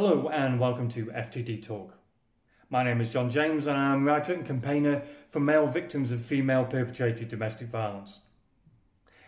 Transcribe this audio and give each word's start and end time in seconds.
Hello 0.00 0.28
and 0.28 0.60
welcome 0.60 0.88
to 0.90 1.06
FTD 1.06 1.66
Talk. 1.66 1.92
My 2.70 2.84
name 2.84 3.00
is 3.00 3.10
John 3.10 3.30
James 3.30 3.66
and 3.66 3.76
I'm 3.76 4.04
writer 4.04 4.32
and 4.32 4.46
campaigner 4.46 5.02
for 5.28 5.40
male 5.40 5.66
victims 5.66 6.12
of 6.12 6.22
female 6.22 6.64
perpetrated 6.64 7.28
domestic 7.28 7.66
violence. 7.66 8.20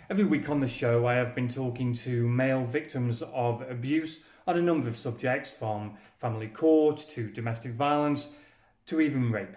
Every 0.09 0.22
week 0.22 0.48
on 0.48 0.61
the 0.61 0.69
show, 0.69 1.09
I 1.09 1.14
have 1.14 1.35
been 1.35 1.48
talking 1.48 1.93
to 1.95 2.29
male 2.29 2.62
victims 2.62 3.21
of 3.21 3.69
abuse 3.69 4.22
on 4.46 4.56
a 4.56 4.62
number 4.62 4.87
of 4.87 4.96
subjects 4.96 5.53
from 5.53 5.96
family 6.19 6.46
court 6.46 7.05
to 7.14 7.32
domestic 7.32 7.73
violence 7.73 8.32
to 8.87 9.00
even 9.00 9.32
rape. 9.32 9.57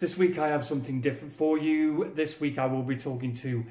This 0.00 0.18
week, 0.18 0.38
I 0.38 0.48
have 0.48 0.64
something 0.64 1.02
different 1.02 1.32
for 1.32 1.56
you. 1.56 2.10
This 2.16 2.40
week, 2.40 2.58
I 2.58 2.66
will 2.66 2.82
be 2.82 2.96
talking 2.96 3.32
to 3.34 3.64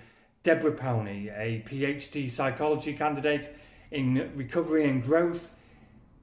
Deborah 0.44 0.78
Powney, 0.78 1.38
a 1.38 1.66
PhD 1.68 2.32
psychology 2.32 2.94
candidate 2.94 3.54
in 3.92 4.32
recovery 4.38 4.88
and 4.88 5.04
growth 5.04 5.56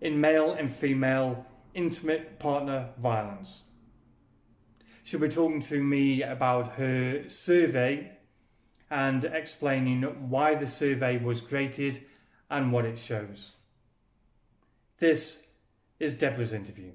in 0.01 0.21
male 0.21 0.53
and 0.53 0.73
female 0.73 1.47
intimate 1.75 2.39
partner 2.39 2.91
violence. 2.99 3.63
She'll 5.03 5.21
be 5.21 5.29
talking 5.29 5.61
to 5.63 5.83
me 5.83 6.23
about 6.23 6.73
her 6.73 7.29
survey 7.29 8.13
and 8.91 9.25
explaining 9.25 10.03
why 10.29 10.55
the 10.55 10.67
survey 10.67 11.19
was 11.19 11.41
created 11.41 12.03
and 12.49 12.73
what 12.73 12.85
it 12.85 12.99
shows. 12.99 13.57
This 14.99 15.49
is 15.99 16.15
Deborah's 16.15 16.53
interview. 16.53 16.93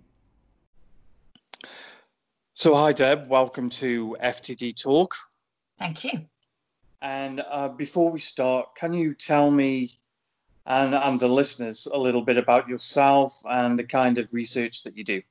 So, 2.54 2.76
hi, 2.76 2.94
Deb. 2.94 3.28
Welcome 3.28 3.70
to 3.72 4.16
FTD 4.22 4.82
Talk. 4.82 5.16
Thank 5.78 6.04
you. 6.04 6.26
And 7.02 7.42
uh, 7.50 7.70
before 7.70 8.12
we 8.12 8.20
start, 8.20 8.76
can 8.76 8.94
you 8.94 9.14
tell 9.14 9.52
me 9.52 10.00
and, 10.66 10.96
and 10.96 11.20
the 11.20 11.28
listeners 11.28 11.88
a 11.92 11.98
little 11.98 12.22
bit 12.22 12.38
about 12.38 12.68
yourself 12.68 13.42
and 13.46 13.78
the 13.78 13.84
kind 13.84 14.18
of 14.18 14.34
research 14.34 14.84
that 14.84 14.98
you 14.98 15.04
do? 15.04 15.22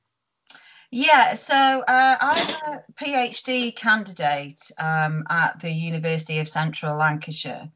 Yeah, 0.91 1.33
so 1.33 1.83
uh, 1.87 2.15
I'm 2.21 2.47
a 2.73 2.83
PhD 2.93 3.75
candidate 3.75 4.71
um, 4.79 5.25
at 5.29 5.59
the 5.59 5.71
University 5.71 6.39
of 6.39 6.47
Central 6.47 6.97
Lancashire. 6.97 7.69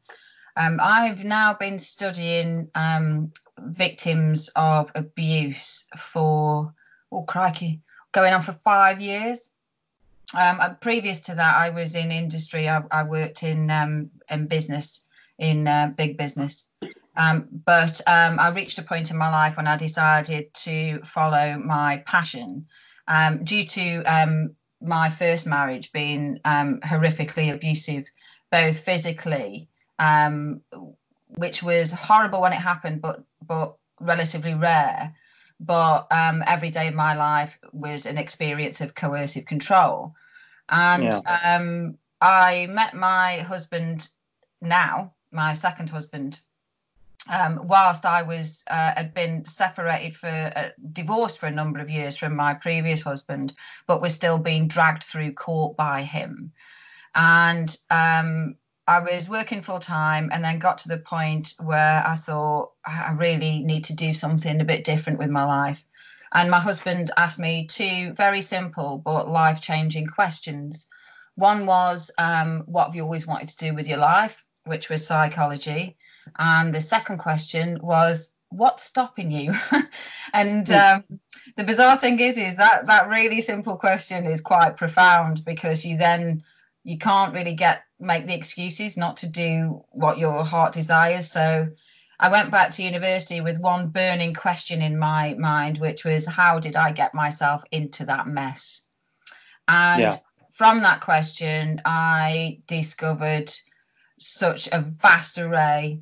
Um, 0.56 0.78
I've 0.82 1.24
now 1.24 1.54
been 1.54 1.78
studying 1.78 2.70
um, 2.74 3.32
victims 3.58 4.48
of 4.56 4.90
abuse 4.94 5.86
for, 5.98 6.72
oh, 7.12 7.22
crikey, 7.24 7.80
going 8.12 8.32
on 8.32 8.42
for 8.42 8.52
five 8.52 9.00
years. 9.00 9.50
Um, 10.38 10.60
previous 10.80 11.20
to 11.20 11.34
that, 11.34 11.56
I 11.56 11.70
was 11.70 11.96
in 11.96 12.12
industry. 12.12 12.68
I, 12.68 12.82
I 12.92 13.02
worked 13.02 13.42
in 13.42 13.70
um, 13.70 14.10
in 14.30 14.46
business, 14.46 15.06
in 15.38 15.66
uh, 15.66 15.92
big 15.96 16.16
business. 16.16 16.68
Um, 17.20 17.48
but 17.66 18.00
um, 18.06 18.40
I 18.40 18.48
reached 18.48 18.78
a 18.78 18.82
point 18.82 19.10
in 19.10 19.18
my 19.18 19.30
life 19.30 19.58
when 19.58 19.66
I 19.66 19.76
decided 19.76 20.54
to 20.54 21.00
follow 21.02 21.58
my 21.58 22.02
passion. 22.06 22.66
Um, 23.08 23.44
due 23.44 23.64
to 23.64 24.02
um, 24.04 24.54
my 24.80 25.10
first 25.10 25.46
marriage 25.46 25.92
being 25.92 26.40
um, 26.46 26.80
horrifically 26.80 27.52
abusive, 27.52 28.06
both 28.50 28.80
physically, 28.80 29.68
um, 29.98 30.62
which 31.36 31.62
was 31.62 31.92
horrible 31.92 32.40
when 32.40 32.52
it 32.52 32.66
happened, 32.70 33.02
but 33.02 33.22
but 33.46 33.76
relatively 34.00 34.54
rare. 34.54 35.14
But 35.58 36.06
every 36.46 36.70
day 36.70 36.88
of 36.88 36.94
my 36.94 37.14
life 37.14 37.58
was 37.72 38.06
an 38.06 38.16
experience 38.16 38.80
of 38.80 38.94
coercive 38.94 39.44
control, 39.44 40.14
and 40.70 41.02
yeah. 41.02 41.90
I 42.22 42.66
met 42.66 42.94
my 42.94 43.38
husband 43.38 44.08
now, 44.62 45.12
my 45.32 45.52
second 45.52 45.90
husband, 45.90 46.40
um, 47.28 47.60
whilst 47.64 48.06
I 48.06 48.22
was 48.22 48.64
uh, 48.68 48.92
had 48.96 49.12
been 49.14 49.44
separated 49.44 50.16
for 50.16 50.52
uh, 50.56 50.70
divorced 50.92 51.38
for 51.38 51.46
a 51.46 51.50
number 51.50 51.78
of 51.80 51.90
years 51.90 52.16
from 52.16 52.34
my 52.34 52.54
previous 52.54 53.02
husband, 53.02 53.52
but 53.86 54.00
was 54.00 54.14
still 54.14 54.38
being 54.38 54.68
dragged 54.68 55.04
through 55.04 55.32
court 55.34 55.76
by 55.76 56.02
him, 56.02 56.52
and 57.14 57.76
um, 57.90 58.56
I 58.86 59.00
was 59.00 59.28
working 59.28 59.62
full 59.62 59.80
time, 59.80 60.30
and 60.32 60.44
then 60.44 60.58
got 60.58 60.78
to 60.78 60.88
the 60.88 60.98
point 60.98 61.54
where 61.60 62.02
I 62.06 62.14
thought 62.14 62.72
I 62.86 63.12
really 63.16 63.62
need 63.62 63.84
to 63.84 63.94
do 63.94 64.12
something 64.14 64.60
a 64.60 64.64
bit 64.64 64.84
different 64.84 65.18
with 65.18 65.30
my 65.30 65.44
life, 65.44 65.84
and 66.32 66.50
my 66.50 66.60
husband 66.60 67.10
asked 67.16 67.38
me 67.38 67.66
two 67.66 68.12
very 68.14 68.40
simple 68.40 68.98
but 68.98 69.28
life 69.28 69.60
changing 69.60 70.06
questions. 70.06 70.88
One 71.34 71.66
was, 71.66 72.10
um, 72.18 72.62
"What 72.66 72.86
have 72.86 72.96
you 72.96 73.02
always 73.04 73.26
wanted 73.26 73.50
to 73.50 73.58
do 73.58 73.74
with 73.74 73.86
your 73.86 73.98
life?" 73.98 74.46
Which 74.70 74.88
was 74.88 75.06
psychology 75.06 75.98
and 76.38 76.74
the 76.74 76.80
second 76.80 77.18
question 77.18 77.78
was, 77.82 78.32
what's 78.50 78.84
stopping 78.84 79.30
you? 79.30 79.54
and 80.32 80.68
hmm. 80.68 80.74
um, 80.74 81.04
the 81.56 81.64
bizarre 81.64 81.96
thing 81.96 82.20
is, 82.20 82.36
is 82.36 82.56
that 82.56 82.86
that 82.86 83.08
really 83.08 83.40
simple 83.40 83.76
question 83.76 84.24
is 84.24 84.40
quite 84.40 84.76
profound 84.76 85.44
because 85.44 85.84
you 85.84 85.96
then 85.96 86.42
you 86.84 86.98
can't 86.98 87.34
really 87.34 87.54
get 87.54 87.82
make 87.98 88.26
the 88.26 88.34
excuses 88.34 88.96
not 88.96 89.16
to 89.18 89.28
do 89.28 89.84
what 89.90 90.18
your 90.18 90.44
heart 90.44 90.72
desires. 90.72 91.30
So 91.30 91.68
I 92.18 92.30
went 92.30 92.50
back 92.50 92.70
to 92.72 92.82
university 92.82 93.40
with 93.40 93.60
one 93.60 93.88
burning 93.88 94.32
question 94.32 94.80
in 94.80 94.98
my 94.98 95.34
mind, 95.34 95.78
which 95.78 96.04
was, 96.04 96.26
how 96.26 96.58
did 96.58 96.76
I 96.76 96.92
get 96.92 97.14
myself 97.14 97.62
into 97.70 98.06
that 98.06 98.26
mess? 98.26 98.88
And 99.68 100.00
yeah. 100.00 100.14
from 100.52 100.80
that 100.80 101.02
question, 101.02 101.80
I 101.84 102.60
discovered 102.66 103.50
such 104.20 104.68
a 104.72 104.80
vast 104.80 105.38
array 105.38 106.00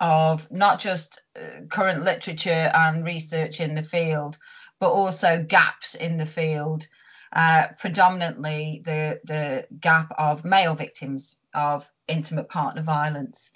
of 0.00 0.50
not 0.50 0.80
just 0.80 1.22
uh, 1.36 1.62
current 1.68 2.04
literature 2.04 2.70
and 2.74 3.04
research 3.04 3.60
in 3.60 3.74
the 3.74 3.82
field, 3.82 4.38
but 4.78 4.90
also 4.90 5.42
gaps 5.42 5.94
in 5.94 6.16
the 6.16 6.26
field, 6.26 6.86
uh, 7.32 7.68
predominantly 7.78 8.82
the, 8.84 9.20
the 9.24 9.66
gap 9.80 10.12
of 10.18 10.44
male 10.44 10.74
victims 10.74 11.36
of 11.54 11.88
intimate 12.08 12.48
partner 12.48 12.82
violence. 12.82 13.50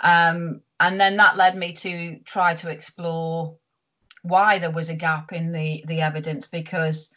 Um, 0.00 0.60
and 0.80 1.00
then 1.00 1.16
that 1.16 1.36
led 1.36 1.56
me 1.56 1.72
to 1.74 2.18
try 2.24 2.54
to 2.54 2.70
explore 2.70 3.56
why 4.22 4.58
there 4.58 4.70
was 4.70 4.88
a 4.88 4.96
gap 4.96 5.32
in 5.32 5.52
the, 5.52 5.84
the 5.86 6.00
evidence 6.00 6.48
because 6.48 7.10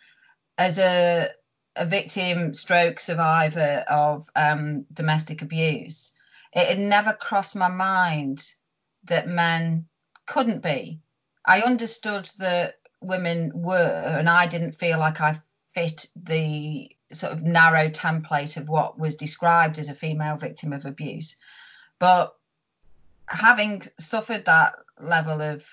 as 0.57 0.79
a, 0.79 1.29
a 1.75 1.86
victim 1.86 2.53
stroke 2.53 3.00
survivor 3.00 3.84
of 3.90 4.30
um, 4.36 4.86
domestic 4.94 5.41
abuse, 5.41 6.13
it 6.53 6.68
had 6.68 6.80
never 6.80 7.13
crossed 7.13 7.56
my 7.56 7.68
mind 7.68 8.53
that 9.03 9.28
men 9.28 9.85
couldn't 10.25 10.64
be. 10.64 11.00
I 11.46 11.62
understood 11.62 12.30
that 12.40 12.75
women 13.02 13.52
were, 13.53 14.18
and 14.18 14.30
I 14.30 14.47
didn't 14.47 14.72
feel 14.74 15.00
like 15.00 15.22
I 15.22 15.40
fit 15.74 16.08
the 16.16 16.90
sort 17.12 17.34
of 17.34 17.44
narrow 17.44 17.90
template 17.90 18.58
of 18.58 18.69
what 18.69 18.97
was 18.97 19.16
described 19.16 19.78
as 19.78 19.90
a 19.90 19.96
female 19.96 20.38
victim 20.38 20.74
of 20.74 20.85
abuse. 20.85 21.35
But 22.00 22.35
having 23.28 23.84
suffered 24.00 24.46
that 24.46 24.75
level 25.00 25.41
of 25.41 25.68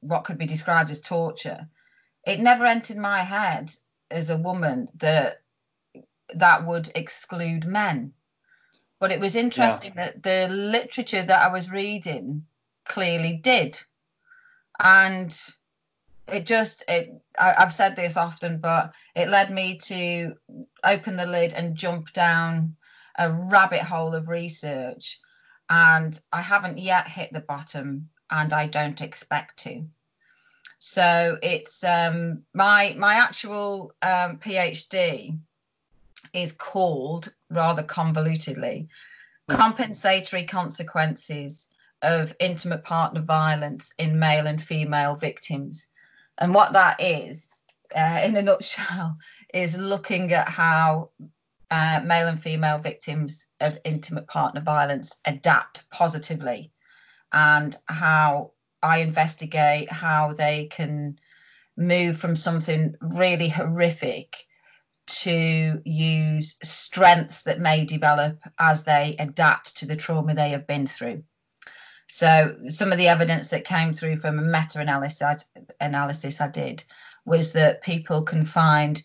what 0.00 0.24
could 0.24 0.38
be 0.38 0.46
described 0.46 0.90
as 0.90 1.00
torture, 1.00 1.68
it 2.26 2.40
never 2.40 2.66
entered 2.66 2.96
my 2.96 3.20
head 3.20 3.70
as 4.10 4.30
a 4.30 4.36
woman 4.36 4.88
that 4.94 5.42
that 6.34 6.66
would 6.66 6.90
exclude 6.94 7.64
men. 7.64 8.12
But 8.98 9.12
it 9.12 9.20
was 9.20 9.36
interesting 9.36 9.92
yeah. 9.94 10.04
that 10.04 10.22
the 10.22 10.54
literature 10.54 11.22
that 11.22 11.42
I 11.42 11.52
was 11.52 11.70
reading 11.70 12.46
clearly 12.84 13.36
did. 13.36 13.78
And 14.78 15.38
it 16.28 16.46
just 16.46 16.82
it 16.88 17.10
I, 17.38 17.54
have 17.58 17.72
said 17.72 17.96
this 17.96 18.16
often, 18.16 18.58
but 18.58 18.92
it 19.14 19.28
led 19.28 19.50
me 19.50 19.78
to 19.84 20.34
open 20.84 21.16
the 21.16 21.26
lid 21.26 21.52
and 21.52 21.76
jump 21.76 22.12
down 22.12 22.76
a 23.18 23.30
rabbit 23.30 23.82
hole 23.82 24.14
of 24.14 24.28
research. 24.28 25.20
And 25.68 26.18
I 26.32 26.42
haven't 26.42 26.78
yet 26.78 27.08
hit 27.08 27.32
the 27.32 27.40
bottom 27.40 28.10
and 28.30 28.52
I 28.52 28.66
don't 28.66 29.00
expect 29.00 29.58
to. 29.60 29.86
So 30.88 31.36
it's 31.42 31.82
um, 31.82 32.44
my 32.54 32.94
my 32.96 33.14
actual 33.14 33.92
um, 34.02 34.38
PhD 34.38 35.36
is 36.32 36.52
called 36.52 37.34
rather 37.50 37.82
convolutedly 37.82 38.86
compensatory 39.48 40.44
consequences 40.44 41.66
of 42.02 42.36
intimate 42.38 42.84
partner 42.84 43.20
violence 43.20 43.92
in 43.98 44.20
male 44.20 44.46
and 44.46 44.62
female 44.62 45.16
victims. 45.16 45.88
And 46.38 46.54
what 46.54 46.72
that 46.74 47.00
is, 47.00 47.48
uh, 47.94 48.20
in 48.24 48.36
a 48.36 48.42
nutshell, 48.42 49.18
is 49.52 49.76
looking 49.76 50.32
at 50.32 50.48
how 50.48 51.10
uh, 51.72 52.00
male 52.04 52.28
and 52.28 52.40
female 52.40 52.78
victims 52.78 53.48
of 53.60 53.76
intimate 53.84 54.28
partner 54.28 54.60
violence 54.60 55.20
adapt 55.24 55.90
positively 55.90 56.70
and 57.32 57.76
how 57.86 58.52
I 58.86 58.98
investigate 58.98 59.90
how 59.90 60.32
they 60.32 60.66
can 60.66 61.18
move 61.76 62.18
from 62.18 62.36
something 62.36 62.94
really 63.00 63.48
horrific 63.48 64.46
to 65.06 65.80
use 65.84 66.58
strengths 66.62 67.42
that 67.44 67.60
may 67.60 67.84
develop 67.84 68.38
as 68.58 68.84
they 68.84 69.16
adapt 69.18 69.76
to 69.78 69.86
the 69.86 69.96
trauma 69.96 70.34
they 70.34 70.50
have 70.50 70.66
been 70.66 70.86
through. 70.86 71.22
So 72.08 72.56
some 72.68 72.92
of 72.92 72.98
the 72.98 73.08
evidence 73.08 73.50
that 73.50 73.64
came 73.64 73.92
through 73.92 74.16
from 74.18 74.38
a 74.38 74.42
meta-analysis 74.42 75.44
analysis 75.80 76.40
I 76.40 76.48
did 76.48 76.84
was 77.24 77.52
that 77.52 77.82
people 77.82 78.22
can 78.22 78.44
find 78.44 79.02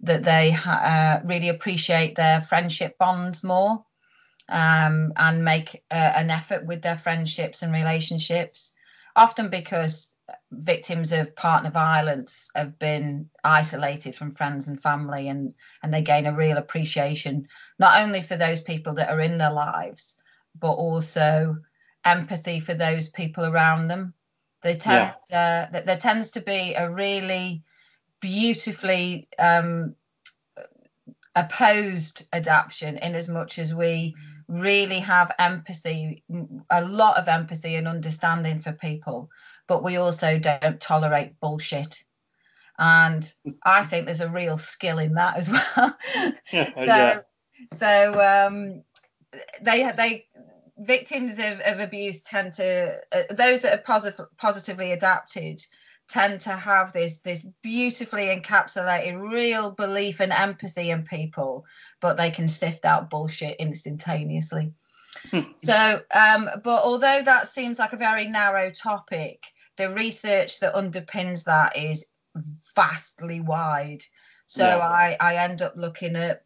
that 0.00 0.22
they 0.22 0.56
uh, 0.66 1.20
really 1.24 1.48
appreciate 1.48 2.14
their 2.14 2.40
friendship 2.40 2.96
bonds 2.98 3.42
more 3.42 3.84
um, 4.48 5.12
and 5.16 5.44
make 5.44 5.82
uh, 5.90 6.12
an 6.14 6.30
effort 6.30 6.64
with 6.66 6.82
their 6.82 6.96
friendships 6.96 7.62
and 7.62 7.72
relationships, 7.72 8.72
often 9.16 9.48
because 9.48 10.14
victims 10.52 11.12
of 11.12 11.34
partner 11.36 11.70
violence 11.70 12.48
have 12.54 12.78
been 12.78 13.28
isolated 13.44 14.14
from 14.14 14.30
friends 14.30 14.68
and 14.68 14.80
family 14.80 15.28
and 15.28 15.52
and 15.82 15.92
they 15.92 16.00
gain 16.00 16.26
a 16.26 16.32
real 16.32 16.56
appreciation 16.56 17.46
not 17.78 18.00
only 18.00 18.22
for 18.22 18.36
those 18.36 18.62
people 18.62 18.94
that 18.94 19.10
are 19.10 19.20
in 19.20 19.36
their 19.36 19.52
lives 19.52 20.16
but 20.58 20.72
also 20.72 21.56
empathy 22.06 22.58
for 22.58 22.72
those 22.72 23.10
people 23.10 23.44
around 23.44 23.88
them 23.88 24.14
they 24.62 24.74
tend 24.74 25.14
yeah. 25.30 25.68
uh, 25.70 25.80
there 25.82 25.98
tends 25.98 26.30
to 26.30 26.40
be 26.40 26.72
a 26.74 26.90
really 26.90 27.62
beautifully 28.20 29.28
um, 29.38 29.94
opposed 31.36 32.26
adaptation 32.32 32.96
in 32.98 33.14
as 33.14 33.28
much 33.28 33.58
as 33.58 33.74
we 33.74 34.14
really 34.48 34.98
have 34.98 35.30
empathy 35.38 36.22
a 36.70 36.84
lot 36.84 37.16
of 37.16 37.28
empathy 37.28 37.76
and 37.76 37.88
understanding 37.88 38.60
for 38.60 38.72
people 38.72 39.30
but 39.66 39.82
we 39.82 39.96
also 39.96 40.38
don't 40.38 40.80
tolerate 40.80 41.38
bullshit. 41.40 42.04
And 42.78 43.32
i 43.64 43.84
think 43.84 44.06
there's 44.06 44.20
a 44.20 44.28
real 44.30 44.58
skill 44.58 44.98
in 44.98 45.14
that 45.14 45.36
as 45.36 45.50
well. 45.76 45.96
Yeah, 46.52 46.74
so 46.74 46.82
yeah. 46.82 47.20
so 47.72 48.20
um 48.20 48.82
they 49.62 49.90
they 49.96 50.26
victims 50.78 51.38
of, 51.38 51.60
of 51.60 51.80
abuse 51.80 52.22
tend 52.22 52.52
to 52.54 52.96
uh, 53.12 53.22
those 53.30 53.62
that 53.62 53.78
are 53.78 53.82
positive, 53.82 54.26
positively 54.38 54.92
adapted 54.92 55.60
tend 56.08 56.40
to 56.40 56.50
have 56.50 56.92
this 56.92 57.20
this 57.20 57.46
beautifully 57.62 58.26
encapsulated 58.26 59.20
real 59.20 59.70
belief 59.72 60.20
and 60.20 60.32
empathy 60.32 60.90
in 60.90 61.02
people 61.02 61.64
but 62.00 62.16
they 62.16 62.30
can 62.30 62.46
sift 62.46 62.84
out 62.84 63.10
bullshit 63.10 63.56
instantaneously. 63.58 64.72
So 65.62 66.00
um 66.14 66.48
but 66.62 66.82
although 66.82 67.22
that 67.22 67.48
seems 67.48 67.78
like 67.78 67.92
a 67.92 67.98
very 67.98 68.26
narrow 68.26 68.70
topic 68.70 69.44
the 69.76 69.90
research 69.90 70.60
that 70.60 70.74
underpins 70.74 71.44
that 71.44 71.76
is 71.76 72.06
vastly 72.76 73.40
wide. 73.40 74.04
So 74.46 74.66
yeah. 74.66 74.78
i 74.78 75.16
i 75.20 75.36
end 75.36 75.62
up 75.62 75.74
looking 75.76 76.16
at 76.16 76.44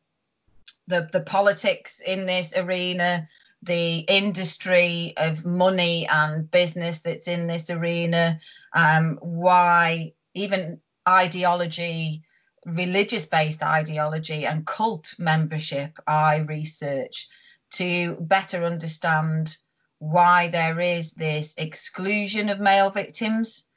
the 0.87 1.09
the 1.13 1.21
politics 1.21 2.01
in 2.01 2.27
this 2.27 2.57
arena 2.57 3.27
the 3.63 3.99
industry 4.01 5.15
of 5.17 5.45
money 5.45 6.07
and 6.09 6.51
business 6.51 7.01
that's 7.01 7.27
in 7.27 7.47
this 7.47 7.71
arena, 7.71 8.39
um, 8.73 9.19
why 9.21 10.13
even 10.35 10.81
ideology, 11.09 12.23
religious 12.67 13.27
based 13.27 13.63
ideology, 13.63 14.47
and 14.47 14.67
cult 14.67 15.15
membership, 15.19 15.99
I 16.07 16.39
research 16.39 17.29
to 17.75 18.17
better 18.21 18.65
understand 18.65 19.57
why 19.99 20.49
there 20.49 20.81
is 20.81 21.13
this 21.13 21.55
exclusion 21.59 22.49
of 22.49 22.61
male 22.61 22.91
victims. 22.91 23.69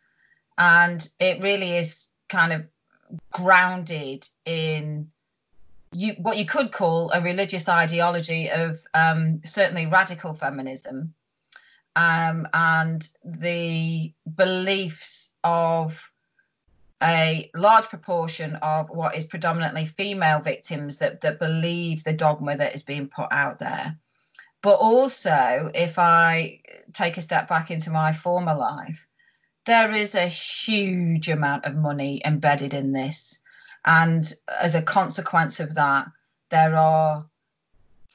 And 0.57 1.07
it 1.19 1.41
really 1.41 1.77
is 1.77 2.09
kind 2.29 2.53
of 2.53 2.65
grounded 3.31 4.27
in 4.45 5.09
you 5.93 6.13
what 6.19 6.37
you 6.37 6.45
could 6.45 6.71
call 6.71 7.11
a 7.11 7.21
religious 7.21 7.67
ideology 7.67 8.49
of 8.49 8.79
um, 8.93 9.41
certainly 9.43 9.85
radical 9.87 10.33
feminism 10.33 11.13
um, 11.95 12.47
and 12.53 13.07
the 13.23 14.13
beliefs 14.35 15.31
of 15.43 16.11
a 17.03 17.49
large 17.55 17.85
proportion 17.85 18.55
of 18.57 18.89
what 18.89 19.15
is 19.15 19.25
predominantly 19.25 19.85
female 19.85 20.39
victims 20.39 20.97
that, 20.97 21.21
that 21.21 21.39
believe 21.39 22.03
the 22.03 22.13
dogma 22.13 22.55
that 22.55 22.75
is 22.75 22.83
being 22.83 23.07
put 23.07 23.27
out 23.31 23.59
there. 23.59 23.97
But 24.61 24.75
also, 24.75 25.71
if 25.73 25.97
I 25.97 26.59
take 26.93 27.17
a 27.17 27.21
step 27.21 27.47
back 27.47 27.71
into 27.71 27.89
my 27.89 28.13
former 28.13 28.53
life, 28.53 29.07
there 29.65 29.91
is 29.91 30.13
a 30.13 30.27
huge 30.27 31.29
amount 31.29 31.65
of 31.65 31.75
money 31.75 32.21
embedded 32.25 32.73
in 32.73 32.91
this. 32.91 33.39
And 33.85 34.31
as 34.61 34.75
a 34.75 34.81
consequence 34.83 35.59
of 35.59 35.73
that, 35.75 36.07
there 36.49 36.75
are 36.75 37.25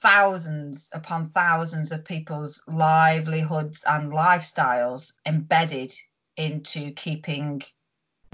thousands 0.07 0.89
upon 0.93 1.31
thousands 1.31 1.91
of 1.91 2.05
people's 2.05 2.63
livelihoods 2.69 3.85
and 3.89 4.13
lifestyles 4.13 5.13
embedded 5.27 5.93
into 6.37 6.93
keeping 6.93 7.61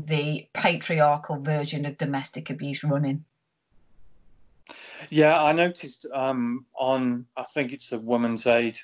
the 0.04 0.46
patriarchal 0.52 1.40
version 1.40 1.86
of 1.86 1.96
domestic 1.96 2.50
abuse 2.50 2.84
running. 2.84 3.24
Yeah, 5.08 5.42
I 5.42 5.52
noticed 5.52 6.06
um, 6.12 6.66
on, 6.74 7.24
I 7.38 7.44
think 7.54 7.72
it's 7.72 7.88
the 7.88 8.00
Women's 8.00 8.46
Aid 8.46 8.78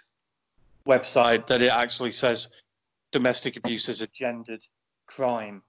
website, 0.87 1.47
that 1.49 1.61
it 1.61 1.73
actually 1.73 2.13
says 2.13 2.49
domestic 3.13 3.57
abuse 3.57 3.91
is 3.91 4.01
a 4.01 4.07
gendered 4.07 4.65
crime. 5.07 5.63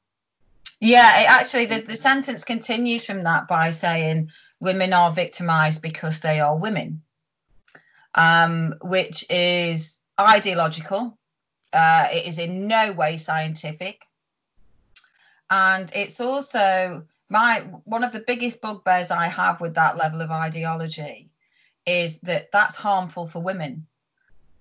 Yeah, 0.79 1.19
it 1.19 1.29
actually, 1.29 1.65
the, 1.65 1.81
the 1.81 1.97
sentence 1.97 2.45
continues 2.45 3.03
from 3.03 3.23
that 3.23 3.49
by 3.49 3.71
saying 3.71 4.29
women 4.61 4.93
are 4.93 5.11
victimized 5.11 5.81
because 5.81 6.21
they 6.21 6.39
are 6.39 6.57
women, 6.57 7.01
um, 8.15 8.75
which 8.81 9.25
is 9.29 9.99
ideological. 10.19 11.17
Uh, 11.73 12.07
it 12.11 12.25
is 12.25 12.39
in 12.39 12.67
no 12.67 12.91
way 12.91 13.17
scientific. 13.17 14.03
And 15.51 15.91
it's 15.95 16.19
also 16.19 17.03
my 17.29 17.59
one 17.85 18.03
of 18.03 18.11
the 18.11 18.23
biggest 18.25 18.61
bugbears 18.61 19.11
I 19.11 19.25
have 19.25 19.61
with 19.61 19.75
that 19.75 19.97
level 19.97 20.21
of 20.21 20.31
ideology 20.31 21.29
is 21.85 22.19
that 22.19 22.51
that's 22.51 22.75
harmful 22.75 23.27
for 23.27 23.41
women. 23.41 23.85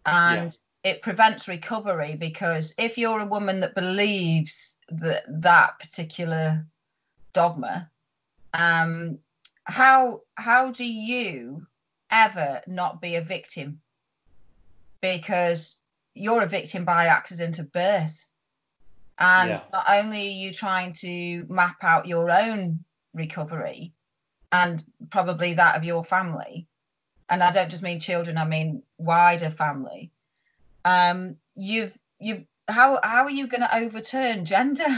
And 0.06 0.56
yeah. 0.84 0.92
it 0.92 1.02
prevents 1.02 1.48
recovery 1.48 2.16
because 2.16 2.74
if 2.78 2.96
you're 2.96 3.20
a 3.20 3.26
woman 3.26 3.60
that 3.60 3.74
believes 3.74 4.76
that 4.90 5.22
that 5.28 5.78
particular 5.78 6.66
dogma 7.34 7.90
um 8.54 9.18
how 9.64 10.20
how 10.36 10.70
do 10.70 10.90
you 10.90 11.66
ever 12.10 12.60
not 12.66 13.00
be 13.00 13.16
a 13.16 13.20
victim 13.20 13.80
because 15.00 15.82
you're 16.14 16.42
a 16.42 16.48
victim 16.48 16.84
by 16.84 17.06
accident 17.06 17.58
of 17.58 17.72
birth 17.72 18.26
and 19.18 19.50
yeah. 19.50 19.62
not 19.72 19.84
only 19.88 20.18
are 20.18 20.40
you 20.46 20.52
trying 20.52 20.92
to 20.92 21.44
map 21.48 21.82
out 21.82 22.06
your 22.06 22.30
own 22.30 22.82
recovery 23.14 23.92
and 24.52 24.82
probably 25.10 25.54
that 25.54 25.76
of 25.76 25.84
your 25.84 26.04
family 26.04 26.66
and 27.28 27.42
i 27.42 27.52
don't 27.52 27.70
just 27.70 27.82
mean 27.82 28.00
children 28.00 28.38
i 28.38 28.44
mean 28.44 28.82
wider 28.96 29.50
family 29.50 30.10
um 30.84 31.36
you've 31.54 31.96
you've 32.18 32.44
how 32.68 32.98
how 33.02 33.24
are 33.24 33.30
you 33.30 33.46
going 33.46 33.62
to 33.62 33.76
overturn 33.76 34.44
gender? 34.44 34.84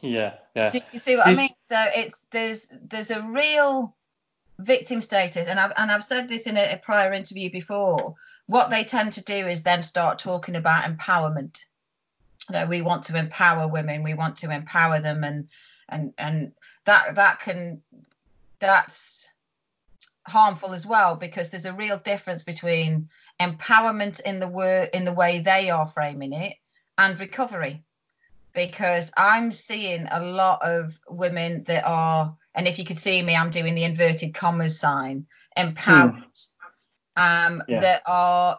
Yeah, 0.00 0.34
yeah. 0.56 0.70
Do 0.70 0.80
you 0.92 0.98
see 0.98 1.16
what 1.16 1.28
I 1.28 1.34
mean? 1.36 1.50
So 1.66 1.76
it's 1.94 2.26
there's 2.32 2.68
there's 2.88 3.12
a 3.12 3.22
real 3.22 3.94
victim 4.58 5.00
status, 5.00 5.46
and 5.46 5.58
I've 5.58 5.72
and 5.76 5.90
I've 5.90 6.04
said 6.04 6.28
this 6.28 6.46
in 6.46 6.56
a, 6.56 6.74
a 6.74 6.78
prior 6.78 7.12
interview 7.12 7.50
before. 7.50 8.14
What 8.46 8.70
they 8.70 8.84
tend 8.84 9.12
to 9.14 9.24
do 9.24 9.48
is 9.48 9.62
then 9.62 9.82
start 9.82 10.18
talking 10.18 10.56
about 10.56 10.84
empowerment. 10.84 11.60
That 12.48 12.68
we 12.68 12.80
want 12.80 13.02
to 13.04 13.18
empower 13.18 13.66
women, 13.66 14.04
we 14.04 14.14
want 14.14 14.36
to 14.36 14.50
empower 14.50 15.00
them, 15.00 15.24
and 15.24 15.48
and 15.88 16.12
and 16.18 16.52
that 16.84 17.14
that 17.16 17.40
can 17.40 17.82
that's 18.58 19.32
harmful 20.26 20.72
as 20.72 20.86
well 20.86 21.14
because 21.14 21.50
there's 21.50 21.66
a 21.66 21.72
real 21.72 21.98
difference 21.98 22.42
between 22.42 23.08
empowerment 23.40 24.20
in 24.22 24.40
the 24.40 24.48
word 24.48 24.88
in 24.92 25.04
the 25.04 25.12
way 25.12 25.40
they 25.40 25.70
are 25.70 25.86
framing 25.86 26.32
it 26.32 26.54
and 26.98 27.20
recovery 27.20 27.82
because 28.52 29.12
i'm 29.16 29.52
seeing 29.52 30.08
a 30.10 30.20
lot 30.20 30.58
of 30.62 30.98
women 31.08 31.62
that 31.64 31.86
are 31.86 32.34
and 32.56 32.66
if 32.66 32.78
you 32.78 32.84
could 32.84 32.98
see 32.98 33.22
me 33.22 33.36
i'm 33.36 33.50
doing 33.50 33.74
the 33.74 33.84
inverted 33.84 34.34
commas 34.34 34.78
sign 34.78 35.24
empowered 35.56 36.14
mm. 36.14 36.50
um, 37.16 37.62
yeah. 37.68 37.80
that 37.80 38.02
are 38.06 38.58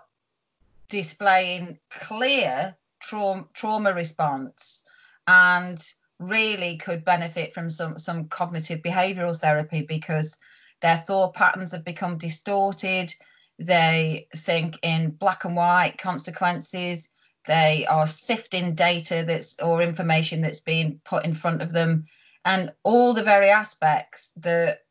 displaying 0.90 1.78
clear 1.90 2.76
trauma 3.00 3.46
trauma 3.54 3.94
response 3.94 4.86
and 5.28 5.94
really 6.20 6.78
could 6.78 7.04
benefit 7.04 7.54
from 7.54 7.70
some 7.70 8.00
some 8.00 8.26
cognitive 8.30 8.82
behavioral 8.82 9.38
therapy 9.38 9.82
because 9.82 10.38
their 10.82 10.96
thought 10.96 11.34
patterns 11.34 11.72
have 11.72 11.84
become 11.84 12.18
distorted 12.18 13.14
they 13.60 14.28
think 14.36 14.78
in 14.84 15.12
black 15.12 15.46
and 15.46 15.56
white 15.56 15.98
consequences. 15.98 17.10
They 17.46 17.86
are 17.88 18.06
sifting 18.06 18.76
data 18.76 19.24
that's 19.26 19.60
or 19.60 19.82
information 19.82 20.42
that's 20.42 20.60
being 20.60 21.00
put 21.06 21.26
in 21.26 21.34
front 21.34 21.62
of 21.62 21.72
them, 21.72 22.06
and 22.48 22.72
all 22.84 23.14
the 23.14 23.24
very 23.24 23.50
aspects 23.50 24.32
that 24.38 24.86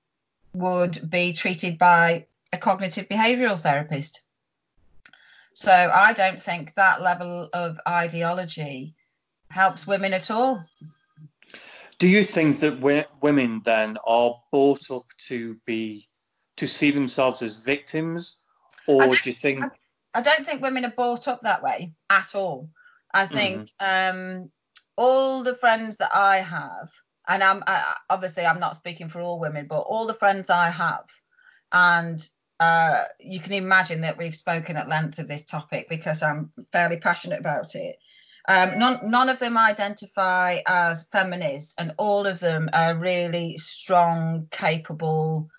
would 0.52 1.10
be 1.10 1.32
treated 1.32 1.78
by 1.78 2.26
a 2.52 2.58
cognitive 2.58 3.08
behavioral 3.08 3.58
therapist. 3.58 4.20
So 5.54 5.72
I 5.72 6.12
don't 6.12 6.40
think 6.40 6.74
that 6.74 7.00
level 7.00 7.48
of 7.54 7.78
ideology 7.88 8.94
helps 9.50 9.86
women 9.86 10.12
at 10.12 10.30
all. 10.30 10.62
Do 11.98 12.08
you 12.08 12.22
think 12.22 12.60
that 12.60 12.78
women 13.22 13.62
then 13.64 13.96
are 14.06 14.38
brought 14.52 14.90
up 14.90 15.06
to 15.28 15.58
be 15.64 16.08
to 16.56 16.66
see 16.66 16.90
themselves 16.90 17.40
as 17.40 17.56
victims, 17.56 18.40
or 18.86 19.06
do 19.08 19.30
you 19.30 19.32
think? 19.32 19.64
I 20.12 20.20
don't 20.20 20.44
think 20.44 20.60
women 20.60 20.84
are 20.84 20.90
brought 20.90 21.26
up 21.26 21.40
that 21.42 21.62
way 21.62 21.94
at 22.10 22.34
all. 22.34 22.68
I 23.14 23.24
think 23.24 23.70
mm-hmm. 23.80 24.42
um, 24.42 24.50
all 24.96 25.42
the 25.42 25.54
friends 25.54 25.96
that 25.96 26.14
I 26.14 26.36
have, 26.36 26.90
and 27.28 27.42
I'm 27.42 27.62
I, 27.66 27.94
obviously 28.10 28.44
I'm 28.44 28.60
not 28.60 28.76
speaking 28.76 29.08
for 29.08 29.20
all 29.20 29.40
women, 29.40 29.66
but 29.66 29.80
all 29.80 30.06
the 30.06 30.14
friends 30.14 30.50
I 30.50 30.70
have, 30.70 31.08
and 31.72 32.26
uh, 32.60 33.04
you 33.20 33.40
can 33.40 33.52
imagine 33.52 34.00
that 34.02 34.16
we've 34.16 34.34
spoken 34.34 34.76
at 34.76 34.88
length 34.88 35.18
of 35.18 35.28
this 35.28 35.44
topic 35.44 35.88
because 35.88 36.22
I'm 36.22 36.50
fairly 36.72 36.98
passionate 36.98 37.40
about 37.40 37.74
it. 37.74 37.96
Um, 38.48 38.78
none, 38.78 39.00
none 39.02 39.28
of 39.28 39.40
them 39.40 39.58
identify 39.58 40.60
as 40.66 41.08
feminists, 41.12 41.74
and 41.78 41.92
all 41.98 42.26
of 42.26 42.40
them 42.40 42.70
are 42.72 42.96
really 42.96 43.56
strong, 43.56 44.46
capable 44.50 45.50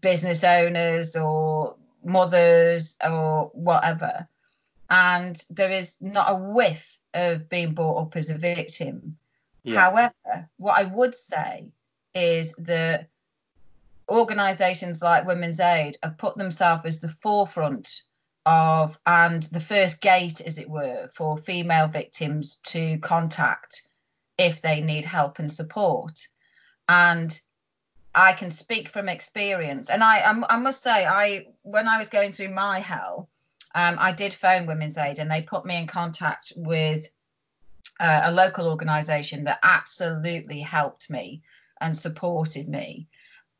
business 0.00 0.42
owners 0.42 1.14
or 1.16 1.76
mothers 2.04 2.96
or 3.08 3.50
whatever. 3.54 4.28
And 4.90 5.40
there 5.50 5.70
is 5.70 5.96
not 6.00 6.30
a 6.30 6.36
whiff 6.36 7.00
of 7.14 7.48
being 7.48 7.74
brought 7.74 8.02
up 8.02 8.16
as 8.16 8.30
a 8.30 8.38
victim. 8.38 9.16
Yeah. 9.66 9.80
However, 9.80 10.48
what 10.58 10.78
I 10.78 10.84
would 10.84 11.14
say 11.14 11.66
is 12.14 12.54
that 12.54 13.08
organizations 14.08 15.02
like 15.02 15.26
Women's 15.26 15.58
Aid 15.58 15.98
have 16.04 16.16
put 16.18 16.36
themselves 16.36 16.84
as 16.84 17.00
the 17.00 17.08
forefront 17.08 18.02
of 18.46 18.96
and 19.06 19.42
the 19.44 19.60
first 19.60 20.00
gate, 20.00 20.40
as 20.40 20.58
it 20.58 20.70
were, 20.70 21.08
for 21.12 21.36
female 21.36 21.88
victims 21.88 22.60
to 22.66 22.96
contact 22.98 23.88
if 24.38 24.62
they 24.62 24.80
need 24.80 25.04
help 25.04 25.40
and 25.40 25.50
support. 25.50 26.28
And 26.88 27.38
I 28.14 28.34
can 28.34 28.52
speak 28.52 28.88
from 28.88 29.08
experience. 29.08 29.90
And 29.90 30.04
I, 30.04 30.18
I, 30.20 30.42
I 30.48 30.56
must 30.58 30.80
say, 30.80 31.06
I 31.06 31.48
when 31.62 31.88
I 31.88 31.98
was 31.98 32.08
going 32.08 32.30
through 32.30 32.54
my 32.54 32.78
hell, 32.78 33.28
um, 33.74 33.96
I 33.98 34.12
did 34.12 34.32
phone 34.32 34.66
Women's 34.66 34.96
Aid, 34.96 35.18
and 35.18 35.28
they 35.28 35.42
put 35.42 35.66
me 35.66 35.76
in 35.76 35.88
contact 35.88 36.52
with 36.54 37.10
uh, 38.00 38.22
a 38.24 38.32
local 38.32 38.68
organisation 38.68 39.44
that 39.44 39.58
absolutely 39.62 40.60
helped 40.60 41.10
me 41.10 41.42
and 41.80 41.96
supported 41.96 42.68
me. 42.68 43.08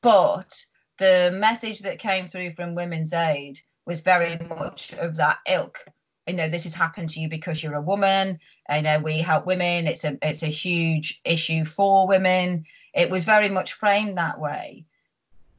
But 0.03 0.65
the 0.99 1.35
message 1.35 1.81
that 1.81 1.99
came 1.99 2.29
through 2.29 2.53
from 2.55 2.75
Women's 2.75 3.13
Aid 3.13 3.61
was 3.87 4.01
very 4.01 4.39
much 4.49 4.93
of 4.95 5.17
that 5.17 5.39
ilk. 5.49 5.85
You 6.27 6.35
know, 6.35 6.49
this 6.49 6.65
has 6.65 6.75
happened 6.75 7.09
to 7.11 7.21
you 7.21 7.29
because 7.29 7.63
you're 7.63 7.75
a 7.75 7.81
woman. 7.81 8.41
I 8.69 8.81
know 8.81 8.99
we 8.99 9.19
help 9.19 9.47
women. 9.47 9.87
It's 9.87 10.05
a 10.05 10.19
it's 10.23 10.43
a 10.43 10.49
huge 10.49 11.21
issue 11.25 11.65
for 11.65 12.09
women. 12.09 12.65
It 12.95 13.11
was 13.11 13.25
very 13.25 13.49
much 13.49 13.75
framed 13.75 14.19
that 14.19 14.41
way. 14.41 14.85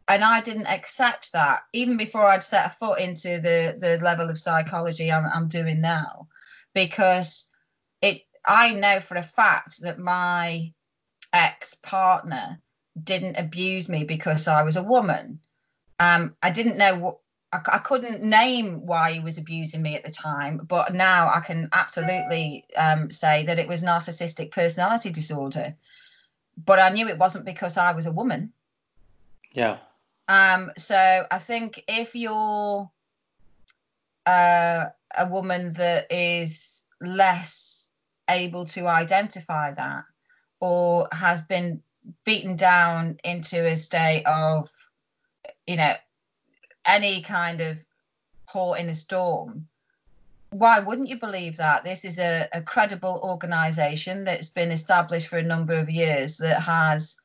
And 0.09 0.23
I 0.23 0.41
didn't 0.41 0.67
accept 0.67 1.31
that 1.33 1.61
even 1.73 1.97
before 1.97 2.23
I'd 2.23 2.43
set 2.43 2.65
a 2.65 2.69
foot 2.69 2.99
into 2.99 3.39
the 3.39 3.77
the 3.79 3.99
level 4.03 4.29
of 4.29 4.39
psychology 4.39 5.11
I'm, 5.11 5.25
I'm 5.33 5.47
doing 5.47 5.79
now, 5.79 6.27
because 6.73 7.49
I 8.47 8.73
know 8.73 8.99
for 9.01 9.15
a 9.15 9.23
fact 9.23 9.81
that 9.81 9.99
my 9.99 10.73
ex 11.33 11.75
partner 11.75 12.59
didn't 13.03 13.37
abuse 13.37 13.89
me 13.89 14.05
because 14.05 14.47
I 14.47 14.63
was 14.63 14.77
a 14.77 14.83
woman. 14.83 15.39
Um, 15.99 16.35
I 16.41 16.51
didn't 16.51 16.77
know 16.77 16.97
what 16.97 17.17
I, 17.51 17.59
I, 17.73 17.77
couldn't 17.79 18.23
name 18.23 18.85
why 18.85 19.13
he 19.13 19.19
was 19.19 19.37
abusing 19.37 19.81
me 19.81 19.95
at 19.95 20.03
the 20.03 20.11
time, 20.11 20.57
but 20.67 20.93
now 20.93 21.31
I 21.33 21.41
can 21.41 21.69
absolutely 21.73 22.65
um, 22.75 23.09
say 23.11 23.43
that 23.45 23.59
it 23.59 23.67
was 23.67 23.83
narcissistic 23.83 24.51
personality 24.51 25.11
disorder. 25.11 25.75
But 26.65 26.79
I 26.79 26.89
knew 26.89 27.07
it 27.07 27.17
wasn't 27.17 27.45
because 27.45 27.77
I 27.77 27.93
was 27.93 28.05
a 28.05 28.11
woman. 28.11 28.51
Yeah. 29.53 29.77
Um. 30.27 30.71
So 30.77 31.25
I 31.31 31.37
think 31.37 31.83
if 31.87 32.15
you're 32.15 32.89
uh, 34.25 34.85
a 35.17 35.27
woman 35.29 35.73
that 35.73 36.11
is 36.11 36.83
less 37.01 37.86
able 38.29 38.65
to 38.65 38.87
identify 38.87 39.71
that, 39.71 40.03
or 40.59 41.07
has 41.11 41.41
been 41.41 41.81
beaten 42.23 42.55
down 42.55 43.17
into 43.23 43.65
a 43.65 43.75
state 43.75 44.23
of, 44.25 44.69
you 45.65 45.75
know, 45.75 45.93
any 46.85 47.21
kind 47.21 47.61
of 47.61 47.85
port 48.47 48.79
in 48.79 48.89
a 48.89 48.95
storm. 48.95 49.67
Why 50.51 50.79
wouldn't 50.79 51.09
you 51.09 51.19
believe 51.19 51.57
that? 51.57 51.83
This 51.83 52.05
is 52.05 52.17
a, 52.19 52.47
a 52.53 52.61
credible 52.61 53.19
organization 53.23 54.23
that's 54.23 54.47
been 54.47 54.71
established 54.71 55.27
for 55.27 55.37
a 55.37 55.43
number 55.43 55.73
of 55.73 55.89
years 55.89 56.37
that 56.37 56.61
has 56.61 57.19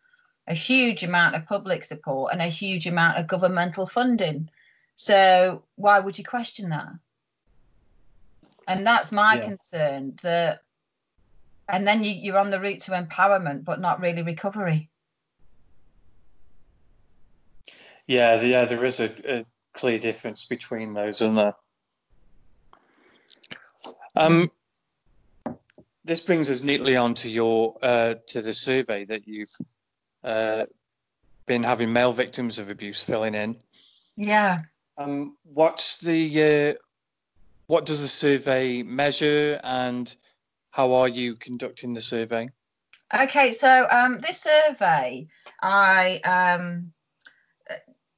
a 0.49 0.54
huge 0.54 1.04
amount 1.04 1.37
of 1.37 1.47
public 1.47 1.85
support 1.85 2.32
and 2.32 2.42
a 2.42 2.47
huge 2.47 2.88
amount 2.88 3.18
of 3.18 3.28
governmental 3.28 3.87
funding. 3.87 4.50
So 4.97 5.62
why 5.76 6.00
would 6.00 6.18
you 6.18 6.25
question 6.25 6.71
that? 6.71 6.88
And 8.66 8.85
that's 8.85 9.12
my 9.12 9.35
yeah. 9.35 9.44
concern 9.49 10.14
that 10.23 10.62
and 11.73 11.88
then 11.88 12.05
you, 12.05 12.12
you're 12.12 12.38
on 12.38 12.50
the 12.50 12.61
route 12.61 12.81
to 12.81 12.93
empowerment, 12.93 13.64
but 13.64 13.81
not 13.81 14.00
really 14.00 14.23
recovery. 14.23 14.91
Yeah, 18.07 18.41
yeah, 18.43 18.67
there 18.67 18.85
is 18.85 19.00
a, 19.00 19.38
a 19.38 19.47
clear 19.73 19.99
difference 19.99 20.45
between 20.45 20.93
those, 20.93 21.23
isn't 21.23 21.35
there? 21.35 21.55
Um, 24.14 24.50
this 26.05 26.21
brings 26.21 26.50
us 26.50 26.62
neatly 26.62 26.97
on 26.97 27.14
to 27.14 27.31
your 27.31 27.76
uh, 27.83 28.14
to 28.29 28.43
the 28.43 28.52
survey 28.52 29.07
that 29.07 29.26
you've 29.26 29.57
uh, 30.23 30.67
been 31.47 31.62
having 31.62 31.93
male 31.93 32.12
victims 32.12 32.59
of 32.59 32.71
abuse 32.71 33.02
filling 33.02 33.35
in. 33.35 33.57
Yeah. 34.17 34.62
Um, 34.99 35.37
what's 35.45 36.00
the 36.00 36.75
uh, 36.75 36.83
what 37.69 37.87
does 37.87 38.02
the 38.02 38.09
survey 38.09 38.83
measure, 38.83 39.59
and 39.64 40.14
how 40.73 40.95
are 40.95 41.09
you 41.09 41.37
conducting 41.37 41.93
the 41.93 42.00
survey? 42.00 42.49
Okay, 43.14 43.52
so 43.52 43.87
um, 43.91 44.21
this 44.21 44.41
survey, 44.41 45.26
I, 45.61 46.19
um, 46.25 46.93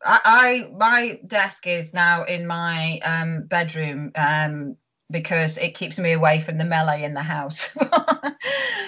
I, 0.05 0.21
I, 0.25 0.71
my 0.77 1.21
desk 1.27 1.67
is 1.67 1.93
now 1.93 2.23
in 2.23 2.47
my 2.47 3.01
um, 3.05 3.43
bedroom 3.43 4.13
um, 4.15 4.77
because 5.11 5.59
it 5.59 5.75
keeps 5.75 5.99
me 5.99 6.13
away 6.13 6.41
from 6.41 6.59
the 6.59 6.65
melee 6.65 7.03
in 7.03 7.15
the 7.15 7.25
house. 7.25 7.77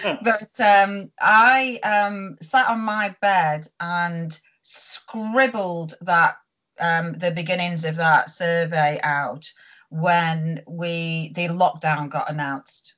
but 0.02 0.60
um, 0.60 1.10
I 1.20 1.80
um, 1.82 2.36
sat 2.40 2.68
on 2.68 2.80
my 2.80 3.16
bed 3.20 3.66
and 3.80 4.38
scribbled 4.62 5.94
that 6.02 6.36
the 6.78 7.32
beginnings 7.34 7.84
of 7.84 7.96
that 7.96 8.30
survey 8.30 9.00
out 9.02 9.50
when 9.90 10.62
we 10.68 11.32
the 11.34 11.48
lockdown 11.48 12.08
got 12.08 12.30
announced 12.30 12.95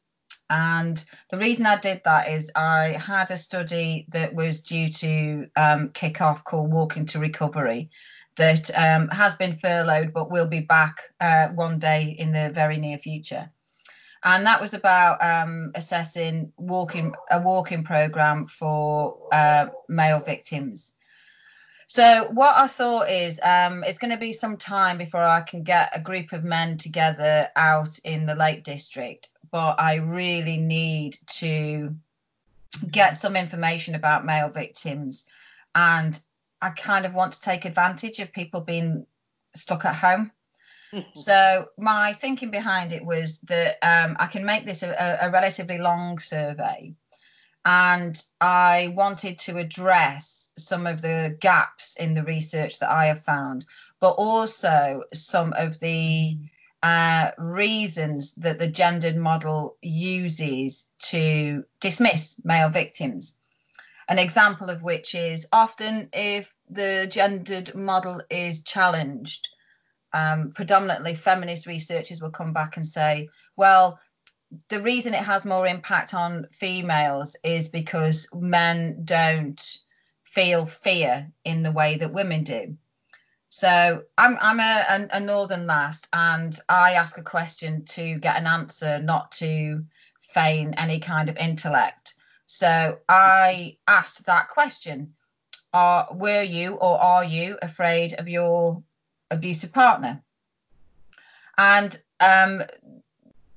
and 0.51 1.05
the 1.31 1.39
reason 1.39 1.67
I 1.67 1.77
did 1.77 2.03
that 2.05 2.29
is 2.29 2.51
I 2.55 2.97
had 2.99 3.31
a 3.31 3.37
study 3.37 4.07
that 4.09 4.35
was 4.35 4.61
due 4.63 4.89
to 4.89 5.47
um, 5.57 5.91
kick 5.91 6.21
off 6.21 6.45
called 6.45 6.73
Walking 6.73 7.05
to 7.07 7.19
Recovery 7.19 7.91
that 8.37 8.71
um, 8.77 9.09
has 9.09 9.35
been 9.35 9.55
furloughed 9.55 10.13
but 10.13 10.31
will 10.31 10.47
be 10.47 10.61
back 10.61 11.03
uh, 11.21 11.49
one 11.49 11.79
day 11.79 12.17
in 12.19 12.33
the 12.33 12.51
very 12.51 12.79
near 12.79 12.99
future. 12.99 13.51
And 14.25 14.45
that 14.47 14.61
was 14.61 14.75
about 14.75 15.23
um, 15.23 15.71
assessing 15.75 16.53
walking 16.57 17.15
a 17.31 17.41
walking 17.41 17.85
program 17.85 18.47
for 18.47 19.17
uh, 19.33 19.67
male 19.89 20.21
victims. 20.21 20.95
So 21.89 22.29
what 22.33 22.55
I 22.57 22.67
thought 22.67 23.09
is 23.09 23.41
um, 23.43 23.83
it's 23.83 23.99
going 23.99 24.13
to 24.13 24.19
be 24.19 24.33
some 24.33 24.57
time 24.57 24.99
before 24.99 25.25
I 25.25 25.41
can 25.41 25.63
get 25.63 25.91
a 25.95 26.01
group 26.01 26.33
of 26.33 26.45
men 26.45 26.77
together 26.77 27.49
out 27.57 27.99
in 28.05 28.27
the 28.27 28.35
Lake 28.35 28.63
District 28.63 29.29
but 29.51 29.77
I 29.79 29.97
really 29.97 30.59
need 30.59 31.17
to 31.39 31.95
get 32.91 33.17
some 33.17 33.37
information 33.37 33.95
about 33.95 34.27
male 34.27 34.49
victims. 34.49 35.27
And 35.75 36.21
I 36.61 36.71
kind 36.71 37.07
of 37.07 37.15
want 37.15 37.33
to 37.33 37.41
take 37.41 37.65
advantage 37.65 38.19
of 38.19 38.33
people 38.33 38.61
being 38.61 39.07
stuck 39.55 39.85
at 39.85 39.95
home. 39.95 40.33
so 41.15 41.69
my 41.79 42.13
thinking 42.13 42.51
behind 42.51 42.93
it 42.93 43.05
was 43.05 43.41
that 43.41 43.77
um, 43.83 44.17
I 44.19 44.27
can 44.27 44.45
make 44.45 44.67
this 44.67 44.83
a, 44.83 45.19
a 45.21 45.31
relatively 45.31 45.79
long 45.79 46.19
survey. 46.19 46.95
And 47.65 48.23
I 48.41 48.93
wanted 48.97 49.39
to 49.41 49.59
address 49.59 50.48
some 50.59 50.87
of 50.87 51.03
the 51.03 51.37
gaps 51.41 51.97
in 51.97 52.15
the 52.15 52.25
research 52.25 52.79
that 52.79 52.91
I 52.91 53.07
have 53.07 53.21
found, 53.21 53.67
but 54.01 54.13
also 54.13 55.05
some 55.13 55.53
of 55.57 55.81
the 55.81 56.37
uh, 56.83 57.31
reasons 57.39 58.35
that 58.35 58.59
the 58.59 58.69
gendered 58.69 59.17
model 59.17 59.77
uses 59.83 60.89
to 61.01 61.65
dismiss 61.81 62.41
male 62.45 62.69
victims. 62.69 63.37
An 64.09 64.19
example 64.19 64.71
of 64.71 64.83
which 64.83 65.15
is 65.15 65.47
often 65.53 66.09
if 66.13 66.55
the 66.71 67.09
gendered 67.11 67.75
model 67.75 68.23
is 68.31 68.63
challenged, 68.63 69.49
um, 70.13 70.53
predominantly 70.55 71.15
feminist 71.15 71.67
researchers 71.67 72.23
will 72.23 72.31
come 72.31 72.53
back 72.53 72.77
and 72.77 72.87
say, 72.87 73.29
well, 73.57 73.99
the 74.69 74.81
reason 74.81 75.13
it 75.13 75.23
has 75.23 75.45
more 75.45 75.67
impact 75.67 76.15
on 76.15 76.47
females 76.51 77.37
is 77.45 77.69
because 77.69 78.27
men 78.35 78.99
don't 79.05 79.79
feel 80.39 80.67
fear 80.67 81.33
in 81.45 81.65
the 81.65 81.73
way 81.73 81.97
that 81.97 82.13
women 82.13 82.45
do. 82.45 82.77
So 83.49 84.05
I'm 84.17 84.39
I'm 84.41 84.61
a, 84.61 85.09
a, 85.11 85.19
northern 85.19 85.67
lass, 85.67 86.07
and 86.13 86.57
I 86.69 86.93
ask 86.93 87.19
a 87.19 87.23
question 87.23 87.85
to 87.87 88.19
get 88.19 88.37
an 88.37 88.47
answer, 88.47 89.01
not 89.01 89.33
to 89.33 89.85
feign 90.21 90.75
any 90.75 91.01
kind 91.01 91.29
of 91.29 91.37
intellect. 91.39 92.15
So 92.47 93.01
I 93.09 93.79
asked 93.89 94.27
that 94.27 94.49
question: 94.49 95.13
Are 95.73 96.07
were 96.13 96.43
you 96.43 96.75
or 96.75 97.01
are 97.01 97.25
you 97.25 97.59
afraid 97.61 98.15
of 98.15 98.29
your 98.29 98.81
abusive 99.33 99.73
partner? 99.73 100.23
And 101.57 102.01
um, 102.21 102.63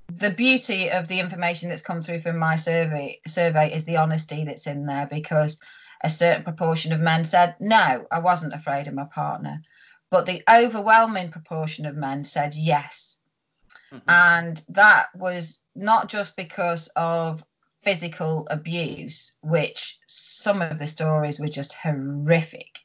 the 0.07 0.31
beauty 0.31 0.89
of 0.89 1.09
the 1.09 1.19
information 1.19 1.69
that's 1.69 1.83
come 1.83 2.01
through 2.01 2.21
from 2.21 2.39
my 2.39 2.55
survey 2.55 3.19
survey 3.27 3.71
is 3.71 3.85
the 3.85 3.97
honesty 3.97 4.45
that's 4.45 4.65
in 4.65 4.87
there 4.87 5.05
because 5.05 5.61
a 6.03 6.09
certain 6.09 6.43
proportion 6.43 6.91
of 6.91 6.99
men 6.99 7.23
said 7.23 7.55
no 7.59 8.05
i 8.11 8.19
wasn't 8.19 8.53
afraid 8.53 8.87
of 8.87 8.93
my 8.93 9.05
partner 9.13 9.61
but 10.09 10.25
the 10.25 10.41
overwhelming 10.49 11.29
proportion 11.29 11.85
of 11.85 11.95
men 11.95 12.23
said 12.23 12.53
yes 12.55 13.19
mm-hmm. 13.91 14.09
and 14.09 14.63
that 14.69 15.07
was 15.15 15.61
not 15.75 16.09
just 16.09 16.35
because 16.35 16.87
of 16.95 17.43
physical 17.83 18.47
abuse 18.51 19.37
which 19.41 19.97
some 20.07 20.61
of 20.61 20.77
the 20.77 20.87
stories 20.87 21.39
were 21.39 21.47
just 21.47 21.73
horrific 21.73 22.79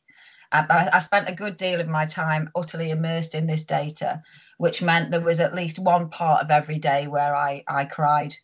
I, 0.53 0.89
I 0.93 0.99
spent 1.01 1.29
a 1.29 1.35
good 1.35 1.57
deal 1.57 1.81
of 1.81 1.89
my 1.89 2.07
time 2.07 2.51
utterly 2.55 2.91
immersed 2.91 3.35
in 3.35 3.47
this 3.47 3.65
data 3.65 4.23
which 4.59 4.83
meant 4.83 5.11
there 5.11 5.21
was 5.21 5.41
at 5.41 5.55
least 5.55 5.79
one 5.79 6.09
part 6.09 6.43
of 6.43 6.51
every 6.51 6.79
day 6.79 7.07
where 7.09 7.35
I, 7.35 7.63
I 7.69 7.85
cried. 7.85 8.35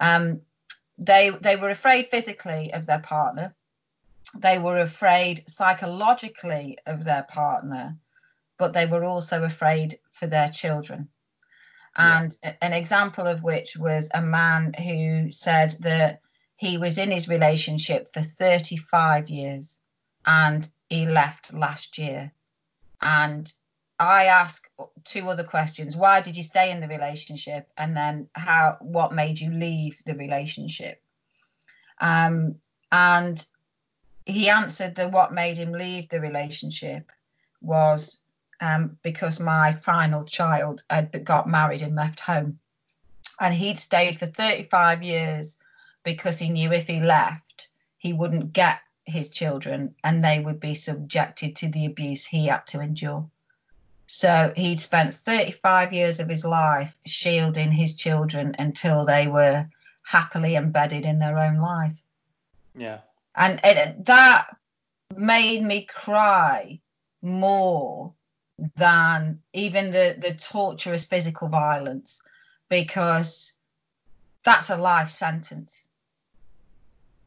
Um, 0.00 0.42
they, 0.96 1.30
they 1.30 1.56
were 1.56 1.70
afraid 1.70 2.06
physically 2.06 2.72
of 2.72 2.86
their 2.86 3.00
partner. 3.00 3.54
They 4.36 4.58
were 4.58 4.76
afraid 4.76 5.48
psychologically 5.48 6.78
of 6.86 7.04
their 7.04 7.24
partner, 7.24 7.96
but 8.58 8.72
they 8.72 8.86
were 8.86 9.04
also 9.04 9.42
afraid 9.42 9.98
for 10.12 10.26
their 10.26 10.48
children. 10.48 11.08
And 11.96 12.36
yeah. 12.42 12.54
an 12.60 12.72
example 12.72 13.26
of 13.26 13.42
which 13.42 13.76
was 13.76 14.10
a 14.12 14.22
man 14.22 14.72
who 14.74 15.30
said 15.30 15.74
that 15.80 16.20
he 16.56 16.76
was 16.78 16.98
in 16.98 17.10
his 17.10 17.28
relationship 17.28 18.08
for 18.12 18.22
35 18.22 19.28
years 19.30 19.78
and 20.26 20.68
he 20.88 21.06
left 21.06 21.52
last 21.52 21.98
year. 21.98 22.32
And 23.00 23.52
I 23.98 24.24
ask 24.24 24.68
two 25.04 25.28
other 25.28 25.44
questions. 25.44 25.96
Why 25.96 26.20
did 26.20 26.36
you 26.36 26.42
stay 26.42 26.70
in 26.70 26.80
the 26.80 26.88
relationship? 26.88 27.70
And 27.76 27.96
then 27.96 28.28
how 28.34 28.78
what 28.80 29.14
made 29.14 29.38
you 29.38 29.50
leave 29.50 30.02
the 30.04 30.14
relationship? 30.14 31.00
Um, 32.00 32.56
and 32.90 33.44
he 34.26 34.48
answered 34.48 34.94
that 34.94 35.12
what 35.12 35.32
made 35.32 35.58
him 35.58 35.72
leave 35.72 36.08
the 36.08 36.20
relationship 36.20 37.12
was 37.60 38.20
um, 38.60 38.98
because 39.02 39.40
my 39.40 39.72
final 39.72 40.24
child 40.24 40.82
had 40.88 41.24
got 41.24 41.48
married 41.48 41.82
and 41.82 41.94
left 41.94 42.20
home. 42.20 42.58
And 43.40 43.52
he'd 43.54 43.78
stayed 43.78 44.18
for 44.18 44.26
35 44.26 45.02
years 45.02 45.56
because 46.04 46.38
he 46.38 46.48
knew 46.48 46.72
if 46.72 46.86
he 46.86 47.00
left, 47.00 47.68
he 47.98 48.12
wouldn't 48.12 48.52
get 48.52 48.80
his 49.04 49.28
children 49.28 49.94
and 50.04 50.22
they 50.22 50.40
would 50.40 50.60
be 50.60 50.74
subjected 50.74 51.56
to 51.56 51.68
the 51.68 51.84
abuse 51.84 52.24
he 52.24 52.46
had 52.46 52.66
to 52.68 52.80
endure. 52.80 53.28
So 54.06 54.52
he'd 54.56 54.78
spent 54.78 55.12
35 55.12 55.92
years 55.92 56.20
of 56.20 56.28
his 56.28 56.44
life 56.44 56.96
shielding 57.04 57.72
his 57.72 57.94
children 57.94 58.54
until 58.58 59.04
they 59.04 59.26
were 59.26 59.68
happily 60.04 60.54
embedded 60.54 61.04
in 61.04 61.18
their 61.18 61.38
own 61.38 61.56
life. 61.56 62.00
Yeah. 62.74 63.00
And 63.36 63.60
it, 63.64 64.04
that 64.04 64.46
made 65.16 65.62
me 65.62 65.84
cry 65.86 66.80
more 67.22 68.14
than 68.76 69.40
even 69.52 69.90
the, 69.90 70.16
the 70.18 70.34
torturous 70.34 71.06
physical 71.06 71.48
violence 71.48 72.20
because 72.68 73.56
that's 74.44 74.70
a 74.70 74.76
life 74.76 75.10
sentence. 75.10 75.88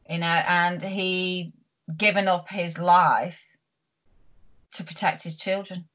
You 0.08 0.18
know, 0.18 0.42
and 0.48 0.82
he 0.82 1.52
given 1.96 2.28
up 2.28 2.48
his 2.48 2.78
life 2.78 3.44
to 4.72 4.84
protect 4.84 5.22
his 5.22 5.36
children 5.36 5.88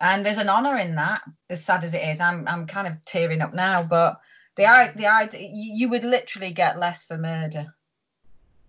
and 0.00 0.24
there's 0.24 0.38
an 0.38 0.48
honor 0.48 0.76
in 0.76 0.94
that 0.96 1.22
as 1.50 1.64
sad 1.64 1.84
as 1.84 1.94
it 1.94 2.02
is 2.02 2.20
i'm 2.20 2.46
i'm 2.48 2.66
kind 2.66 2.86
of 2.86 3.04
tearing 3.04 3.40
up 3.40 3.54
now 3.54 3.82
but 3.82 4.20
the 4.56 4.92
the 4.96 5.06
idea 5.06 5.48
you 5.52 5.88
would 5.88 6.04
literally 6.04 6.52
get 6.52 6.78
less 6.78 7.04
for 7.04 7.16
murder 7.16 7.74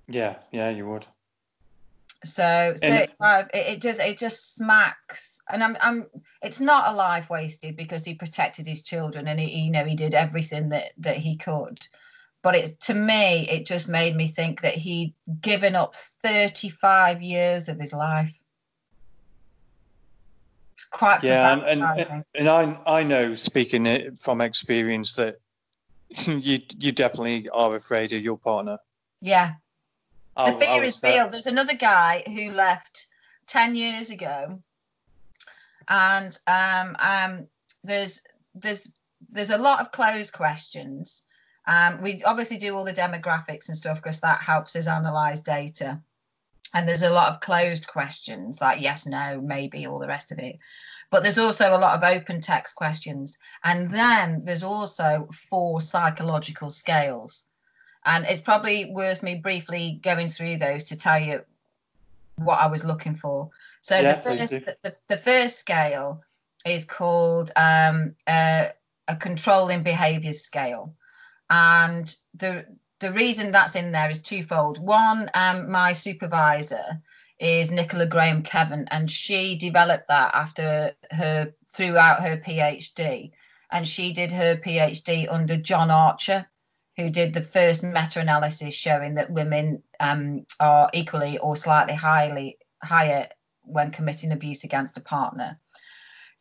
yeah 0.07 0.35
yeah 0.51 0.69
you 0.69 0.87
would. 0.87 1.05
So 2.23 2.73
35 2.77 3.49
it, 3.53 3.57
it 3.57 3.81
just 3.81 3.99
it 3.99 4.17
just 4.17 4.55
smacks 4.55 5.39
and 5.49 5.63
i'm 5.63 5.77
i'm 5.81 6.07
it's 6.41 6.59
not 6.59 6.91
a 6.91 6.95
life 6.95 7.29
wasted 7.29 7.75
because 7.75 8.03
he 8.03 8.15
protected 8.15 8.65
his 8.65 8.81
children 8.81 9.27
and 9.27 9.39
he 9.39 9.61
you 9.61 9.71
know 9.71 9.85
he 9.85 9.95
did 9.95 10.13
everything 10.13 10.69
that 10.69 10.91
that 10.97 11.17
he 11.17 11.37
could. 11.37 11.85
But 12.41 12.55
it 12.55 12.79
to 12.81 12.93
me 12.93 13.47
it 13.49 13.65
just 13.65 13.89
made 13.89 14.15
me 14.15 14.27
think 14.27 14.61
that 14.61 14.75
he'd 14.75 15.13
given 15.41 15.75
up 15.75 15.95
35 15.95 17.21
years 17.21 17.69
of 17.69 17.79
his 17.79 17.93
life. 17.93 18.35
Quite 20.91 21.23
yeah 21.23 21.51
and, 21.51 21.83
and, 21.83 22.23
and 22.35 22.47
i 22.47 22.77
i 22.85 23.03
know 23.03 23.35
speaking 23.35 24.15
from 24.15 24.41
experience 24.41 25.15
that 25.15 25.35
you 26.27 26.59
you 26.77 26.91
definitely 26.91 27.49
are 27.49 27.75
afraid 27.75 28.13
of 28.13 28.21
your 28.21 28.37
partner. 28.37 28.77
Yeah 29.21 29.53
the 30.35 30.41
I'll, 30.41 30.59
fear 30.59 30.83
is 30.83 31.01
real. 31.01 31.29
There's 31.29 31.47
another 31.47 31.75
guy 31.75 32.23
who 32.27 32.51
left 32.51 33.07
10 33.47 33.75
years 33.75 34.09
ago 34.09 34.61
and 35.87 36.37
um 36.47 36.95
um 36.99 37.47
there's 37.83 38.21
there's 38.53 38.91
there's 39.29 39.49
a 39.49 39.57
lot 39.57 39.79
of 39.79 39.91
closed 39.91 40.33
questions. 40.33 41.23
Um 41.67 42.01
we 42.01 42.21
obviously 42.23 42.57
do 42.57 42.75
all 42.75 42.83
the 42.83 42.93
demographics 42.93 43.67
and 43.67 43.77
stuff 43.77 44.01
because 44.01 44.19
that 44.21 44.41
helps 44.41 44.75
us 44.75 44.87
analyze 44.87 45.41
data. 45.41 46.01
And 46.73 46.87
there's 46.89 47.03
a 47.03 47.09
lot 47.09 47.31
of 47.31 47.39
closed 47.39 47.87
questions 47.87 48.61
like 48.61 48.81
yes 48.81 49.05
no 49.05 49.39
maybe 49.41 49.85
all 49.85 49.99
the 49.99 50.07
rest 50.07 50.31
of 50.31 50.39
it. 50.39 50.57
But 51.11 51.23
there's 51.23 51.37
also 51.37 51.75
a 51.75 51.77
lot 51.77 51.95
of 51.95 52.03
open 52.03 52.41
text 52.41 52.75
questions. 52.75 53.37
And 53.63 53.91
then 53.91 54.43
there's 54.43 54.63
also 54.63 55.29
four 55.31 55.79
psychological 55.79 56.69
scales 56.69 57.45
and 58.05 58.25
it's 58.25 58.41
probably 58.41 58.85
worth 58.85 59.23
me 59.23 59.35
briefly 59.35 59.99
going 60.03 60.27
through 60.27 60.57
those 60.57 60.83
to 60.83 60.95
tell 60.95 61.19
you 61.19 61.41
what 62.37 62.59
i 62.59 62.67
was 62.67 62.83
looking 62.83 63.15
for 63.15 63.49
so 63.81 63.97
yeah, 63.97 64.13
the 64.13 64.21
first 64.21 64.51
the, 64.83 64.95
the, 65.07 65.17
first 65.17 65.59
scale 65.59 66.21
is 66.65 66.83
called 66.83 67.51
um, 67.55 68.15
a, 68.27 68.69
a 69.07 69.15
controlling 69.15 69.83
behaviors 69.83 70.41
scale 70.41 70.93
and 71.49 72.15
the 72.33 72.65
the 72.99 73.11
reason 73.11 73.51
that's 73.51 73.75
in 73.75 73.91
there 73.91 74.09
is 74.09 74.21
twofold. 74.21 74.79
One, 74.79 75.29
um, 75.33 75.69
my 75.69 75.93
supervisor 75.93 77.01
is 77.39 77.71
Nicola 77.71 78.05
Graham 78.05 78.41
Kevan, 78.41 78.87
and 78.89 79.11
she 79.11 79.55
developed 79.55 80.07
that 80.07 80.33
after 80.33 80.93
her 81.11 81.53
throughout 81.67 82.21
her 82.21 82.37
PhD. 82.37 83.31
And 83.71 83.87
she 83.87 84.13
did 84.13 84.31
her 84.31 84.55
PhD 84.55 85.27
under 85.29 85.57
John 85.57 85.91
Archer, 85.91 86.47
who 86.97 87.09
did 87.09 87.33
the 87.33 87.41
first 87.41 87.83
meta 87.83 88.19
analysis 88.19 88.73
showing 88.73 89.15
that 89.15 89.29
women 89.29 89.83
um, 89.99 90.45
are 90.59 90.89
equally 90.93 91.37
or 91.39 91.55
slightly 91.55 91.93
highly 91.93 92.57
higher 92.83 93.27
when 93.63 93.91
committing 93.91 94.31
abuse 94.31 94.63
against 94.63 94.97
a 94.97 95.01
partner. 95.01 95.57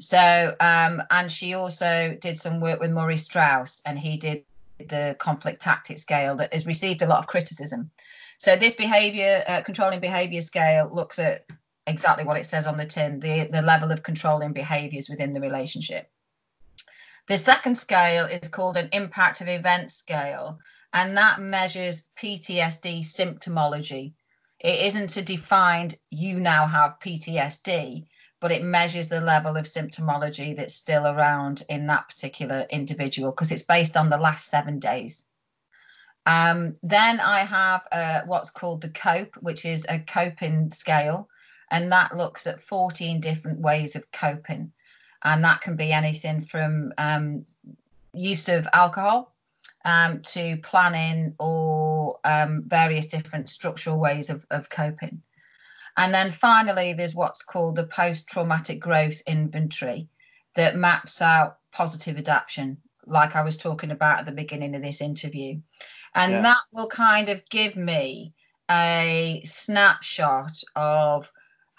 So, 0.01 0.55
um, 0.61 1.03
and 1.11 1.31
she 1.31 1.55
also 1.55 2.17
did 2.21 2.39
some 2.39 2.61
work 2.61 2.81
with 2.81 2.91
Murray 2.91 3.17
Straus, 3.17 3.81
and 3.87 3.99
he 3.99 4.17
did 4.17 4.45
the 4.79 5.17
conflict 5.19 5.63
tactic 5.63 5.99
scale 5.99 6.35
that 6.37 6.53
has 6.53 6.67
received 6.67 7.03
a 7.03 7.07
lot 7.07 7.21
of 7.21 7.27
criticism. 7.27 7.91
So 8.39 8.57
this 8.57 8.75
behavior 8.75 9.43
uh, 9.47 9.63
controlling 9.63 10.01
behavior 10.01 10.41
scale 10.41 10.91
looks 10.93 11.19
at 11.19 11.45
exactly 11.87 12.25
what 12.25 12.39
it 12.39 12.47
says 12.47 12.67
on 12.67 12.77
the 12.77 12.85
tin, 12.85 13.21
the, 13.21 13.49
the 13.51 13.63
level 13.63 13.93
of 13.93 14.03
controlling 14.03 14.53
behaviors 14.53 15.09
within 15.09 15.33
the 15.33 15.41
relationship. 15.41 16.11
The 17.27 17.39
second 17.39 17.77
scale 17.77 18.27
is 18.27 18.49
called 18.49 18.77
an 18.77 18.91
impact 18.93 19.41
of 19.41 19.49
event 19.49 19.91
scale, 19.91 20.61
and 20.93 21.17
that 21.17 21.41
measures 21.41 22.05
PTSD 22.19 23.01
symptomology. 23.01 24.13
It 24.61 24.81
isn't 24.87 25.17
a 25.17 25.23
defined, 25.23 25.97
you 26.11 26.39
now 26.39 26.67
have 26.67 27.01
PTSD, 27.01 28.07
but 28.41 28.53
it 28.53 28.63
measures 28.63 29.09
the 29.09 29.23
level 29.23 29.57
of 29.57 29.65
symptomology 29.65 30.55
that's 30.55 30.75
still 30.75 31.07
around 31.07 31.63
in 31.71 31.87
that 31.87 32.09
particular 32.09 32.67
individual 32.71 33.31
because 33.31 33.51
it's 33.51 33.63
based 33.63 33.97
on 33.97 34.11
the 34.11 34.19
last 34.19 34.51
seven 34.51 34.79
days. 34.79 35.25
Um, 36.27 36.75
then 36.83 37.21
I 37.21 37.41
have 37.41 37.87
uh, 37.91 38.21
what's 38.27 38.51
called 38.51 38.83
the 38.83 38.91
COPE, 38.91 39.37
which 39.41 39.65
is 39.65 39.87
a 39.89 39.99
coping 39.99 40.71
scale. 40.71 41.29
and 41.71 41.91
that 41.91 42.17
looks 42.17 42.47
at 42.47 42.61
14 42.61 43.21
different 43.21 43.61
ways 43.61 43.97
of 43.97 44.13
coping. 44.13 44.73
And 45.25 45.43
that 45.45 45.61
can 45.61 45.77
be 45.77 45.93
anything 45.93 46.41
from 46.41 46.93
um, 46.99 47.47
use 48.13 48.49
of 48.49 48.67
alcohol 48.73 49.33
um, 49.85 50.21
to 50.21 50.57
planning 50.59 51.35
or 51.39 52.19
um, 52.25 52.65
various 52.67 53.07
different 53.07 53.49
structural 53.49 53.99
ways 53.99 54.31
of, 54.31 54.47
of 54.51 54.71
coping. 54.71 55.23
And 55.97 56.13
then 56.13 56.33
finally, 56.33 56.93
there's 56.93 57.15
what's 57.15 57.43
called 57.43 57.77
the 57.77 57.87
post 57.87 58.29
traumatic 58.29 58.81
growth 58.81 59.23
inventory 59.27 60.09
that 60.55 60.77
maps 60.77 61.23
out 61.23 61.59
positive 61.71 62.17
adaptation, 62.17 62.79
like 63.07 63.37
I 63.37 63.43
was 63.43 63.57
talking 63.57 63.91
about 63.91 64.21
at 64.21 64.27
the 64.27 64.33
beginning 64.33 64.75
of 64.75 64.83
this 64.83 65.01
interview. 65.01 65.61
And 66.15 66.33
yeah. 66.33 66.43
that 66.43 66.61
will 66.73 66.89
kind 66.89 67.29
of 67.29 67.49
give 67.49 67.77
me 67.77 68.33
a 68.71 69.43
snapshot 69.45 70.63
of 70.75 71.31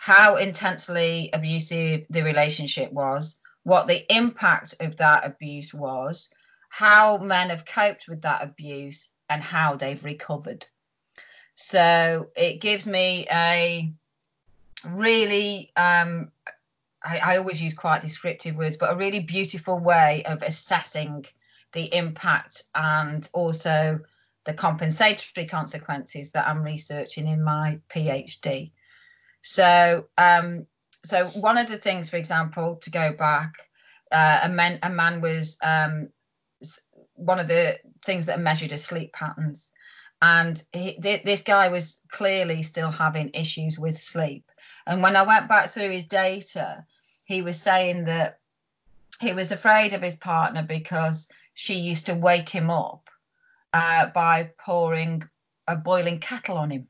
how 0.05 0.35
intensely 0.35 1.31
abusive 1.33 2.05
the 2.11 2.21
relationship 2.21 2.91
was, 2.93 3.39
what 3.63 3.87
the 3.87 4.05
impact 4.15 4.75
of 4.79 4.95
that 4.97 5.25
abuse 5.25 5.73
was, 5.73 6.31
how 6.69 7.17
men 7.17 7.49
have 7.49 7.65
coped 7.65 8.07
with 8.07 8.21
that 8.21 8.43
abuse, 8.43 9.09
and 9.31 9.41
how 9.41 9.75
they've 9.75 10.05
recovered. 10.05 10.63
So 11.55 12.27
it 12.35 12.61
gives 12.61 12.85
me 12.85 13.25
a 13.31 13.91
really, 14.83 15.71
um, 15.75 16.29
I, 17.03 17.17
I 17.17 17.37
always 17.37 17.59
use 17.59 17.73
quite 17.73 18.03
descriptive 18.03 18.55
words, 18.55 18.77
but 18.77 18.93
a 18.93 18.95
really 18.95 19.21
beautiful 19.21 19.79
way 19.79 20.21
of 20.25 20.43
assessing 20.43 21.25
the 21.71 21.91
impact 21.95 22.61
and 22.75 23.27
also 23.33 23.99
the 24.43 24.53
compensatory 24.53 25.47
consequences 25.47 26.29
that 26.33 26.47
I'm 26.47 26.61
researching 26.61 27.27
in 27.27 27.43
my 27.43 27.79
PhD. 27.89 28.69
So, 29.45 30.07
um, 30.17 30.65
so 31.03 31.27
one 31.27 31.59
of 31.59 31.67
the 31.67 31.77
things, 31.77 32.09
for 32.09 32.17
example, 32.17 32.77
to 32.77 32.89
go 32.89 33.13
back, 33.13 33.53
uh, 34.11 34.39
a 34.41 34.49
man 34.49 34.79
a 34.81 34.89
man 34.89 35.21
was 35.21 35.57
um, 35.61 36.09
one 37.13 37.39
of 37.39 37.47
the 37.47 37.77
things 38.03 38.25
that 38.25 38.39
are 38.39 38.41
measured 38.41 38.73
as 38.73 38.83
sleep 38.83 39.13
patterns, 39.13 39.71
and 40.23 40.63
he, 40.73 40.93
th- 40.99 41.23
this 41.23 41.43
guy 41.43 41.67
was 41.67 42.01
clearly 42.09 42.63
still 42.63 42.89
having 42.89 43.29
issues 43.35 43.77
with 43.77 43.95
sleep. 43.95 44.51
And 44.87 45.03
when 45.03 45.15
I 45.15 45.21
went 45.21 45.47
back 45.47 45.69
through 45.69 45.91
his 45.91 46.05
data, 46.05 46.83
he 47.25 47.43
was 47.43 47.61
saying 47.61 48.05
that 48.05 48.39
he 49.21 49.31
was 49.31 49.51
afraid 49.51 49.93
of 49.93 50.01
his 50.01 50.15
partner 50.15 50.63
because 50.63 51.29
she 51.53 51.75
used 51.75 52.07
to 52.07 52.15
wake 52.15 52.49
him 52.49 52.71
up 52.71 53.11
uh, 53.73 54.07
by 54.07 54.49
pouring 54.57 55.21
a 55.67 55.75
boiling 55.75 56.19
kettle 56.19 56.57
on 56.57 56.71
him 56.71 56.87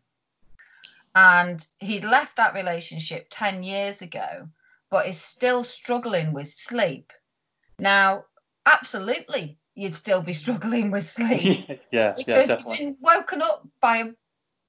and 1.16 1.66
he'd 1.80 2.04
left 2.04 2.36
that 2.36 2.54
relationship 2.54 3.28
10 3.30 3.64
years 3.64 4.02
ago 4.02 4.48
but 4.92 5.08
is 5.08 5.20
still 5.20 5.64
struggling 5.64 6.32
with 6.32 6.48
sleep. 6.48 7.12
Now 7.80 8.26
absolutely 8.66 9.58
you'd 9.74 9.96
still 9.96 10.22
be 10.22 10.34
struggling 10.44 10.92
with 10.92 11.06
sleep. 11.06 11.68
Yeah 11.92 12.14
because 12.18 12.50
yeah, 12.50 12.58
you've 12.58 12.78
been 12.78 12.98
woken 13.02 13.42
up 13.42 13.68
by 13.80 13.98
a 13.98 14.06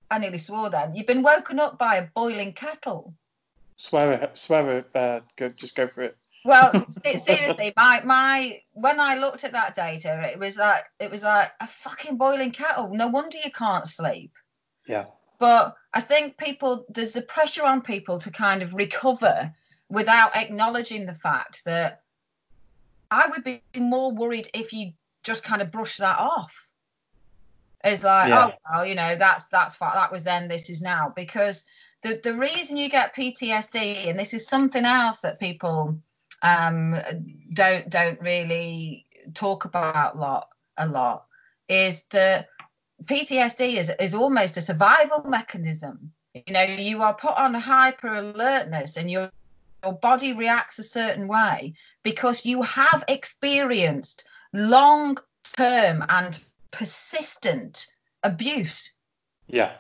i 0.09 0.19
nearly 0.19 0.39
swore 0.39 0.71
then 0.71 0.95
you've 0.95 1.07
been 1.07 1.23
woken 1.23 1.59
up 1.59 1.79
by 1.79 1.97
a 1.97 2.09
boiling 2.15 2.53
kettle. 2.53 3.13
Swear 3.77 4.13
it 4.13 4.39
swear 4.39 4.79
it 4.79 4.97
uh, 4.97 5.21
go, 5.37 5.49
just 5.51 5.75
go 5.75 5.89
for 5.89 6.03
it. 6.03 6.17
Well 6.45 6.73
seriously 7.19 7.73
my 7.77 8.03
my 8.05 8.61
when 8.73 9.01
i 9.01 9.19
looked 9.19 9.43
at 9.43 9.53
that 9.53 9.75
data 9.75 10.31
it 10.33 10.39
was 10.39 10.59
like 10.59 10.85
it 11.01 11.11
was 11.11 11.25
like 11.25 11.51
a 11.61 11.67
fucking 11.67 12.17
boiling 12.17 12.53
kettle. 12.53 12.91
No 12.95 13.09
wonder 13.09 13.37
you 13.45 13.51
can't 13.51 13.87
sleep. 13.87 14.33
Yeah 14.87 15.07
but 15.39 15.77
I 15.95 16.01
think 16.01 16.39
people, 16.39 16.85
there's 16.89 17.13
the 17.13 17.23
pressure 17.23 17.65
on 17.65 17.81
people 17.81 18.19
to 18.19 18.31
kind 18.31 18.63
of 18.63 18.75
recover 18.75 19.53
without 19.89 20.37
acknowledging 20.37 21.07
the 21.07 21.15
fact 21.15 21.65
that 21.65 22.03
I 23.11 23.29
would 23.29 23.45
be 23.45 23.63
more 23.77 24.13
worried 24.13 24.49
if 24.53 24.73
you 24.73 24.93
just 25.23 25.45
kind 25.45 25.63
of 25.63 25.71
brush 25.71 25.99
that 25.99 26.19
off. 26.19 26.69
It's 27.85 28.03
like, 28.03 28.29
yeah. 28.29 28.49
oh 28.49 28.55
well, 28.71 28.87
you 28.87 28.95
know, 28.95 29.17
that's 29.17 29.47
that's 29.47 29.77
that 29.77 30.11
was 30.11 30.25
then, 30.25 30.49
this 30.49 30.69
is 30.69 30.83
now. 30.83 31.13
Because 31.15 31.65
the 32.03 32.21
the 32.25 32.35
reason 32.35 32.77
you 32.77 32.89
get 32.89 33.15
PTSD, 33.15 34.09
and 34.09 34.19
this 34.19 34.35
is 34.35 34.47
something 34.47 34.85
else 34.85 35.21
that 35.21 35.39
people 35.39 35.97
um, 36.43 36.97
don't 37.55 37.89
don't 37.89 38.21
really 38.21 39.07
talk 39.35 39.67
about 39.67 40.17
a 40.17 40.19
lot 40.19 40.49
a 40.79 40.87
lot, 40.87 41.27
is 41.69 42.05
that 42.07 42.49
PTSD 43.05 43.77
is, 43.77 43.91
is 44.01 44.15
almost 44.15 44.57
a 44.57 44.61
survival 44.61 45.25
mechanism. 45.25 46.13
You 46.35 46.53
know, 46.53 46.63
you 46.63 47.03
are 47.03 47.15
put 47.15 47.37
on 47.37 47.55
hyper 47.55 48.09
alertness 48.09 48.97
and 48.97 49.11
your, 49.11 49.31
your 49.83 49.95
body 49.95 50.33
reacts 50.33 50.79
a 50.79 50.83
certain 50.83 51.29
way 51.29 51.75
because 52.03 52.45
you 52.45 52.63
have 52.63 53.05
experienced 53.09 54.27
long 54.53 55.19
term 55.57 56.05
and 56.09 56.39
persistent 56.73 57.87
abuse. 58.23 58.95
Yeah. 59.47 59.73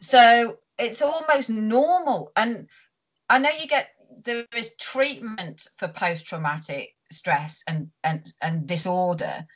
So 0.00 0.58
it's 0.78 1.02
almost 1.02 1.50
normal. 1.50 2.30
And 2.36 2.68
I 3.30 3.38
know 3.38 3.50
you 3.58 3.66
get, 3.66 3.88
there 4.24 4.44
is 4.56 4.76
treatment 4.76 5.66
for 5.76 5.88
post 5.88 6.26
traumatic 6.26 6.94
stress 7.10 7.62
and, 7.66 7.90
and, 8.04 8.32
and 8.42 8.66
disorder, 8.66 9.46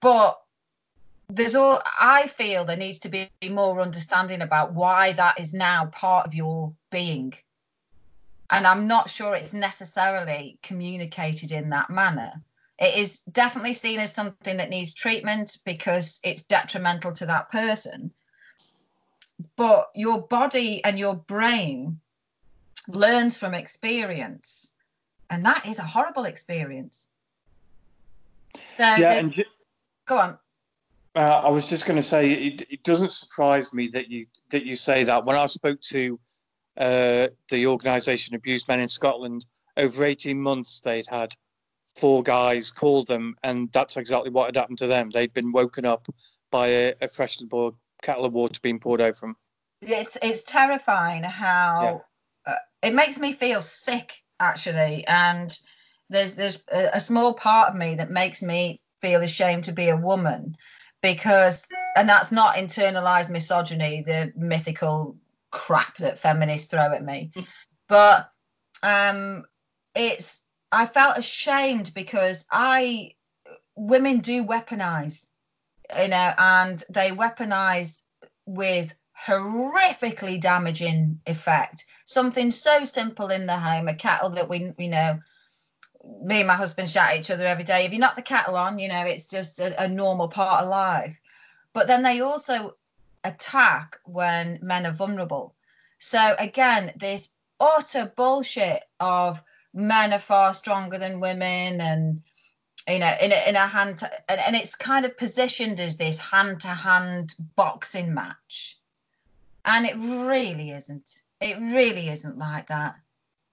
but 0.00 0.41
there's 1.34 1.54
all 1.54 1.80
i 2.00 2.26
feel 2.26 2.64
there 2.64 2.76
needs 2.76 2.98
to 2.98 3.08
be 3.08 3.28
more 3.48 3.80
understanding 3.80 4.42
about 4.42 4.74
why 4.74 5.12
that 5.12 5.40
is 5.40 5.54
now 5.54 5.86
part 5.86 6.26
of 6.26 6.34
your 6.34 6.74
being. 6.90 7.32
And 8.50 8.66
i'm 8.66 8.86
not 8.86 9.08
sure 9.08 9.34
it's 9.34 9.54
necessarily 9.54 10.58
communicated 10.62 11.52
in 11.52 11.70
that 11.70 11.90
manner. 11.90 12.32
It 12.78 12.98
is 12.98 13.22
definitely 13.22 13.74
seen 13.74 14.00
as 14.00 14.14
something 14.14 14.56
that 14.58 14.70
needs 14.70 14.92
treatment 14.92 15.58
because 15.64 16.20
it's 16.22 16.42
detrimental 16.42 17.12
to 17.12 17.26
that 17.26 17.50
person. 17.50 18.12
But 19.56 19.90
your 19.94 20.26
body 20.26 20.84
and 20.84 20.98
your 20.98 21.14
brain 21.14 22.00
learns 22.88 23.38
from 23.38 23.54
experience 23.54 24.72
and 25.30 25.46
that 25.46 25.64
is 25.64 25.78
a 25.78 25.82
horrible 25.82 26.24
experience. 26.24 27.08
So 28.66 28.82
yeah, 28.82 29.14
and 29.14 29.32
ju- 29.32 29.44
go 30.06 30.18
on 30.18 30.38
uh, 31.14 31.42
I 31.44 31.48
was 31.50 31.68
just 31.68 31.86
going 31.86 31.96
to 31.96 32.02
say 32.02 32.32
it, 32.32 32.62
it, 32.70 32.82
doesn't 32.84 33.12
surprise 33.12 33.74
me 33.74 33.88
that 33.88 34.08
you 34.08 34.26
that 34.50 34.64
you 34.64 34.76
say 34.76 35.04
that. 35.04 35.24
When 35.24 35.36
I 35.36 35.46
spoke 35.46 35.80
to 35.82 36.18
uh, 36.78 37.28
the 37.50 37.66
organisation 37.66 38.34
Abused 38.34 38.68
Men 38.68 38.80
in 38.80 38.88
Scotland, 38.88 39.44
over 39.76 40.04
eighteen 40.04 40.40
months 40.40 40.80
they'd 40.80 41.06
had 41.06 41.34
four 41.96 42.22
guys 42.22 42.70
call 42.70 43.04
them, 43.04 43.36
and 43.42 43.70
that's 43.72 43.96
exactly 43.98 44.30
what 44.30 44.46
had 44.46 44.56
happened 44.56 44.78
to 44.78 44.86
them. 44.86 45.10
They'd 45.10 45.34
been 45.34 45.52
woken 45.52 45.84
up 45.84 46.08
by 46.50 46.68
a, 46.68 46.94
a 47.02 47.08
freshly 47.08 47.46
boiled 47.46 47.76
kettle 48.02 48.24
of 48.24 48.32
water 48.32 48.58
being 48.62 48.80
poured 48.80 49.02
over 49.02 49.20
them. 49.20 49.36
It's 49.82 50.16
it's 50.22 50.42
terrifying 50.44 51.24
how 51.24 52.04
yeah. 52.46 52.52
uh, 52.54 52.58
it 52.82 52.94
makes 52.94 53.18
me 53.18 53.32
feel 53.34 53.60
sick 53.60 54.14
actually, 54.40 55.06
and 55.08 55.58
there's 56.08 56.36
there's 56.36 56.64
a, 56.72 56.90
a 56.94 57.00
small 57.00 57.34
part 57.34 57.68
of 57.68 57.76
me 57.76 57.96
that 57.96 58.10
makes 58.10 58.42
me 58.42 58.78
feel 59.02 59.20
ashamed 59.20 59.64
to 59.64 59.72
be 59.72 59.88
a 59.88 59.96
woman 59.96 60.56
because 61.02 61.66
and 61.96 62.08
that's 62.08 62.32
not 62.32 62.56
internalized 62.56 63.30
misogyny 63.30 64.02
the 64.06 64.32
mythical 64.36 65.16
crap 65.50 65.96
that 65.98 66.18
feminists 66.18 66.70
throw 66.70 66.92
at 66.92 67.04
me. 67.04 67.30
But 67.88 68.30
um 68.82 69.44
it's 69.94 70.42
i 70.72 70.86
felt 70.86 71.18
ashamed 71.18 71.92
because 71.94 72.46
i 72.50 73.10
women 73.76 74.20
do 74.20 74.44
weaponize 74.44 75.26
you 76.00 76.08
know 76.08 76.32
and 76.38 76.82
they 76.88 77.10
weaponize 77.10 78.02
with 78.46 78.96
horrifically 79.26 80.40
damaging 80.40 81.20
effect. 81.26 81.84
Something 82.06 82.50
so 82.50 82.84
simple 82.84 83.30
in 83.30 83.46
the 83.46 83.56
home 83.56 83.88
a 83.88 83.94
kettle 83.94 84.30
that 84.30 84.48
we 84.48 84.72
you 84.78 84.88
know 84.88 85.20
me 86.22 86.38
and 86.38 86.48
my 86.48 86.54
husband 86.54 86.90
shout 86.90 87.10
at 87.10 87.20
each 87.20 87.30
other 87.30 87.46
every 87.46 87.64
day. 87.64 87.84
If 87.84 87.92
you 87.92 87.98
knock 87.98 88.16
the 88.16 88.22
kettle 88.22 88.56
on, 88.56 88.78
you 88.78 88.88
know, 88.88 89.04
it's 89.04 89.28
just 89.28 89.60
a, 89.60 89.82
a 89.82 89.88
normal 89.88 90.28
part 90.28 90.62
of 90.62 90.68
life. 90.68 91.20
But 91.72 91.86
then 91.86 92.02
they 92.02 92.20
also 92.20 92.76
attack 93.24 93.98
when 94.04 94.58
men 94.62 94.86
are 94.86 94.92
vulnerable. 94.92 95.54
So 95.98 96.34
again, 96.38 96.92
this 96.96 97.30
utter 97.60 98.12
bullshit 98.16 98.84
of 99.00 99.42
men 99.72 100.12
are 100.12 100.18
far 100.18 100.52
stronger 100.52 100.98
than 100.98 101.20
women 101.20 101.80
and 101.80 102.22
you 102.88 102.98
know 102.98 103.14
in 103.20 103.32
a, 103.32 103.48
in 103.48 103.56
a 103.56 103.66
hand 103.66 103.98
to, 103.98 104.10
and, 104.30 104.40
and 104.40 104.56
it's 104.56 104.74
kind 104.74 105.06
of 105.06 105.16
positioned 105.16 105.80
as 105.80 105.96
this 105.96 106.18
hand 106.18 106.60
to 106.60 106.68
hand 106.68 107.34
boxing 107.56 108.12
match 108.12 108.78
and 109.64 109.86
it 109.86 109.94
really 109.96 110.72
isn't 110.72 111.22
it 111.40 111.56
really 111.58 112.08
isn't 112.08 112.36
like 112.36 112.66
that 112.66 112.96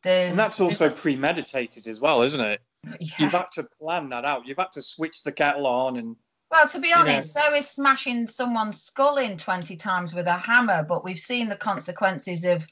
there's, 0.04 0.32
and 0.32 0.40
that's 0.40 0.60
also 0.60 0.90
premeditated 0.90 1.88
as 1.88 2.00
well, 2.00 2.22
isn't 2.22 2.42
it? 2.42 2.62
Yeah. 3.00 3.08
You've 3.18 3.32
had 3.32 3.52
to 3.54 3.68
plan 3.80 4.10
that 4.10 4.24
out. 4.24 4.48
You've 4.48 4.58
had 4.58 4.72
to 4.74 4.82
switch 4.82 5.24
the 5.24 5.32
kettle 5.32 5.68
on 5.68 5.98
and. 5.98 6.16
Well, 6.52 6.68
to 6.70 6.80
be 6.80 6.92
honest, 6.94 7.36
know. 7.36 7.44
so 7.44 7.54
is 7.54 7.70
smashing 7.70 8.26
someone's 8.26 8.82
skull 8.82 9.18
in 9.18 9.38
20 9.38 9.76
times 9.76 10.16
with 10.16 10.26
a 10.26 10.38
hammer, 10.38 10.84
but 10.84 11.04
we've 11.04 11.20
seen 11.20 11.48
the 11.48 11.56
consequences 11.56 12.44
of 12.44 12.66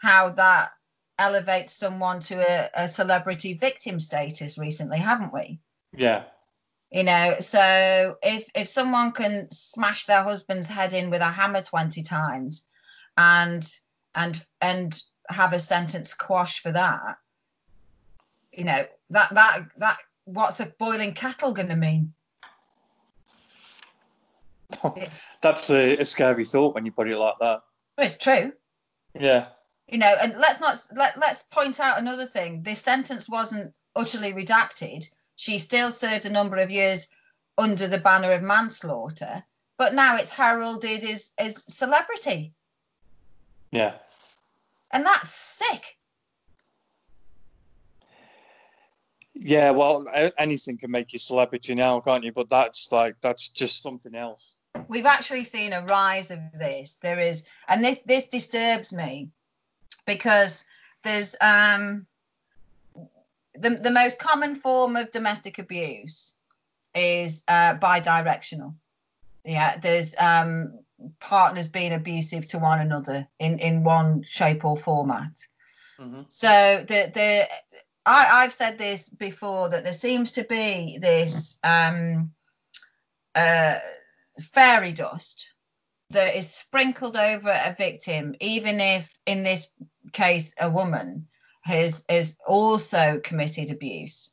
how 0.00 0.30
that 0.30 0.70
elevates 1.18 1.74
someone 1.74 2.18
to 2.20 2.40
a, 2.40 2.70
a 2.74 2.88
celebrity 2.88 3.52
victim 3.54 4.00
status 4.00 4.58
recently, 4.58 4.98
haven't 4.98 5.32
we? 5.32 5.60
Yeah. 5.96 6.24
You 6.90 7.04
know, 7.04 7.36
so 7.38 8.16
if 8.22 8.50
if 8.54 8.66
someone 8.66 9.12
can 9.12 9.48
smash 9.52 10.06
their 10.06 10.24
husband's 10.24 10.66
head 10.66 10.92
in 10.92 11.10
with 11.10 11.20
a 11.20 11.30
hammer 11.30 11.62
20 11.62 12.02
times 12.02 12.66
and 13.16 13.64
and 14.14 14.44
and 14.60 15.00
have 15.32 15.52
a 15.52 15.58
sentence 15.58 16.14
quash 16.14 16.60
for 16.60 16.72
that, 16.72 17.16
you 18.52 18.64
know, 18.64 18.84
that 19.10 19.34
that 19.34 19.66
that 19.78 19.98
what's 20.24 20.60
a 20.60 20.66
boiling 20.78 21.14
kettle 21.14 21.52
gonna 21.52 21.76
mean? 21.76 22.12
That's 25.42 25.70
a, 25.70 25.96
a 25.98 26.04
scary 26.04 26.44
thought 26.44 26.74
when 26.74 26.86
you 26.86 26.92
put 26.92 27.08
it 27.08 27.16
like 27.16 27.34
that. 27.40 27.62
Well, 27.96 28.06
it's 28.06 28.16
true. 28.18 28.52
Yeah. 29.18 29.48
you 29.88 29.98
know 29.98 30.14
and 30.22 30.34
let's 30.38 30.60
not 30.60 30.78
let, 30.94 31.18
let's 31.18 31.42
point 31.50 31.80
out 31.80 31.98
another 31.98 32.24
thing 32.26 32.62
this 32.62 32.80
sentence 32.80 33.28
wasn't 33.28 33.74
utterly 33.96 34.32
redacted 34.32 35.04
she 35.34 35.58
still 35.58 35.90
served 35.90 36.26
a 36.26 36.30
number 36.30 36.56
of 36.56 36.70
years 36.70 37.08
under 37.58 37.88
the 37.88 37.98
banner 37.98 38.30
of 38.30 38.42
manslaughter 38.42 39.42
but 39.78 39.94
now 39.94 40.16
it's 40.16 40.30
heralded 40.30 41.02
as 41.02 41.32
as 41.38 41.64
celebrity 41.74 42.52
Yeah. 43.72 43.94
And 44.92 45.04
that's 45.04 45.32
sick 45.32 45.96
Yeah. 49.34 49.70
Well, 49.70 50.04
anything 50.38 50.76
can 50.76 50.90
make 50.90 51.14
you 51.14 51.18
celebrity 51.18 51.74
now, 51.74 51.98
can't 52.00 52.24
you? 52.24 52.32
But 52.32 52.50
that's 52.50 52.92
like 52.92 53.14
that's 53.22 53.48
just 53.48 53.82
something 53.82 54.14
else. 54.14 54.60
we've 54.88 55.06
actually 55.06 55.44
seen 55.44 55.72
a 55.72 55.84
rise 55.84 56.30
of 56.30 56.40
this 56.58 56.98
there 57.02 57.18
is 57.18 57.44
and 57.68 57.82
this 57.84 58.00
this 58.00 58.28
disturbs 58.28 58.92
me 58.92 59.30
because 60.06 60.64
there's 61.02 61.36
um 61.40 62.06
the, 63.54 63.70
the 63.70 63.90
most 63.90 64.18
common 64.18 64.54
form 64.54 64.96
of 64.96 65.10
domestic 65.10 65.58
abuse 65.58 66.34
is 66.94 67.42
uh 67.48 67.74
bi-directional 67.74 68.74
yeah 69.44 69.78
there's 69.78 70.14
um 70.18 70.78
partners 71.20 71.68
being 71.68 71.92
abusive 71.92 72.48
to 72.48 72.58
one 72.58 72.80
another 72.80 73.26
in 73.38 73.58
in 73.58 73.84
one 73.84 74.22
shape 74.22 74.64
or 74.64 74.76
format 74.76 75.32
Mhm. 75.98 76.24
so 76.28 76.84
the 76.88 77.10
the 77.12 77.48
I, 78.06 78.42
I've 78.42 78.52
said 78.52 78.78
this 78.78 79.08
before 79.10 79.68
that 79.68 79.84
there 79.84 79.92
seems 79.92 80.32
to 80.32 80.44
be 80.44 80.98
this 80.98 81.58
um 81.62 82.32
uh 83.34 83.78
fairy 84.40 84.92
dust 84.92 85.50
that 86.10 86.34
is 86.34 86.52
sprinkled 86.52 87.16
over 87.16 87.50
a 87.50 87.74
victim, 87.74 88.34
even 88.40 88.80
if 88.80 89.16
in 89.26 89.42
this 89.44 89.68
case 90.12 90.52
a 90.58 90.68
woman 90.68 91.26
has 91.62 92.04
has 92.08 92.36
also 92.46 93.20
committed 93.22 93.70
abuse 93.70 94.32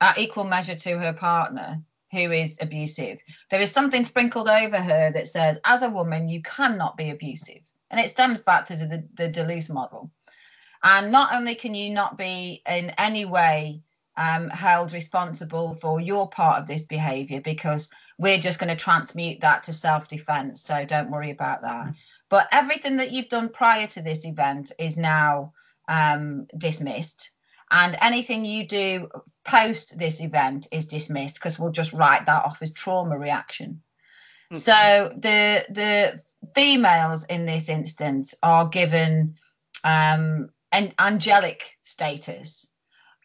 at 0.00 0.18
equal 0.18 0.44
measure 0.44 0.74
to 0.74 0.98
her 0.98 1.12
partner 1.12 1.80
who 2.16 2.32
is 2.32 2.58
abusive. 2.60 3.20
There 3.50 3.60
is 3.60 3.70
something 3.70 4.04
sprinkled 4.04 4.48
over 4.48 4.78
her 4.78 5.12
that 5.12 5.28
says, 5.28 5.58
as 5.64 5.82
a 5.82 5.90
woman, 5.90 6.28
you 6.28 6.42
cannot 6.42 6.96
be 6.96 7.10
abusive. 7.10 7.60
And 7.90 8.00
it 8.00 8.10
stems 8.10 8.40
back 8.40 8.66
to 8.66 8.76
the, 8.76 9.06
the 9.14 9.28
Duluth 9.28 9.70
model. 9.70 10.10
And 10.82 11.12
not 11.12 11.34
only 11.34 11.54
can 11.54 11.74
you 11.74 11.90
not 11.90 12.16
be 12.16 12.62
in 12.68 12.90
any 12.98 13.24
way 13.24 13.82
um, 14.16 14.48
held 14.48 14.92
responsible 14.92 15.74
for 15.74 16.00
your 16.00 16.28
part 16.28 16.60
of 16.60 16.66
this 16.66 16.84
behavior 16.86 17.40
because 17.40 17.90
we're 18.18 18.38
just 18.38 18.58
going 18.58 18.74
to 18.74 18.84
transmute 18.84 19.40
that 19.40 19.62
to 19.64 19.72
self 19.72 20.08
defense. 20.08 20.62
So 20.62 20.84
don't 20.84 21.10
worry 21.10 21.30
about 21.30 21.62
that. 21.62 21.94
But 22.28 22.48
everything 22.50 22.96
that 22.96 23.12
you've 23.12 23.28
done 23.28 23.50
prior 23.50 23.86
to 23.88 24.02
this 24.02 24.24
event 24.24 24.72
is 24.78 24.96
now 24.96 25.52
um, 25.88 26.46
dismissed. 26.56 27.30
And 27.70 27.96
anything 28.00 28.44
you 28.44 28.66
do 28.66 29.08
post 29.44 29.98
this 29.98 30.20
event 30.20 30.68
is 30.70 30.86
dismissed 30.86 31.36
because 31.36 31.58
we'll 31.58 31.72
just 31.72 31.92
write 31.92 32.26
that 32.26 32.44
off 32.44 32.62
as 32.62 32.72
trauma 32.72 33.18
reaction. 33.18 33.82
Hmm. 34.50 34.56
So 34.56 35.12
the 35.16 35.64
the 35.68 36.22
females 36.54 37.24
in 37.24 37.46
this 37.46 37.68
instance 37.68 38.34
are 38.42 38.68
given 38.68 39.34
um, 39.84 40.50
an 40.72 40.92
angelic 40.98 41.76
status, 41.82 42.70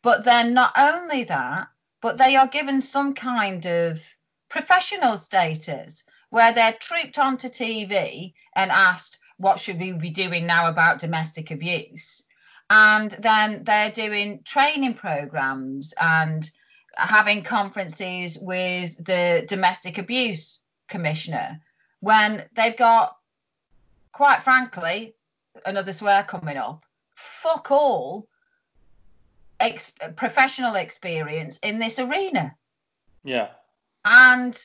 but 0.01 0.25
then 0.25 0.53
not 0.53 0.73
only 0.77 1.23
that, 1.25 1.67
but 2.01 2.17
they 2.17 2.35
are 2.35 2.47
given 2.47 2.81
some 2.81 3.13
kind 3.13 3.65
of 3.65 4.01
professional 4.49 5.17
status 5.17 6.03
where 6.31 6.53
they're 6.53 6.73
trooped 6.73 7.19
onto 7.19 7.47
TV 7.47 8.33
and 8.55 8.71
asked, 8.71 9.19
"What 9.37 9.59
should 9.59 9.79
we 9.79 9.91
be 9.91 10.09
doing 10.09 10.47
now 10.47 10.67
about 10.67 10.99
domestic 10.99 11.51
abuse?" 11.51 12.23
And 12.73 13.11
then 13.19 13.65
they're 13.65 13.91
doing 13.91 14.41
training 14.45 14.93
programs 14.93 15.93
and 15.99 16.49
having 16.95 17.43
conferences 17.43 18.39
with 18.41 18.95
the 19.03 19.43
domestic 19.49 19.97
abuse 19.97 20.61
commissioner 20.87 21.59
when 21.99 22.45
they've 22.53 22.77
got, 22.77 23.17
quite 24.13 24.41
frankly, 24.41 25.15
another 25.65 25.91
swear 25.91 26.23
coming 26.23 26.55
up, 26.55 26.85
fuck 27.13 27.71
all 27.71 28.29
ex- 29.59 29.91
professional 30.15 30.75
experience 30.75 31.59
in 31.63 31.77
this 31.77 31.99
arena. 31.99 32.55
Yeah. 33.25 33.49
And 34.05 34.57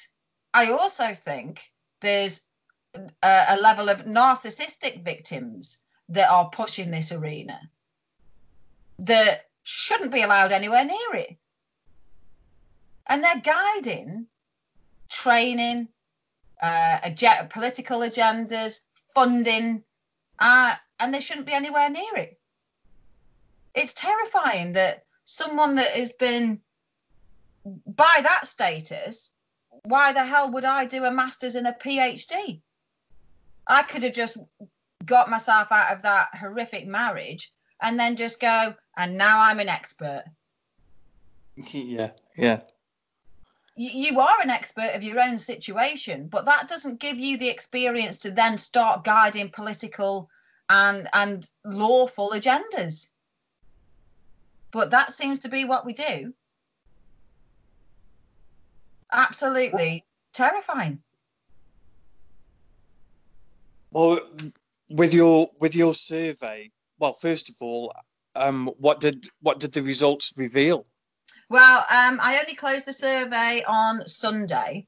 I 0.54 0.70
also 0.70 1.12
think 1.12 1.72
there's 2.00 2.42
a, 2.94 3.44
a 3.48 3.60
level 3.60 3.88
of 3.88 4.04
narcissistic 4.04 5.02
victims 5.04 5.78
that 6.08 6.30
are 6.30 6.48
pushing 6.50 6.92
this 6.92 7.10
arena 7.10 7.60
that 8.98 9.46
shouldn't 9.62 10.12
be 10.12 10.22
allowed 10.22 10.52
anywhere 10.52 10.84
near 10.84 11.14
it. 11.14 11.36
And 13.06 13.22
they're 13.22 13.40
guiding 13.40 14.26
training, 15.08 15.88
uh, 16.62 16.98
ag- 17.02 17.50
political 17.50 18.00
agendas, 18.00 18.80
funding, 19.14 19.82
uh, 20.38 20.74
and 20.98 21.12
they 21.12 21.20
shouldn't 21.20 21.46
be 21.46 21.52
anywhere 21.52 21.90
near 21.90 22.14
it. 22.16 22.40
It's 23.74 23.94
terrifying 23.94 24.72
that 24.72 25.04
someone 25.24 25.74
that 25.76 25.90
has 25.90 26.12
been 26.12 26.60
by 27.86 28.20
that 28.22 28.46
status, 28.46 29.32
why 29.84 30.12
the 30.12 30.24
hell 30.24 30.50
would 30.52 30.64
I 30.64 30.86
do 30.86 31.04
a 31.04 31.10
master's 31.10 31.56
and 31.56 31.66
a 31.66 31.72
PhD? 31.72 32.60
I 33.66 33.82
could 33.82 34.02
have 34.04 34.14
just 34.14 34.38
got 35.04 35.28
myself 35.28 35.72
out 35.72 35.94
of 35.94 36.02
that 36.02 36.28
horrific 36.34 36.86
marriage 36.86 37.52
and 37.82 37.98
then 37.98 38.16
just 38.16 38.40
go, 38.40 38.74
and 38.96 39.16
now 39.16 39.40
I'm 39.40 39.60
an 39.60 39.68
expert. 39.68 40.24
Yeah. 41.72 42.10
Yeah. 42.36 42.60
You, 43.76 43.90
you 44.12 44.20
are 44.20 44.42
an 44.42 44.50
expert 44.50 44.90
of 44.94 45.02
your 45.02 45.18
own 45.18 45.38
situation, 45.38 46.28
but 46.28 46.44
that 46.44 46.68
doesn't 46.68 47.00
give 47.00 47.18
you 47.18 47.38
the 47.38 47.48
experience 47.48 48.18
to 48.18 48.30
then 48.30 48.58
start 48.58 49.04
guiding 49.04 49.50
political 49.50 50.28
and 50.68 51.08
and 51.14 51.48
lawful 51.64 52.30
agendas. 52.30 53.10
But 54.70 54.90
that 54.90 55.12
seems 55.12 55.38
to 55.40 55.48
be 55.48 55.64
what 55.64 55.86
we 55.86 55.94
do. 55.94 56.34
Absolutely 59.12 60.04
terrifying. 60.34 60.98
Well, 63.90 64.20
with 64.90 65.14
your 65.14 65.48
with 65.60 65.74
your 65.74 65.94
survey, 65.94 66.70
well, 66.98 67.14
first 67.14 67.48
of 67.48 67.56
all, 67.60 67.94
um, 68.36 68.70
what 68.78 69.00
did 69.00 69.28
what 69.40 69.60
did 69.60 69.72
the 69.72 69.82
results 69.82 70.32
reveal? 70.36 70.86
Well, 71.48 71.78
um, 71.78 72.18
I 72.20 72.38
only 72.40 72.54
closed 72.54 72.86
the 72.86 72.92
survey 72.92 73.62
on 73.66 74.06
Sunday. 74.06 74.86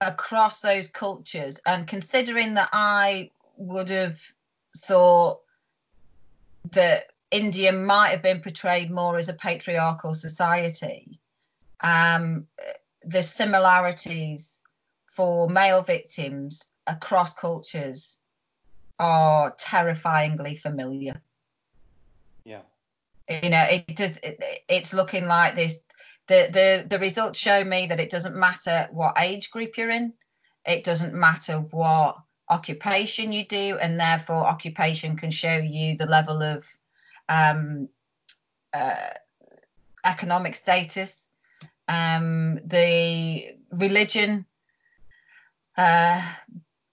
across 0.00 0.60
those 0.60 0.88
cultures, 0.88 1.60
and 1.66 1.86
considering 1.86 2.54
that 2.54 2.68
I 2.72 3.30
would 3.56 3.88
have 3.88 4.20
thought 4.76 5.40
that 6.72 7.10
India 7.30 7.72
might 7.72 8.08
have 8.08 8.22
been 8.22 8.40
portrayed 8.40 8.90
more 8.90 9.16
as 9.16 9.28
a 9.28 9.34
patriarchal 9.34 10.14
society, 10.14 11.18
um, 11.82 12.46
the 13.02 13.22
similarities 13.22 14.58
for 15.06 15.48
male 15.48 15.82
victims 15.82 16.66
across 16.86 17.34
cultures 17.34 18.18
are 18.98 19.54
terrifyingly 19.58 20.56
familiar. 20.56 21.20
You 23.30 23.50
know, 23.50 23.64
it 23.70 23.94
does. 23.94 24.18
It, 24.24 24.42
it's 24.68 24.92
looking 24.92 25.26
like 25.26 25.54
this. 25.54 25.84
The 26.26 26.48
the 26.52 26.86
the 26.88 26.98
results 26.98 27.38
show 27.38 27.62
me 27.62 27.86
that 27.86 28.00
it 28.00 28.10
doesn't 28.10 28.34
matter 28.34 28.88
what 28.90 29.16
age 29.18 29.50
group 29.52 29.76
you're 29.76 29.90
in. 29.90 30.12
It 30.66 30.82
doesn't 30.82 31.14
matter 31.14 31.58
what 31.70 32.16
occupation 32.48 33.32
you 33.32 33.44
do, 33.46 33.78
and 33.80 33.98
therefore 33.98 34.46
occupation 34.46 35.16
can 35.16 35.30
show 35.30 35.56
you 35.56 35.96
the 35.96 36.06
level 36.06 36.42
of 36.42 36.66
um, 37.28 37.88
uh, 38.74 39.10
economic 40.04 40.56
status, 40.56 41.30
um, 41.86 42.58
the 42.64 43.44
religion, 43.70 44.44
uh, 45.76 46.20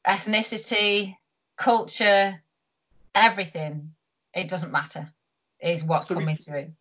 ethnicity, 0.06 1.18
culture, 1.56 2.40
everything. 3.16 3.92
It 4.36 4.48
doesn't 4.50 4.72
matter. 4.72 5.12
Is 5.60 5.84
what's 5.84 6.08
So 6.08 6.16
coming 6.16 6.36
through. 6.36 6.72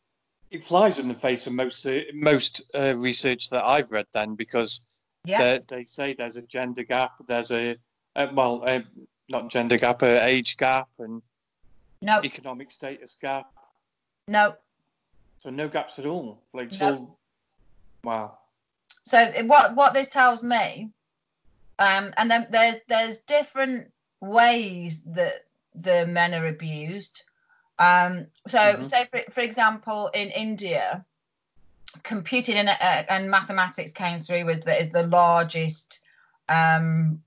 It 0.50 0.62
flies 0.62 0.98
in 0.98 1.08
the 1.08 1.14
face 1.14 1.46
of 1.46 1.54
most 1.54 1.84
uh, 1.86 2.00
most 2.12 2.62
uh, 2.74 2.94
research 2.96 3.50
that 3.50 3.64
I've 3.64 3.90
read. 3.90 4.06
Then 4.12 4.34
because 4.34 5.04
Yeah. 5.24 5.58
they, 5.66 5.84
say 5.84 6.14
there's 6.14 6.36
a 6.36 6.46
gender 6.46 6.84
gap, 6.84 7.14
there's 7.26 7.50
a 7.50 7.76
uh, 8.14 8.28
well, 8.32 8.62
uh, 8.66 8.80
not 9.28 9.50
gender 9.50 9.76
gap, 9.76 10.02
a 10.02 10.24
age 10.24 10.56
gap, 10.56 10.88
and 10.98 11.22
No. 12.02 12.20
economic 12.22 12.70
status 12.70 13.16
gap. 13.20 13.50
No. 14.28 14.56
So 15.38 15.50
no 15.50 15.68
gaps 15.68 15.98
at 15.98 16.06
all. 16.06 16.42
Like 16.52 16.70
No. 16.72 16.76
so, 16.76 17.18
wow. 18.04 18.38
So 19.04 19.24
what 19.44 19.74
what 19.74 19.94
this 19.94 20.08
tells 20.08 20.42
me, 20.42 20.90
um, 21.78 22.12
and 22.16 22.30
then 22.30 22.46
there's 22.50 22.76
there's 22.88 23.18
different 23.18 23.92
ways 24.20 25.02
that 25.04 25.46
the 25.74 26.06
men 26.06 26.34
are 26.34 26.46
abused. 26.46 27.22
Um, 27.78 28.26
so 28.46 28.58
Mhm. 28.58 28.88
say 28.88 29.06
for, 29.10 29.20
for 29.30 29.40
example 29.40 30.08
in 30.14 30.30
India, 30.30 31.04
computing 32.02 32.56
and, 32.56 32.68
uh, 32.68 33.02
and 33.08 33.30
mathematics 33.30 33.92
came 33.92 34.20
through 34.20 34.48
as 34.48 34.60
the, 34.60 34.80
as 34.80 34.90
the 34.90 35.06
largest 35.06 36.00
um, 36.48 37.22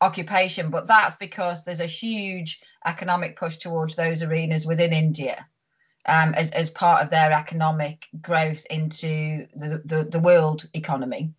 occupation, 0.00 0.70
but 0.70 0.86
that's 0.86 1.16
because 1.16 1.64
there's 1.64 1.80
a 1.80 1.86
huge 1.86 2.62
economic 2.86 3.36
push 3.36 3.56
towards 3.58 3.96
those 3.96 4.22
arenas 4.22 4.66
within 4.66 4.92
India. 4.92 5.46
Um, 6.06 6.32
as, 6.32 6.50
as 6.52 6.70
part 6.70 7.02
of 7.02 7.10
their 7.10 7.30
economic 7.30 8.08
growth 8.22 8.64
into 8.70 9.46
the, 9.54 9.82
the, 9.84 10.04
the 10.04 10.18
world 10.18 10.66
economy. 10.72 11.34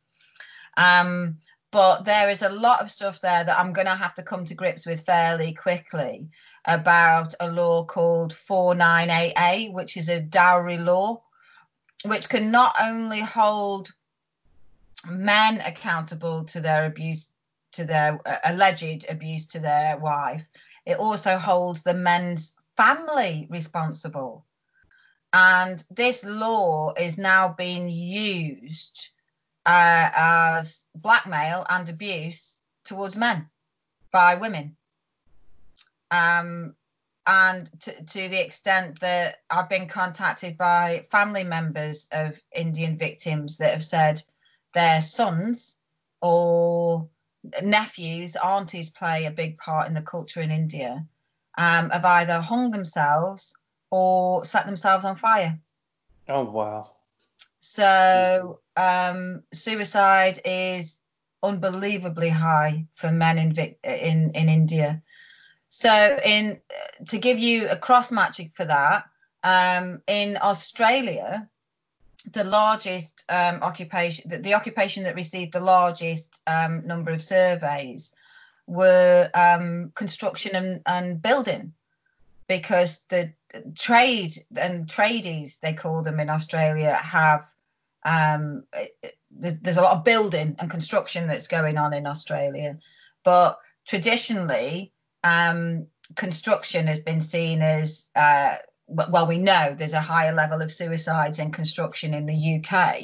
Um, 0.78 1.40
but 1.72 2.04
there 2.04 2.30
is 2.30 2.42
a 2.42 2.50
lot 2.50 2.82
of 2.82 2.92
stuff 2.92 3.22
there 3.22 3.46
that 3.46 3.58
I'm 3.58 3.72
going 3.72 3.88
to 3.88 3.96
have 3.96 4.14
to 4.16 4.24
come 4.24 4.44
to 4.46 4.54
grips 4.54 4.86
with 4.86 5.02
fairly 5.02 5.54
quickly 5.54 6.28
about 6.66 7.34
a 7.40 7.50
law 7.50 7.86
called 7.86 8.34
498A, 8.34 9.72
which 9.72 9.96
is 9.96 10.10
a 10.10 10.20
dowry 10.20 10.78
law, 10.78 11.24
which 12.06 12.28
can 12.28 12.52
not 12.52 12.76
only 12.82 13.22
hold 13.22 13.90
men 15.08 15.62
accountable 15.66 16.44
to 16.46 16.60
their 16.60 16.86
abuse, 16.86 17.30
to 17.72 17.86
their 17.86 18.20
uh, 18.26 18.38
alleged 18.44 19.06
abuse 19.08 19.48
to 19.48 19.60
their 19.60 19.98
wife, 19.98 20.50
it 20.86 20.98
also 20.98 21.38
holds 21.38 21.84
the 21.84 21.94
men's 21.94 22.54
family 22.76 23.48
responsible. 23.50 24.46
And 25.32 25.84
this 25.90 26.26
law 26.26 26.94
is 26.98 27.18
now 27.18 27.56
being 27.58 27.90
used 27.90 29.12
uh, 29.66 30.10
as 30.16 30.86
blackmail 30.96 31.66
and 31.70 31.90
abuse 31.90 32.62
towards 32.84 33.18
men 33.18 33.48
by 34.12 34.36
women. 34.36 34.76
Um, 36.10 36.76
and 37.28 37.70
to, 37.82 38.04
to 38.04 38.30
the 38.30 38.44
extent 38.44 39.00
that 39.00 39.38
I've 39.50 39.70
been 39.70 39.88
contacted 39.88 40.58
by 40.58 41.06
family 41.12 41.44
members 41.44 42.08
of 42.12 42.42
Indian 42.54 42.98
victims 42.98 43.58
that 43.58 43.74
have 43.74 43.84
said 43.84 44.22
their 44.74 45.02
sons 45.02 45.78
or 46.22 47.08
nephews, 47.64 48.36
aunties 48.44 48.90
play 48.90 49.26
a 49.26 49.32
big 49.32 49.58
part 49.60 49.88
in 49.88 49.94
the 49.94 50.02
culture 50.02 50.42
in 50.42 50.52
India, 50.52 51.06
um, 51.58 51.90
have 51.92 52.06
either 52.06 52.42
hung 52.42 52.72
themselves 52.72 53.56
or 53.92 54.44
set 54.44 54.66
themselves 54.66 55.06
on 55.06 55.16
fire. 55.16 55.60
Oh 56.28 56.44
wow. 56.44 56.90
So 57.60 58.61
um, 58.82 59.44
suicide 59.54 60.40
is 60.44 61.00
unbelievably 61.44 62.30
high 62.30 62.86
for 62.96 63.12
men 63.12 63.38
in 63.38 63.52
in 63.84 64.32
in 64.32 64.50
India. 64.50 65.02
So 65.70 65.94
in 66.26 66.60
to 67.08 67.18
give 67.18 67.40
you 67.40 67.70
a 67.70 67.76
cross 67.76 68.12
matching 68.12 68.52
for 68.54 68.66
that, 68.66 69.06
um, 69.44 70.02
in 70.08 70.38
Australia, 70.42 71.48
the 72.32 72.44
largest 72.44 73.24
um, 73.30 73.56
occupation, 73.62 74.30
the, 74.30 74.38
the 74.38 74.54
occupation 74.54 75.04
that 75.04 75.16
received 75.16 75.54
the 75.54 75.68
largest 75.76 76.42
um, 76.48 76.86
number 76.86 77.12
of 77.12 77.22
surveys 77.22 78.14
were 78.68 79.30
um, 79.34 79.92
construction 79.96 80.56
and, 80.56 80.82
and 80.86 81.22
building 81.22 81.74
because 82.48 83.02
the 83.10 83.32
trade 83.76 84.34
and 84.56 84.88
tradies 84.88 85.60
they 85.60 85.74
call 85.74 86.02
them 86.02 86.20
in 86.20 86.30
australia 86.30 86.94
have 86.94 87.44
um 88.06 88.64
there's, 89.30 89.60
there's 89.60 89.78
a 89.78 89.82
lot 89.82 89.98
of 89.98 90.04
building 90.04 90.56
and 90.60 90.70
construction 90.70 91.28
that's 91.28 91.48
going 91.48 91.78
on 91.78 91.94
in 91.94 92.08
australia 92.08 92.78
but 93.24 93.60
traditionally 93.88 94.92
um 95.24 95.86
construction 96.16 96.88
has 96.88 97.00
been 97.00 97.22
seen 97.22 97.62
as 97.62 98.10
uh 98.16 98.56
well 98.88 99.28
we 99.28 99.38
know 99.38 99.74
there's 99.78 99.94
a 99.94 100.02
higher 100.02 100.34
level 100.34 100.62
of 100.62 100.72
suicides 100.72 101.40
in 101.40 101.52
construction 101.52 102.14
in 102.14 102.26
the 102.26 102.60
uk 102.60 102.96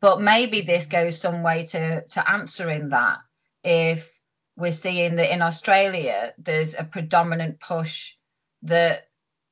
but 0.00 0.20
maybe 0.20 0.60
this 0.60 0.86
goes 0.86 1.20
some 1.20 1.42
way 1.42 1.64
to 1.64 2.02
to 2.06 2.30
answering 2.30 2.88
that 2.88 3.18
if 3.64 4.20
we're 4.56 4.72
seeing 4.72 5.16
that 5.16 5.32
in 5.32 5.42
australia 5.42 6.32
there's 6.38 6.74
a 6.78 6.84
predominant 6.84 7.58
push 7.60 8.14
that 8.62 9.08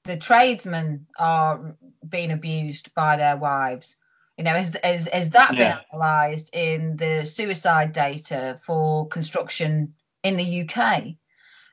the 0.09 0.17
tradesmen 0.17 1.07
are 1.19 1.77
being 2.09 2.33
abused 2.33 2.93
by 2.95 3.17
their 3.17 3.37
wives. 3.37 3.98
You 4.39 4.45
know, 4.45 4.55
has, 4.55 4.77
has, 4.85 5.09
has 5.09 5.31
that 5.31 5.57
Yeah. 5.57 5.75
been 5.75 5.85
analysed 5.93 6.55
in 6.55 6.97
the 6.97 7.27
suicide 7.27 7.93
data 7.93 8.57
for 8.63 9.09
construction 9.09 9.95
in 10.23 10.37
the 10.37 10.63
UK? 10.63 11.17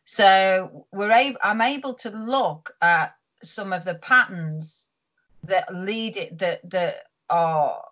So 0.06 0.88
we're 0.92 1.12
able, 1.12 1.38
I'm 1.44 1.62
able 1.62 1.94
to 1.96 2.10
look 2.10 2.76
at 2.82 3.16
some 3.44 3.72
of 3.72 3.86
the 3.86 3.96
patterns 3.96 4.90
that 5.44 5.74
lead 5.74 6.18
it 6.18 6.40
that 6.40 6.68
that 6.72 7.04
are 7.30 7.84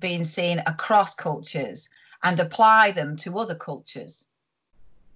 being 0.00 0.24
seen 0.24 0.60
across 0.66 1.14
cultures 1.14 1.88
and 2.22 2.40
apply 2.40 2.92
them 2.92 3.16
to 3.16 3.38
other 3.38 3.54
cultures. 3.54 4.26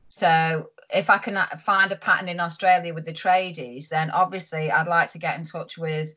So 0.09 0.70
if 0.94 1.09
I 1.09 1.18
can 1.18 1.36
uh, 1.36 1.46
find 1.59 1.90
a 1.92 1.96
pattern 1.96 2.28
in 2.28 2.40
Australia 2.40 2.92
with 2.92 3.07
the 3.07 3.12
tradies, 3.12 3.88
then 3.88 4.11
obviously 4.11 4.70
I'd 4.70 4.88
like 4.88 5.11
to 5.12 5.18
get 5.18 5.38
in 5.38 5.44
touch 5.44 5.78
with 5.78 6.14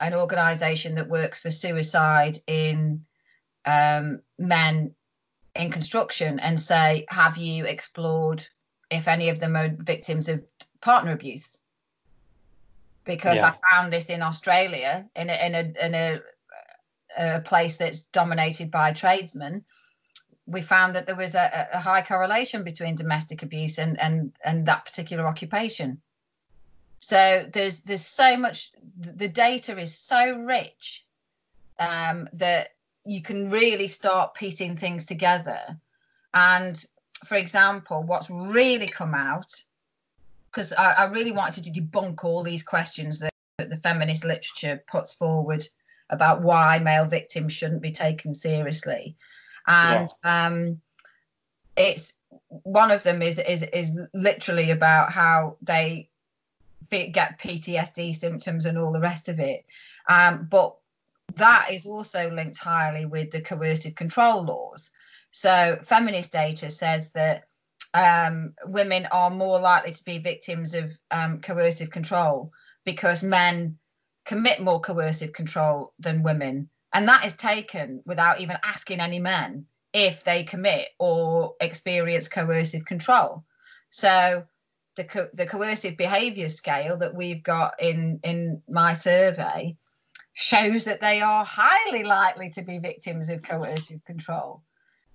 an 0.00 0.14
organisation 0.14 0.94
that 0.94 1.08
works 1.08 1.40
for 1.40 1.50
suicide 1.50 2.36
in 2.46 3.04
um, 3.66 4.20
men 4.38 4.94
in 5.54 5.70
construction 5.70 6.38
and 6.40 6.58
say, 6.58 7.04
have 7.08 7.36
you 7.36 7.64
explored 7.66 8.46
if 8.90 9.08
any 9.08 9.28
of 9.28 9.40
them 9.40 9.56
are 9.56 9.68
victims 9.78 10.28
of 10.28 10.42
partner 10.80 11.12
abuse? 11.12 11.60
because 13.04 13.38
Yeah. 13.38 13.52
I 13.52 13.70
found 13.70 13.92
this 13.92 14.10
in 14.10 14.22
Australia 14.22 15.08
in 15.16 15.30
a 15.30 15.46
in 15.46 15.54
a 15.54 15.86
in 15.86 15.94
a, 15.94 16.20
a 17.18 17.40
place 17.40 17.76
that's 17.76 18.02
dominated 18.02 18.70
by 18.70 18.92
tradesmen. 18.92 19.64
We 20.46 20.62
found 20.62 20.94
that 20.94 21.06
there 21.06 21.16
was 21.16 21.34
a, 21.34 21.68
a 21.72 21.78
high 21.78 22.02
correlation 22.02 22.64
between 22.64 22.94
domestic 22.94 23.42
abuse 23.42 23.78
and 23.78 23.98
and 24.00 24.32
and 24.44 24.66
that 24.66 24.84
particular 24.84 25.26
occupation. 25.26 26.00
So 27.00 27.48
there's 27.52 27.80
there's 27.80 28.04
so 28.04 28.36
much 28.36 28.72
the 28.98 29.28
data 29.28 29.76
is 29.78 29.96
so 29.96 30.38
rich 30.38 31.06
um, 31.78 32.28
that 32.34 32.68
you 33.04 33.22
can 33.22 33.48
really 33.48 33.88
start 33.88 34.34
piecing 34.34 34.76
things 34.76 35.06
together. 35.06 35.58
And 36.34 36.82
for 37.24 37.36
example, 37.36 38.04
what's 38.04 38.30
really 38.30 38.86
come 38.86 39.14
out 39.14 39.50
because 40.50 40.72
I, 40.74 40.92
I 40.92 41.04
really 41.04 41.32
wanted 41.32 41.64
to 41.64 41.70
debunk 41.70 42.24
all 42.24 42.42
these 42.42 42.62
questions 42.62 43.18
that, 43.20 43.32
that 43.58 43.70
the 43.70 43.76
feminist 43.78 44.24
literature 44.24 44.82
puts 44.90 45.14
forward 45.14 45.64
about 46.10 46.42
why 46.42 46.78
male 46.78 47.06
victims 47.06 47.54
shouldn't 47.54 47.82
be 47.82 47.92
taken 47.92 48.34
seriously, 48.34 49.16
and 49.66 50.08
um, 50.24 50.80
it's 51.76 52.14
one 52.48 52.90
of 52.90 53.02
them 53.04 53.22
is 53.22 53.38
is 53.38 53.62
is 53.62 53.98
literally 54.12 54.70
about 54.70 55.12
how 55.12 55.56
they 55.62 56.09
get 56.88 57.38
PTSD 57.38 58.14
symptoms 58.14 58.66
and 58.66 58.78
all 58.78 58.92
the 58.92 59.00
rest 59.00 59.28
of 59.28 59.38
it, 59.38 59.64
um, 60.08 60.48
but 60.50 60.76
that 61.36 61.68
is 61.70 61.86
also 61.86 62.30
linked 62.30 62.58
highly 62.58 63.04
with 63.04 63.30
the 63.30 63.40
coercive 63.40 63.94
control 63.94 64.44
laws. 64.44 64.90
So 65.30 65.78
feminist 65.84 66.32
data 66.32 66.70
says 66.70 67.12
that 67.12 67.44
um, 67.94 68.54
women 68.66 69.06
are 69.12 69.30
more 69.30 69.60
likely 69.60 69.92
to 69.92 70.04
be 70.04 70.18
victims 70.18 70.74
of 70.74 70.98
um, 71.10 71.40
coercive 71.40 71.90
control 71.90 72.52
because 72.84 73.22
men 73.22 73.78
commit 74.26 74.60
more 74.60 74.80
coercive 74.80 75.32
control 75.32 75.92
than 75.98 76.22
women. 76.22 76.68
And 76.92 77.06
that 77.08 77.24
is 77.24 77.36
taken 77.36 78.02
without 78.04 78.40
even 78.40 78.56
asking 78.64 79.00
any 79.00 79.18
men 79.18 79.66
if 79.92 80.24
they 80.24 80.44
commit 80.44 80.88
or 80.98 81.54
experience 81.60 82.28
coercive 82.28 82.84
control. 82.84 83.44
So 83.90 84.44
the, 85.00 85.04
co- 85.04 85.28
the 85.32 85.46
coercive 85.46 85.96
behavior 85.96 86.48
scale 86.48 86.98
that 86.98 87.14
we've 87.14 87.42
got 87.42 87.80
in, 87.80 88.20
in 88.22 88.60
my 88.68 88.92
survey 88.92 89.74
shows 90.34 90.84
that 90.84 91.00
they 91.00 91.22
are 91.22 91.42
highly 91.42 92.04
likely 92.04 92.50
to 92.50 92.62
be 92.62 92.78
victims 92.78 93.30
of 93.30 93.42
coercive 93.42 94.04
control. 94.04 94.62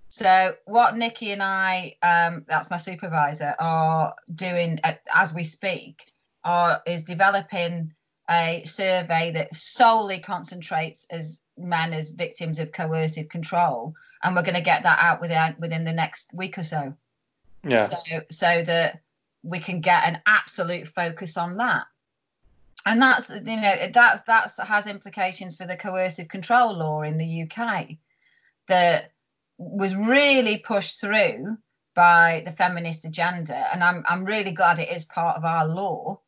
So, 0.08 0.56
what 0.66 0.98
Nikki 0.98 1.32
and 1.32 1.44
I, 1.44 1.98
um, 2.02 2.46
that's 2.48 2.72
my 2.72 2.78
supervisor, 2.78 3.54
are 3.60 4.16
doing 4.34 4.80
at, 4.84 5.02
as 5.14 5.34
we 5.34 5.44
speak, 5.44 6.12
are 6.44 6.82
is 6.88 7.04
developing 7.04 7.94
a 8.30 8.64
survey 8.66 9.32
that 9.32 9.54
solely 9.54 10.20
concentrates 10.20 11.06
as 11.12 11.42
men 11.58 11.94
as 11.94 12.10
victims 12.10 12.60
of 12.60 12.72
coercive 12.72 13.30
control, 13.30 13.94
and 14.24 14.36
we're 14.36 14.42
going 14.42 14.56
to 14.56 14.62
get 14.62 14.84
that 14.84 14.98
out 15.00 15.22
within 15.22 15.56
within 15.60 15.86
the 15.86 15.94
next 15.94 16.34
week 16.34 16.58
or 16.58 16.64
so. 16.64 16.94
Yeah. 17.64 17.86
So, 17.86 17.98
so 18.30 18.64
that 18.64 19.02
we 19.46 19.60
can 19.60 19.80
get 19.80 20.08
an 20.08 20.22
absolute 20.26 20.88
focus 20.88 21.38
on 21.38 21.58
that. 21.58 21.86
And 22.88 23.02
that's 23.02 23.30
you 23.30 23.62
know 23.62 23.76
that's 23.94 24.22
that's 24.24 24.60
has 24.60 24.88
implications 24.88 25.56
for 25.58 25.66
the 25.66 25.78
coercive 25.78 26.28
control 26.28 26.76
law 26.76 27.02
in 27.02 27.18
the 27.18 27.44
UK 27.44 27.98
that 28.68 29.12
was 29.58 29.96
really 29.96 30.58
pushed 30.58 31.00
through 31.00 31.58
by 31.96 32.44
the 32.46 32.52
feminist 32.52 33.06
agenda. 33.06 33.66
And 33.74 33.84
I'm 33.84 34.04
I'm 34.08 34.26
really 34.26 34.52
glad 34.52 34.80
it 34.80 34.92
is 34.92 35.06
part 35.06 35.38
of 35.38 35.46
our 35.46 35.66
law 35.68 36.20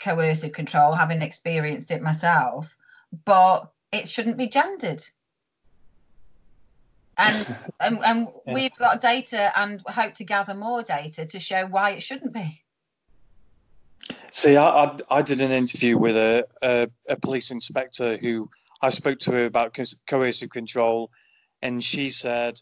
coercive 0.00 0.52
control 0.52 0.92
having 0.92 1.22
experienced 1.22 1.90
it 1.90 2.02
myself. 2.02 2.76
But 3.24 3.70
it 3.92 4.08
shouldn't 4.08 4.38
be 4.38 4.48
gendered 4.48 5.04
and 7.18 7.46
and, 7.80 7.98
and 8.04 8.28
Yeah. 8.46 8.54
we've 8.54 8.76
got 8.76 9.00
data 9.00 9.52
and 9.58 9.80
hope 9.86 10.14
to 10.14 10.24
gather 10.24 10.54
more 10.54 10.82
data 10.82 11.26
to 11.26 11.38
show 11.38 11.66
why 11.66 11.90
it 11.90 12.02
shouldn't 12.02 12.34
be 12.34 12.62
See, 14.30 14.56
I, 14.56 14.66
I, 14.66 14.98
I 15.10 15.22
did 15.22 15.40
an 15.40 15.52
interview 15.52 15.98
with 15.98 16.16
a, 16.16 16.44
a, 16.62 16.88
a 17.08 17.16
police 17.16 17.50
inspector 17.50 18.16
who 18.16 18.48
I 18.80 18.88
spoke 18.88 19.18
to 19.20 19.32
her 19.32 19.44
about 19.44 19.74
co- 19.74 19.84
coercive 20.06 20.50
control, 20.50 21.10
and 21.60 21.82
she 21.84 22.10
said 22.10 22.58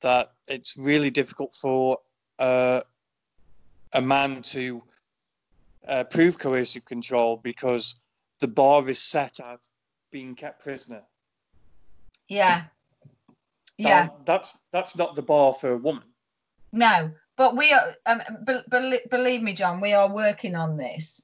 that 0.00 0.32
it's 0.48 0.76
really 0.78 1.10
difficult 1.10 1.54
for 1.54 1.98
uh, 2.38 2.80
a 3.92 4.02
man 4.02 4.42
to 4.42 4.82
uh, 5.86 6.04
prove 6.04 6.38
coercive 6.38 6.84
control 6.84 7.36
because 7.36 7.96
the 8.40 8.48
bar 8.48 8.88
is 8.88 9.00
set 9.00 9.38
at 9.40 9.60
being 10.10 10.34
kept 10.34 10.62
prisoner. 10.62 11.02
yeah 12.28 12.64
yeah 13.88 14.08
that's 14.24 14.58
that's 14.72 14.96
not 14.96 15.14
the 15.16 15.22
bar 15.22 15.54
for 15.54 15.72
a 15.72 15.78
woman. 15.78 16.04
No, 16.72 17.10
but 17.36 17.56
we 17.56 17.72
are. 17.72 17.94
Um, 18.06 18.22
be, 18.46 18.58
be- 18.70 19.08
believe 19.10 19.42
me, 19.42 19.52
John, 19.52 19.80
we 19.80 19.92
are 19.92 20.08
working 20.08 20.54
on 20.54 20.76
this, 20.76 21.22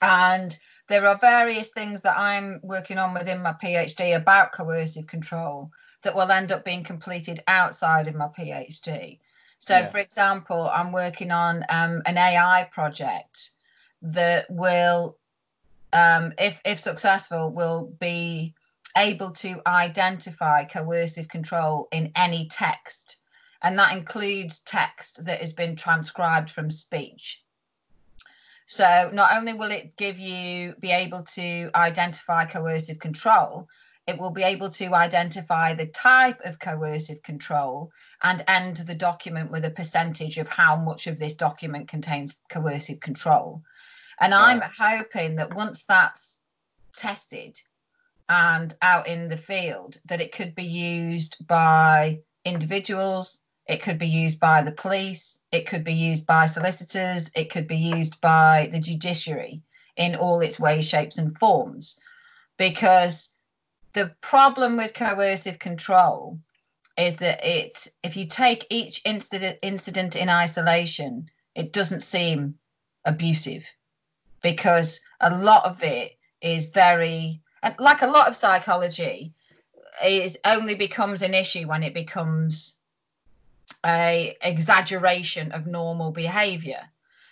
and 0.00 0.56
there 0.88 1.06
are 1.06 1.18
various 1.18 1.70
things 1.70 2.02
that 2.02 2.16
I'm 2.16 2.60
working 2.62 2.98
on 2.98 3.14
within 3.14 3.42
my 3.42 3.52
PhD 3.52 4.16
about 4.16 4.52
coercive 4.52 5.06
control 5.06 5.70
that 6.02 6.14
will 6.14 6.30
end 6.30 6.52
up 6.52 6.64
being 6.64 6.84
completed 6.84 7.40
outside 7.48 8.06
of 8.06 8.14
my 8.14 8.28
PhD. 8.28 9.18
So, 9.58 9.78
Yeah. 9.78 9.86
for 9.86 9.98
example, 9.98 10.68
I'm 10.68 10.92
working 10.92 11.30
on 11.30 11.64
um, 11.70 12.02
an 12.06 12.18
AI 12.18 12.68
project 12.70 13.50
that 14.02 14.48
will, 14.50 15.16
um, 15.92 16.32
if 16.38 16.60
if 16.64 16.78
successful, 16.78 17.50
will 17.50 17.86
be 17.98 18.54
able 18.96 19.30
to 19.32 19.60
identify 19.66 20.64
coercive 20.64 21.28
control 21.28 21.88
in 21.92 22.12
any 22.16 22.46
text 22.46 23.16
and 23.64 23.78
that 23.78 23.96
includes 23.96 24.58
text 24.60 25.24
that 25.24 25.40
has 25.40 25.54
been 25.54 25.74
transcribed 25.74 26.50
from 26.50 26.70
speech. 26.70 27.42
So 28.66 29.10
not 29.12 29.34
only 29.34 29.54
will 29.54 29.70
it 29.70 29.96
give 29.96 30.18
you 30.18 30.74
be 30.80 30.90
able 30.90 31.22
to 31.34 31.70
identify 31.74 32.44
coercive 32.44 32.98
control, 32.98 33.66
it 34.06 34.18
will 34.18 34.30
be 34.30 34.42
able 34.42 34.68
to 34.72 34.94
identify 34.94 35.72
the 35.72 35.86
type 35.86 36.40
of 36.44 36.58
coercive 36.58 37.22
control 37.22 37.90
and 38.22 38.44
end 38.48 38.76
the 38.76 38.94
document 38.94 39.50
with 39.50 39.64
a 39.64 39.70
percentage 39.70 40.36
of 40.36 40.48
how 40.48 40.76
much 40.76 41.06
of 41.06 41.18
this 41.18 41.32
document 41.32 41.88
contains 41.88 42.38
coercive 42.50 43.00
control. 43.00 43.62
And 44.20 44.34
I'm 44.34 44.62
hoping 44.78 45.36
that 45.36 45.54
once 45.54 45.84
that's 45.84 46.38
tested 46.94 47.58
and 48.28 48.74
out 48.82 49.06
in 49.06 49.28
the 49.28 49.36
field, 49.36 49.98
that 50.06 50.20
it 50.20 50.32
could 50.32 50.54
be 50.54 50.64
used 50.64 51.46
by 51.46 52.20
individuals, 52.44 53.42
it 53.66 53.82
could 53.82 53.98
be 53.98 54.06
used 54.06 54.40
by 54.40 54.62
the 54.62 54.72
police, 54.72 55.40
it 55.52 55.66
could 55.66 55.84
be 55.84 55.94
used 55.94 56.26
by 56.26 56.46
solicitors, 56.46 57.30
it 57.34 57.50
could 57.50 57.66
be 57.66 57.76
used 57.76 58.20
by 58.20 58.68
the 58.72 58.80
judiciary 58.80 59.62
in 59.96 60.14
all 60.14 60.40
its 60.40 60.60
ways, 60.60 60.86
shapes, 60.86 61.18
and 61.18 61.38
forms. 61.38 62.00
Because 62.56 63.30
the 63.92 64.14
problem 64.20 64.76
with 64.76 64.94
coercive 64.94 65.58
control 65.58 66.38
is 66.96 67.16
that 67.16 67.44
it, 67.44 67.88
if 68.02 68.16
you 68.16 68.26
take 68.26 68.66
each 68.70 69.00
incident 69.04 69.58
incident 69.62 70.16
in 70.16 70.28
isolation, 70.28 71.28
it 71.54 71.72
doesn't 71.72 72.02
seem 72.02 72.54
abusive 73.04 73.68
because 74.42 75.00
a 75.20 75.34
lot 75.34 75.64
of 75.64 75.82
it 75.82 76.12
is 76.40 76.70
very 76.70 77.40
and 77.64 77.74
like 77.78 78.02
a 78.02 78.06
lot 78.06 78.28
of 78.28 78.36
psychology 78.36 79.34
is 80.04 80.38
only 80.44 80.74
becomes 80.74 81.22
an 81.22 81.34
issue 81.34 81.66
when 81.66 81.82
it 81.82 81.94
becomes 81.94 82.78
a 83.86 84.36
exaggeration 84.42 85.50
of 85.52 85.66
normal 85.66 86.10
behavior. 86.10 86.82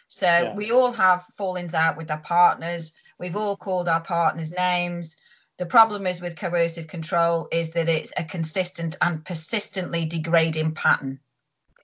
So 0.09 0.27
Yeah. 0.27 0.55
we 0.55 0.71
all 0.73 0.93
have 0.93 1.25
fallings 1.37 1.75
out 1.75 1.97
with 1.97 2.11
our 2.11 2.19
partners. 2.19 2.93
We've 3.19 3.37
all 3.37 3.57
called 3.57 3.89
our 3.89 4.01
partners 4.01 4.53
names. 4.53 5.17
The 5.59 5.67
problem 5.67 6.07
is 6.07 6.21
with 6.21 6.37
coercive 6.37 6.89
control 6.89 7.49
is 7.53 7.71
that 7.73 7.89
it's 7.89 8.13
a 8.17 8.25
consistent 8.25 8.97
and 9.01 9.25
persistently 9.25 10.07
degrading 10.07 10.75
pattern 10.75 11.21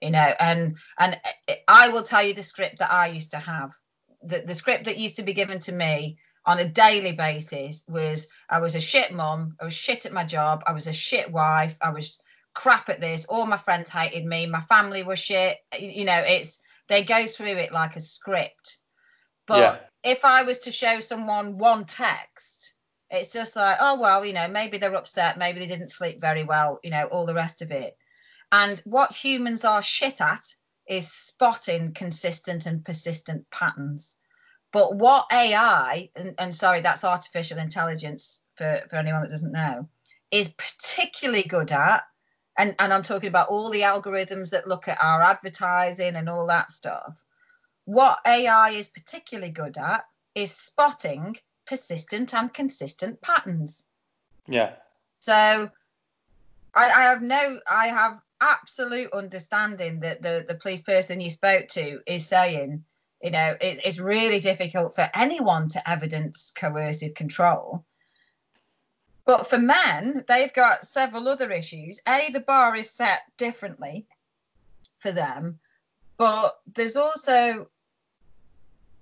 you 0.01 0.09
know 0.11 0.33
and 0.39 0.77
and 0.99 1.17
i 1.67 1.89
will 1.89 2.03
tell 2.03 2.23
you 2.23 2.33
the 2.33 2.43
script 2.43 2.79
that 2.79 2.91
i 2.91 3.07
used 3.07 3.31
to 3.31 3.37
have. 3.37 3.71
The, 4.21 4.43
the 4.45 4.55
script 4.55 4.83
that 4.85 4.97
used 4.97 5.15
to 5.15 5.23
be 5.23 5.33
given 5.33 5.59
to 5.59 5.71
me 5.71 6.17
on 6.45 6.59
a 6.59 6.67
daily 6.67 7.11
basis 7.11 7.83
was 7.87 8.27
I 8.49 8.59
was 8.59 8.75
a 8.75 8.81
shit 8.81 9.11
mom, 9.13 9.55
I 9.61 9.65
was 9.65 9.73
shit 9.73 10.05
at 10.05 10.13
my 10.13 10.23
job, 10.23 10.63
I 10.65 10.73
was 10.73 10.87
a 10.87 10.93
shit 10.93 11.31
wife, 11.31 11.77
I 11.81 11.89
was 11.89 12.21
crap 12.53 12.89
at 12.89 13.01
this, 13.01 13.25
all 13.25 13.45
my 13.45 13.57
friends 13.57 13.89
hated 13.89 14.25
me, 14.25 14.45
my 14.45 14.61
family 14.61 15.03
was 15.03 15.19
shit. 15.19 15.57
You 15.77 16.05
know, 16.05 16.21
it's 16.25 16.61
they 16.87 17.03
go 17.03 17.27
through 17.27 17.47
it 17.47 17.71
like 17.71 17.95
a 17.95 18.01
script. 18.01 18.79
But 19.47 19.57
Yeah. 20.03 20.11
if 20.11 20.25
I 20.25 20.43
was 20.43 20.59
to 20.59 20.71
show 20.71 20.99
someone 20.99 21.57
one 21.57 21.85
text, 21.85 22.73
it's 23.09 23.33
just 23.33 23.55
like, 23.55 23.77
oh 23.79 23.99
well, 23.99 24.25
you 24.25 24.33
know, 24.33 24.47
maybe 24.47 24.77
they're 24.77 24.95
upset, 24.95 25.37
maybe 25.37 25.59
they 25.59 25.67
didn't 25.67 25.91
sleep 25.91 26.19
very 26.21 26.43
well, 26.43 26.79
you 26.83 26.91
know, 26.91 27.05
all 27.05 27.25
the 27.25 27.33
rest 27.33 27.61
of 27.61 27.71
it. 27.71 27.97
And 28.51 28.81
what 28.85 29.15
humans 29.15 29.65
are 29.65 29.81
shit 29.81 30.21
at 30.21 30.43
is 30.87 31.11
spotting 31.11 31.93
consistent 31.93 32.65
and 32.65 32.83
persistent 32.83 33.49
patterns 33.51 34.15
But 34.71 34.95
what 34.95 35.25
AI, 35.31 36.09
and, 36.15 36.35
and 36.37 36.53
sorry, 36.53 36.81
that's 36.81 37.03
artificial 37.03 37.57
intelligence 37.57 38.43
for, 38.55 38.81
for 38.89 38.97
anyone 38.97 39.21
that 39.21 39.31
doesn't 39.31 39.51
know, 39.51 39.87
is 40.31 40.53
particularly 40.53 41.43
good 41.43 41.71
at, 41.71 42.03
and, 42.57 42.75
and 42.77 42.93
I'm 42.93 43.03
talking 43.03 43.29
about 43.29 43.49
all 43.49 43.69
the 43.69 43.81
algorithms 43.81 44.49
that 44.51 44.67
look 44.67 44.87
at 44.87 45.01
our 45.01 45.21
advertising 45.21 46.15
and 46.15 46.29
all 46.29 46.45
that 46.47 46.71
stuff. 46.71 47.23
What 47.85 48.19
AI 48.27 48.71
is 48.71 48.89
particularly 48.89 49.51
good 49.51 49.77
at 49.77 50.05
is 50.35 50.51
spotting 50.51 51.37
persistent 51.65 52.33
and 52.33 52.53
consistent 52.53 53.21
patterns. 53.21 53.85
Yeah. 54.47 54.73
So 55.19 55.71
I, 56.75 56.91
I 56.91 57.01
have 57.03 57.21
no, 57.21 57.59
I 57.71 57.87
have 57.87 58.19
absolute 58.41 59.11
understanding 59.13 59.99
that 60.01 60.21
the, 60.21 60.45
the 60.47 60.55
police 60.55 60.81
person 60.81 61.21
you 61.21 61.29
spoke 61.29 61.67
to 61.69 61.99
is 62.07 62.25
saying, 62.25 62.83
you 63.21 63.31
know, 63.31 63.55
it, 63.59 63.79
it's 63.83 63.99
really 63.99 64.39
difficult 64.39 64.95
for 64.95 65.09
anyone 65.13 65.67
to 65.69 65.89
evidence 65.89 66.51
coercive 66.55 67.13
control. 67.15 67.83
But 69.25 69.47
for 69.47 69.59
men, 69.59 70.23
they've 70.27 70.53
got 70.53 70.87
several 70.87 71.27
other 71.27 71.51
issues. 71.51 72.01
A, 72.07 72.31
the 72.31 72.39
bar 72.39 72.75
is 72.75 72.89
set 72.89 73.21
differently 73.37 74.07
for 74.99 75.11
them, 75.11 75.59
but 76.17 76.59
there's 76.73 76.95
also 76.95 77.67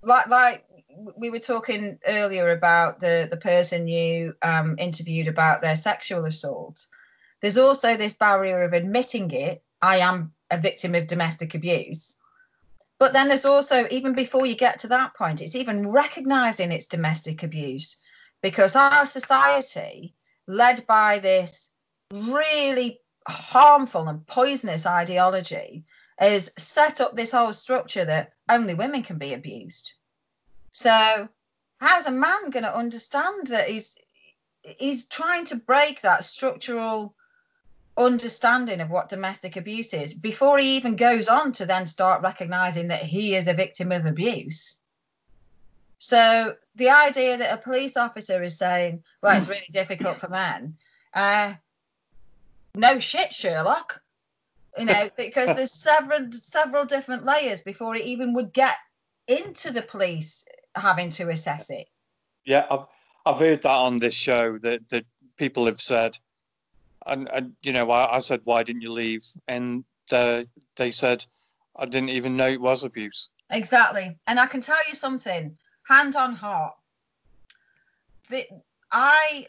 like 0.02 0.28
like 0.28 0.64
we 1.16 1.30
were 1.30 1.38
talking 1.38 1.98
earlier 2.06 2.50
about 2.50 3.00
the 3.00 3.26
the 3.30 3.36
person 3.36 3.88
you 3.88 4.34
um, 4.42 4.76
interviewed 4.78 5.28
about 5.28 5.62
their 5.62 5.76
sexual 5.76 6.24
assault. 6.26 6.86
There's 7.40 7.58
also 7.58 7.96
this 7.96 8.12
barrier 8.12 8.62
of 8.64 8.72
admitting 8.74 9.30
it. 9.30 9.62
I 9.80 9.98
am 9.98 10.32
a 10.50 10.58
victim 10.58 10.94
of 10.94 11.06
domestic 11.06 11.54
abuse. 11.54 12.17
But 12.98 13.12
then 13.12 13.28
there's 13.28 13.44
also, 13.44 13.86
even 13.90 14.12
before 14.12 14.46
you 14.46 14.56
get 14.56 14.78
to 14.80 14.88
that 14.88 15.14
point, 15.14 15.40
it's 15.40 15.54
even 15.54 15.90
recognizing 15.90 16.72
it's 16.72 16.86
domestic 16.86 17.42
abuse 17.42 18.00
because 18.42 18.74
our 18.74 19.06
society 19.06 20.14
led 20.46 20.86
by 20.86 21.18
this 21.18 21.70
really 22.10 23.00
harmful 23.28 24.08
and 24.08 24.26
poisonous 24.26 24.86
ideology, 24.86 25.84
has 26.18 26.50
set 26.58 27.00
up 27.00 27.14
this 27.14 27.32
whole 27.32 27.52
structure 27.52 28.04
that 28.04 28.32
only 28.48 28.74
women 28.74 29.02
can 29.02 29.18
be 29.18 29.34
abused. 29.34 29.92
So, 30.72 31.28
how's 31.78 32.06
a 32.06 32.10
man 32.10 32.50
going 32.50 32.64
to 32.64 32.76
understand 32.76 33.48
that 33.48 33.68
he's 33.68 33.96
he's 34.62 35.06
trying 35.06 35.44
to 35.46 35.56
break 35.56 36.02
that 36.02 36.24
structural 36.24 37.14
understanding 37.98 38.80
of 38.80 38.90
what 38.90 39.08
domestic 39.08 39.56
abuse 39.56 39.92
is 39.92 40.14
before 40.14 40.58
he 40.58 40.76
even 40.76 40.96
goes 40.96 41.28
on 41.28 41.52
to 41.52 41.66
then 41.66 41.86
start 41.86 42.22
recognizing 42.22 42.88
that 42.88 43.02
he 43.02 43.34
is 43.34 43.48
a 43.48 43.54
victim 43.54 43.92
of 43.92 44.06
abuse? 44.06 44.80
So 45.98 46.54
the 46.76 46.90
idea 46.90 47.36
that 47.36 47.52
a 47.52 47.62
police 47.62 47.96
officer 47.96 48.42
is 48.42 48.56
saying, 48.56 49.02
well, 49.22 49.36
it's 49.36 49.48
really 49.48 49.66
difficult 49.72 50.20
for 50.20 50.28
men, 50.28 50.76
uh, 51.12 51.54
no 52.74 52.98
shit, 52.98 53.32
Sherlock. 53.32 54.00
You 54.78 54.84
know, 54.86 55.08
because 55.16 55.54
there's 55.56 55.72
several 55.72 56.30
several 56.30 56.84
different 56.84 57.24
layers 57.24 57.60
before 57.60 57.96
it 57.96 58.04
even 58.04 58.32
would 58.34 58.52
get 58.52 58.76
into 59.26 59.72
the 59.72 59.82
police 59.82 60.44
having 60.74 61.10
to 61.10 61.28
assess 61.28 61.70
it. 61.70 61.88
Yeah, 62.44 62.66
I've 62.70 62.86
I've 63.26 63.38
heard 63.38 63.62
that 63.62 63.68
on 63.70 63.98
this 63.98 64.14
show 64.14 64.58
that 64.58 64.88
that 64.90 65.04
people 65.36 65.66
have 65.66 65.80
said, 65.80 66.16
and, 67.08 67.28
and 67.32 67.52
you 67.62 67.72
know, 67.72 67.90
I, 67.90 68.16
I 68.16 68.18
said, 68.20 68.40
why 68.44 68.62
didn't 68.62 68.82
you 68.82 68.92
leave? 68.92 69.24
And 69.46 69.84
the, 70.10 70.46
they 70.76 70.90
said, 70.90 71.24
I 71.76 71.86
didn't 71.86 72.10
even 72.10 72.36
know 72.36 72.46
it 72.46 72.60
was 72.60 72.84
abuse. 72.84 73.30
Exactly, 73.50 74.16
and 74.26 74.38
I 74.38 74.46
can 74.46 74.60
tell 74.60 74.78
you 74.88 74.94
something 74.94 75.56
hand 75.88 76.16
on 76.16 76.34
heart, 76.34 76.74
the, 78.28 78.44
I 78.92 79.46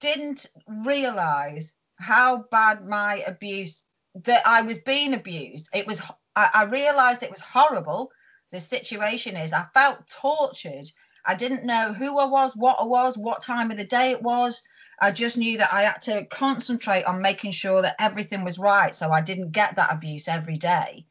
didn't 0.00 0.46
realize 0.66 1.74
how 1.96 2.44
bad 2.50 2.86
my 2.86 3.22
abuse 3.26 3.84
that 4.14 4.42
I 4.46 4.62
was 4.62 4.78
being 4.80 5.14
abused. 5.14 5.68
It 5.74 5.86
was 5.86 6.00
I, 6.36 6.48
I 6.54 6.64
realized 6.64 7.22
it 7.22 7.30
was 7.30 7.40
horrible. 7.40 8.10
The 8.50 8.60
situation 8.60 9.36
is 9.36 9.52
I 9.52 9.66
felt 9.74 10.06
tortured. 10.08 10.88
I 11.24 11.34
didn't 11.34 11.64
know 11.64 11.92
who 11.92 12.18
I 12.18 12.24
was, 12.24 12.56
what 12.56 12.78
I 12.80 12.84
was, 12.84 13.16
what 13.16 13.42
time 13.42 13.70
of 13.70 13.76
the 13.76 13.84
day 13.84 14.10
it 14.10 14.22
was. 14.22 14.62
I 15.02 15.10
just 15.10 15.36
knew 15.36 15.58
that 15.58 15.72
I 15.72 15.82
had 15.82 16.00
to 16.02 16.24
concentrate 16.26 17.02
on 17.04 17.20
making 17.20 17.50
sure 17.50 17.82
that 17.82 17.96
everything 17.98 18.44
was 18.44 18.58
right 18.58 18.94
so 18.94 19.10
I 19.10 19.20
didn't 19.20 19.50
get 19.50 19.74
that 19.74 19.92
abuse 19.92 20.28
every 20.28 20.56
day. 20.56 21.04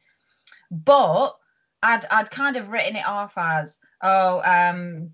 But 0.72 1.36
I'd 1.84 2.06
I'd 2.10 2.32
kind 2.32 2.56
of 2.56 2.70
written 2.70 2.96
it 2.96 3.06
off 3.06 3.38
as 3.38 3.80
oh, 4.02 4.42
um, 4.46 5.12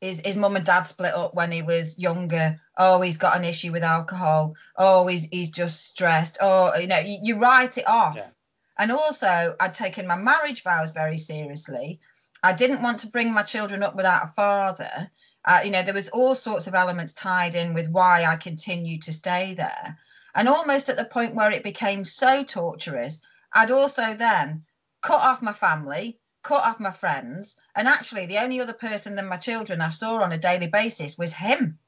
his, 0.00 0.20
his 0.24 0.36
mum 0.36 0.56
and 0.56 0.66
dad 0.66 0.82
split 0.82 1.14
up 1.14 1.34
when 1.34 1.52
he 1.52 1.62
was 1.62 1.98
younger. 1.98 2.60
Oh, 2.76 3.00
he's 3.00 3.16
got 3.16 3.36
an 3.36 3.44
issue 3.44 3.70
with 3.70 3.84
alcohol. 3.84 4.54
Oh, 4.76 5.06
he's 5.06 5.26
he's 5.26 5.50
just 5.50 5.86
stressed. 5.86 6.38
Oh, 6.40 6.76
you 6.76 6.88
know, 6.88 6.98
you, 6.98 7.18
you 7.22 7.38
write 7.38 7.78
it 7.78 7.88
off. 7.88 8.16
Yeah. 8.16 8.30
And 8.78 8.90
also, 8.90 9.54
I'd 9.60 9.74
taken 9.74 10.06
my 10.06 10.16
marriage 10.16 10.64
vows 10.64 10.90
very 10.92 11.18
seriously. 11.18 12.00
I 12.42 12.54
didn't 12.54 12.82
want 12.82 12.98
to 13.00 13.08
bring 13.08 13.32
my 13.32 13.42
children 13.42 13.82
up 13.82 13.94
without 13.94 14.24
a 14.24 14.28
father. 14.28 15.10
Uh, 15.44 15.60
you 15.64 15.70
know, 15.70 15.82
there 15.82 15.94
was 15.94 16.08
all 16.10 16.34
sorts 16.34 16.66
of 16.66 16.74
elements 16.74 17.12
tied 17.12 17.54
in 17.54 17.72
with 17.72 17.88
why 17.88 18.24
I 18.24 18.36
continued 18.36 19.02
to 19.02 19.12
stay 19.12 19.54
there. 19.54 19.98
And 20.34 20.48
almost 20.48 20.88
at 20.88 20.96
the 20.96 21.04
point 21.04 21.34
where 21.34 21.50
it 21.50 21.62
became 21.62 22.04
so 22.04 22.44
torturous, 22.44 23.20
I'd 23.52 23.70
also 23.70 24.14
then 24.14 24.64
cut 25.00 25.20
off 25.20 25.42
my 25.42 25.52
family, 25.52 26.18
cut 26.42 26.62
off 26.62 26.78
my 26.78 26.92
friends, 26.92 27.56
and 27.74 27.88
actually 27.88 28.26
the 28.26 28.38
only 28.38 28.60
other 28.60 28.74
person 28.74 29.14
than 29.14 29.26
my 29.26 29.36
children 29.36 29.80
I 29.80 29.90
saw 29.90 30.22
on 30.22 30.32
a 30.32 30.38
daily 30.38 30.68
basis 30.68 31.18
was 31.18 31.32
him. 31.32 31.78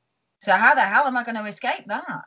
So 0.40 0.52
how 0.52 0.74
the 0.74 0.80
hell 0.80 1.06
am 1.06 1.16
I 1.16 1.22
going 1.22 1.36
to 1.36 1.44
escape 1.44 1.86
that? 1.86 2.24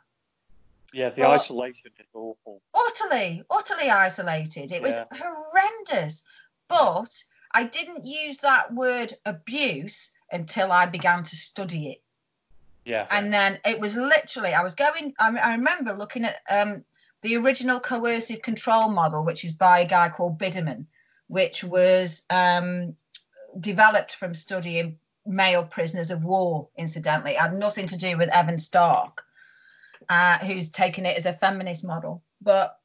Yeah, 0.94 1.10
the 1.10 1.26
isolation 1.26 1.92
is 2.00 2.06
awful. 2.14 2.62
Utterly, 2.74 3.44
utterly 3.50 3.90
isolated. 3.90 4.72
It 4.72 4.82
was 4.82 4.98
horrendous. 5.12 6.24
But 6.70 7.24
I 7.52 7.64
didn't 7.66 8.06
use 8.06 8.38
that 8.38 8.74
word 8.74 9.14
abuse 9.26 10.14
until 10.32 10.72
I 10.72 10.86
began 10.86 11.24
to 11.24 11.36
study 11.36 11.90
it. 11.90 12.02
Yeah. 12.86 13.08
And 13.10 13.34
then 13.34 13.60
it 13.66 13.80
was 13.80 13.96
literally, 13.96 14.54
I 14.54 14.64
was 14.64 14.76
going, 14.76 15.14
I, 15.20 15.36
I 15.38 15.52
remember 15.56 15.94
looking 15.94 16.26
at 16.26 16.42
um, 16.52 16.84
the 17.22 17.36
original 17.38 17.80
coercive 17.80 18.42
control 18.42 18.90
model, 18.90 19.26
which 19.26 19.44
is 19.44 19.54
by 19.54 19.80
a 19.80 19.88
guy 19.88 20.10
called 20.10 20.38
Biderman 20.38 20.86
which 21.28 21.64
was 21.64 22.24
um, 22.30 22.96
developed 23.60 24.16
from 24.16 24.34
studying 24.34 24.98
male 25.26 25.64
prisoners 25.64 26.12
of 26.12 26.24
war, 26.24 26.68
incidentally. 26.78 27.32
It 27.32 27.40
had 27.40 27.54
nothing 27.54 27.88
to 27.88 27.98
do 27.98 28.18
with 28.18 28.30
Evan 28.30 28.58
Stark, 28.58 29.24
uh, 30.10 30.38
who's 30.40 30.70
taken 30.70 31.06
it 31.06 31.18
as 31.18 31.26
a 31.26 31.34
feminist 31.34 31.86
model. 31.86 32.24
But 32.42 32.78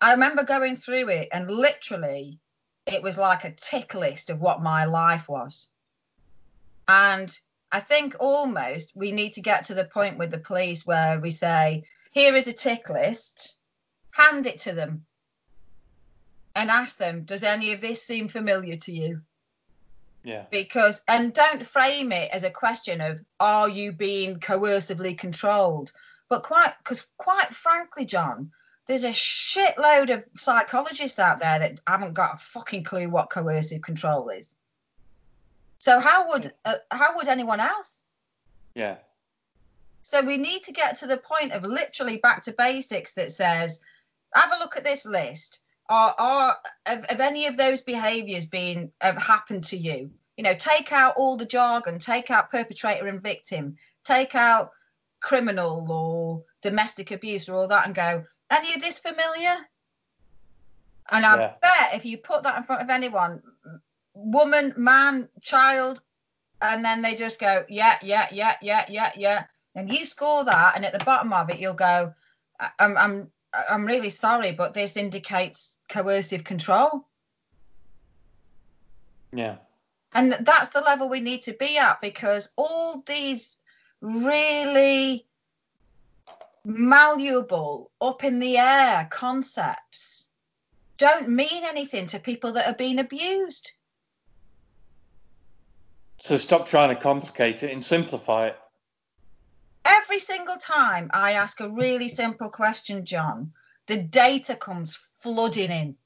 I 0.00 0.12
remember 0.12 0.44
going 0.44 0.76
through 0.76 1.08
it 1.08 1.28
and 1.32 1.50
literally 1.50 2.38
it 2.86 3.02
was 3.02 3.16
like 3.16 3.44
a 3.44 3.52
tick 3.52 3.94
list 3.94 4.30
of 4.30 4.40
what 4.40 4.62
my 4.62 4.84
life 4.84 5.28
was. 5.28 5.68
And 6.90 7.38
I 7.70 7.78
think 7.78 8.16
almost 8.18 8.96
we 8.96 9.12
need 9.12 9.30
to 9.34 9.40
get 9.40 9.64
to 9.66 9.74
the 9.74 9.84
point 9.84 10.18
with 10.18 10.32
the 10.32 10.38
police 10.38 10.84
where 10.84 11.20
we 11.20 11.30
say, 11.30 11.84
here 12.10 12.34
is 12.34 12.48
a 12.48 12.52
tick 12.52 12.90
list, 12.90 13.58
hand 14.10 14.44
it 14.46 14.58
to 14.62 14.72
them 14.72 15.06
and 16.56 16.68
ask 16.68 16.96
them, 16.96 17.22
does 17.22 17.44
any 17.44 17.70
of 17.72 17.80
this 17.80 18.02
seem 18.02 18.26
familiar 18.26 18.74
to 18.74 18.92
you? 18.92 19.20
Yeah. 20.24 20.46
Because, 20.50 21.02
and 21.06 21.32
don't 21.32 21.64
frame 21.64 22.10
it 22.10 22.28
as 22.32 22.42
a 22.42 22.50
question 22.50 23.00
of, 23.00 23.20
are 23.38 23.68
you 23.68 23.92
being 23.92 24.40
coercively 24.40 25.16
controlled? 25.16 25.92
But 26.28 26.42
quite, 26.42 26.74
because 26.78 27.08
quite 27.18 27.54
frankly, 27.54 28.04
John, 28.04 28.50
there's 28.88 29.04
a 29.04 29.10
shitload 29.10 30.12
of 30.12 30.24
psychologists 30.34 31.20
out 31.20 31.38
there 31.38 31.60
that 31.60 31.78
haven't 31.86 32.14
got 32.14 32.34
a 32.34 32.38
fucking 32.38 32.82
clue 32.82 33.08
what 33.08 33.30
coercive 33.30 33.82
control 33.82 34.28
is. 34.28 34.56
So 35.80 35.98
how 35.98 36.28
would 36.28 36.52
uh, 36.64 36.74
how 36.92 37.16
would 37.16 37.26
anyone 37.26 37.58
else? 37.58 38.02
Yeah. 38.74 38.98
So 40.02 40.22
we 40.22 40.36
need 40.36 40.62
to 40.64 40.72
get 40.72 40.96
to 40.98 41.06
the 41.06 41.16
point 41.16 41.52
of 41.52 41.64
literally 41.64 42.18
back 42.18 42.42
to 42.44 42.52
basics 42.52 43.14
that 43.14 43.32
says, 43.32 43.80
have 44.34 44.52
a 44.52 44.58
look 44.58 44.76
at 44.76 44.84
this 44.84 45.06
list 45.06 45.62
are 45.88 46.14
are 46.18 46.56
have, 46.86 47.04
have 47.08 47.20
any 47.20 47.46
of 47.46 47.56
those 47.56 47.82
behaviors 47.82 48.46
been 48.46 48.90
have 49.00 49.20
happened 49.20 49.64
to 49.64 49.76
you 49.76 50.10
you 50.36 50.44
know 50.44 50.54
take 50.54 50.92
out 50.92 51.14
all 51.16 51.36
the 51.36 51.44
jargon 51.44 51.98
take 51.98 52.30
out 52.30 52.50
perpetrator 52.50 53.08
and 53.08 53.22
victim 53.22 53.76
take 54.04 54.34
out 54.34 54.70
criminal 55.20 55.86
or 55.90 56.42
domestic 56.62 57.10
abuse 57.10 57.48
or 57.48 57.56
all 57.56 57.68
that 57.68 57.86
and 57.86 57.94
go 57.94 58.24
any 58.50 58.72
of 58.72 58.80
this 58.80 59.00
familiar 59.00 59.56
and 61.10 61.26
i 61.26 61.36
yeah. 61.36 61.52
bet 61.60 61.94
if 61.94 62.06
you 62.06 62.16
put 62.16 62.44
that 62.44 62.56
in 62.56 62.62
front 62.62 62.80
of 62.80 62.88
anyone 62.88 63.42
woman 64.22 64.74
man 64.76 65.28
child 65.40 66.00
and 66.62 66.84
then 66.84 67.02
they 67.02 67.14
just 67.14 67.40
go 67.40 67.64
yeah 67.68 67.96
yeah 68.02 68.26
yeah 68.30 68.56
yeah 68.60 68.84
yeah 68.88 69.10
yeah 69.16 69.44
and 69.74 69.90
you 69.90 70.04
score 70.04 70.44
that 70.44 70.72
and 70.76 70.84
at 70.84 70.92
the 70.92 71.04
bottom 71.04 71.32
of 71.32 71.48
it 71.50 71.58
you'll 71.58 71.72
go 71.72 72.12
i'm 72.78 72.96
i'm 72.98 73.30
I'm 73.68 73.84
really 73.84 74.10
sorry, 74.10 74.52
but 74.52 74.74
this 74.74 74.96
indicates 74.96 75.78
coercive 75.88 76.44
control. 76.44 77.06
Yeah. 79.32 79.56
And 80.14 80.32
that's 80.32 80.70
the 80.70 80.80
level 80.80 81.08
we 81.08 81.20
need 81.20 81.42
to 81.42 81.52
be 81.54 81.78
at 81.78 82.00
because 82.00 82.50
all 82.56 83.02
these 83.06 83.56
really 84.00 85.26
malleable, 86.64 87.90
up 88.00 88.24
in 88.24 88.40
the 88.40 88.58
air 88.58 89.08
concepts 89.10 90.28
don't 90.96 91.28
mean 91.28 91.64
anything 91.64 92.06
to 92.06 92.18
people 92.18 92.52
that 92.52 92.66
are 92.66 92.74
being 92.74 92.98
abused. 92.98 93.72
So 96.20 96.36
stop 96.36 96.66
trying 96.66 96.94
to 96.94 97.00
complicate 97.00 97.62
it 97.62 97.72
and 97.72 97.82
simplify 97.82 98.48
it. 98.48 98.58
Every 99.84 100.18
single 100.18 100.56
time 100.56 101.10
I 101.14 101.32
ask 101.32 101.60
a 101.60 101.68
really 101.68 102.08
simple 102.08 102.50
question, 102.50 103.04
John, 103.06 103.52
the 103.86 103.96
data 104.02 104.54
comes 104.54 104.94
flooding 104.94 105.70
in. 105.70 105.96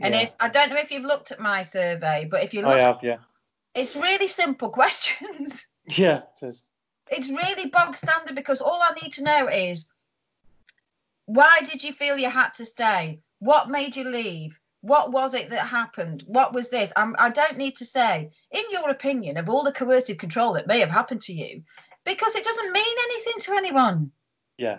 And 0.00 0.14
Yeah. 0.14 0.22
if 0.22 0.34
I 0.40 0.48
don't 0.48 0.70
know 0.70 0.76
if 0.78 0.90
you've 0.90 1.04
looked 1.04 1.32
at 1.32 1.38
my 1.40 1.62
survey, 1.62 2.26
but 2.30 2.42
if 2.42 2.54
you 2.54 2.62
look, 2.62 2.72
I 2.72 2.78
have, 2.78 3.02
yeah. 3.02 3.18
it's 3.74 3.94
really 3.94 4.26
simple 4.28 4.70
questions. 4.80 5.66
Yeah, 5.86 6.22
it 6.22 6.46
is. 6.46 6.70
it's 7.10 7.28
really 7.28 7.68
bog 7.68 7.94
standard 7.96 8.34
because 8.34 8.60
all 8.62 8.80
I 8.82 8.92
need 9.02 9.12
to 9.14 9.22
know 9.22 9.48
is 9.48 9.86
why 11.26 11.60
did 11.70 11.84
you 11.84 11.92
feel 11.92 12.16
you 12.16 12.30
had 12.30 12.54
to 12.54 12.64
stay? 12.64 13.20
What 13.40 13.68
made 13.68 13.96
you 13.96 14.04
leave? 14.08 14.58
What 14.82 15.12
was 15.12 15.32
it 15.32 15.50
that 15.50 15.66
happened? 15.66 16.24
What 16.26 16.52
was 16.52 16.70
this? 16.70 16.92
I'm, 16.96 17.14
I 17.18 17.30
don't 17.30 17.56
need 17.56 17.76
to 17.76 17.84
say, 17.84 18.30
in 18.50 18.62
your 18.70 18.90
opinion, 18.90 19.36
of 19.36 19.48
all 19.48 19.64
the 19.64 19.72
coercive 19.72 20.18
control 20.18 20.52
that 20.54 20.66
may 20.66 20.80
have 20.80 20.90
happened 20.90 21.22
to 21.22 21.32
you, 21.32 21.62
because 22.04 22.34
it 22.34 22.44
doesn't 22.44 22.72
mean 22.72 22.96
anything 23.04 23.40
to 23.40 23.52
anyone. 23.54 24.10
Yeah. 24.58 24.78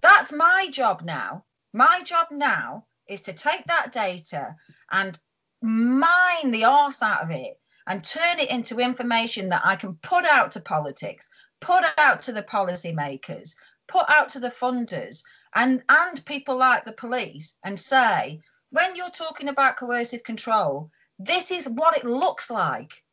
That's 0.00 0.32
my 0.32 0.68
job 0.70 1.02
now. 1.02 1.44
My 1.72 2.02
job 2.04 2.26
now 2.30 2.84
is 3.08 3.22
to 3.22 3.32
take 3.32 3.64
that 3.66 3.92
data 3.92 4.56
and 4.90 5.18
mine 5.62 6.50
the 6.50 6.64
arse 6.64 7.02
out 7.02 7.22
of 7.22 7.30
it 7.30 7.58
and 7.86 8.02
turn 8.02 8.38
it 8.38 8.50
into 8.50 8.80
information 8.80 9.48
that 9.50 9.62
I 9.64 9.76
can 9.76 9.94
put 9.96 10.24
out 10.24 10.50
to 10.52 10.60
politics, 10.60 11.28
put 11.60 11.84
out 11.98 12.20
to 12.22 12.32
the 12.32 12.42
policymakers, 12.42 13.54
put 13.86 14.06
out 14.08 14.28
to 14.30 14.40
the 14.40 14.50
funders 14.50 15.22
and 15.54 15.82
and 15.88 16.24
people 16.26 16.56
like 16.56 16.84
the 16.84 16.92
police 16.92 17.58
and 17.64 17.78
say, 17.78 18.40
when 18.74 18.96
you're 18.96 19.10
talking 19.10 19.48
about 19.48 19.76
coercive 19.76 20.24
control, 20.24 20.90
this 21.20 21.52
is 21.52 21.68
what 21.68 21.96
it 21.96 22.04
looks 22.04 22.50
like. 22.50 23.04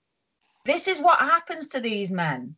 This 0.65 0.87
is 0.87 0.99
what 0.99 1.19
happens 1.19 1.67
to 1.67 1.79
these 1.79 2.11
men. 2.11 2.55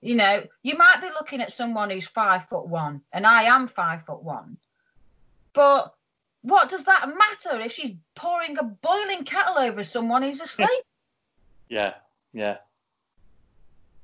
You 0.00 0.14
know, 0.14 0.42
you 0.62 0.78
might 0.78 1.00
be 1.00 1.08
looking 1.08 1.40
at 1.40 1.50
someone 1.50 1.90
who's 1.90 2.06
five 2.06 2.44
foot 2.44 2.68
one, 2.68 3.02
and 3.12 3.26
I 3.26 3.42
am 3.44 3.66
five 3.66 4.06
foot 4.06 4.22
one. 4.22 4.58
But 5.54 5.92
what 6.42 6.68
does 6.68 6.84
that 6.84 7.08
matter 7.08 7.60
if 7.60 7.72
she's 7.72 7.92
pouring 8.14 8.58
a 8.58 8.62
boiling 8.62 9.24
kettle 9.24 9.58
over 9.58 9.82
someone 9.82 10.22
who's 10.22 10.40
asleep? 10.40 10.68
Yeah. 11.70 11.94
Yeah. 12.34 12.58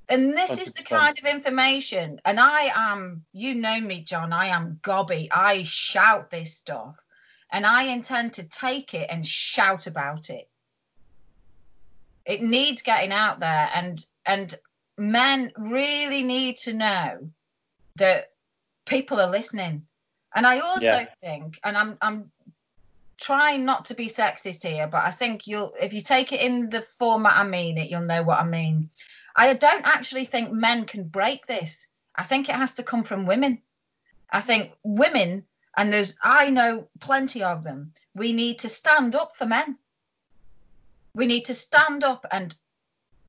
And 0.09 0.33
this 0.33 0.59
is 0.59 0.73
the 0.73 0.83
kind 0.83 1.17
of 1.17 1.25
information. 1.27 2.19
And 2.25 2.41
I 2.41 2.73
am, 2.75 3.23
you 3.33 3.55
know 3.55 3.79
me, 3.81 4.01
John, 4.01 4.33
I 4.33 4.47
am 4.47 4.81
gobby. 4.83 5.29
I 5.31 5.63
shout 5.65 6.31
this 6.31 6.57
stuff. 6.57 6.97
And 7.53 7.67
I 7.67 7.85
intend 7.85 8.35
to 8.35 8.49
take 8.49 8.95
it 8.95 9.09
and 9.11 9.27
shout 9.27 9.87
about 9.87 10.31
it. 10.31 10.49
It 12.25 12.43
needs 12.43 12.83
getting 12.83 13.13
out 13.13 13.41
there. 13.41 13.71
And 13.75 14.05
and 14.27 14.55
men 14.99 15.53
really 15.57 16.23
need 16.23 16.57
to 16.59 16.75
know 16.75 17.31
that 17.97 18.27
people 18.87 19.21
are 19.21 19.31
listening. 19.31 19.87
And 20.35 20.47
I 20.47 20.61
also 20.61 20.85
Yeah. 20.85 21.07
think, 21.23 21.59
and 21.65 21.77
I'm 21.77 21.99
I'm 22.01 22.31
trying 23.21 23.65
not 23.65 23.85
to 23.87 23.95
be 23.95 24.09
sexist 24.09 24.67
here, 24.67 24.87
but 24.87 25.05
I 25.05 25.11
think 25.11 25.47
you'll 25.47 25.75
if 25.81 25.93
you 25.93 26.01
take 26.01 26.33
it 26.33 26.41
in 26.41 26.71
the 26.71 26.83
format 26.99 27.37
I 27.37 27.45
mean 27.45 27.79
it, 27.79 27.91
you'll 27.91 28.03
know 28.03 28.23
what 28.23 28.41
I 28.41 28.45
mean. 28.45 28.91
I 29.37 29.53
don't 29.55 29.87
actually 29.87 30.25
think 30.25 30.53
men 30.53 30.87
can 30.87 31.09
break 31.09 31.47
this. 31.47 31.87
I 32.17 32.23
think 32.25 32.49
it 32.49 32.55
has 32.57 32.75
to 32.75 32.83
come 32.83 33.05
from 33.05 33.27
women. 33.27 33.63
I 34.33 34.41
think 34.41 34.77
women, 34.85 35.47
and 35.77 35.93
there's 35.93 36.17
I 36.23 36.51
know 36.51 36.89
plenty 37.01 37.43
of 37.43 37.63
them, 37.63 37.93
we 38.15 38.33
need 38.33 38.59
to 38.61 38.69
stand 38.69 39.15
up 39.15 39.37
for 39.37 39.47
men. 39.47 39.79
We 41.15 41.27
need 41.27 41.45
to 41.47 41.55
stand 41.55 42.05
up 42.05 42.27
and 42.31 42.55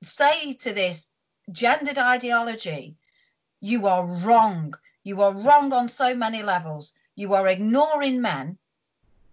say 0.02 0.54
to 0.54 0.74
this 0.74 1.08
gendered 1.52 1.98
ideology, 1.98 2.96
you 3.60 3.88
are 3.88 4.06
wrong. 4.06 4.74
You 5.04 5.22
are 5.22 5.34
wrong 5.34 5.74
on 5.74 5.88
so 5.88 6.16
many 6.16 6.44
levels. 6.44 6.94
You 7.16 7.34
are 7.34 7.48
ignoring 7.48 8.22
men. 8.22 8.58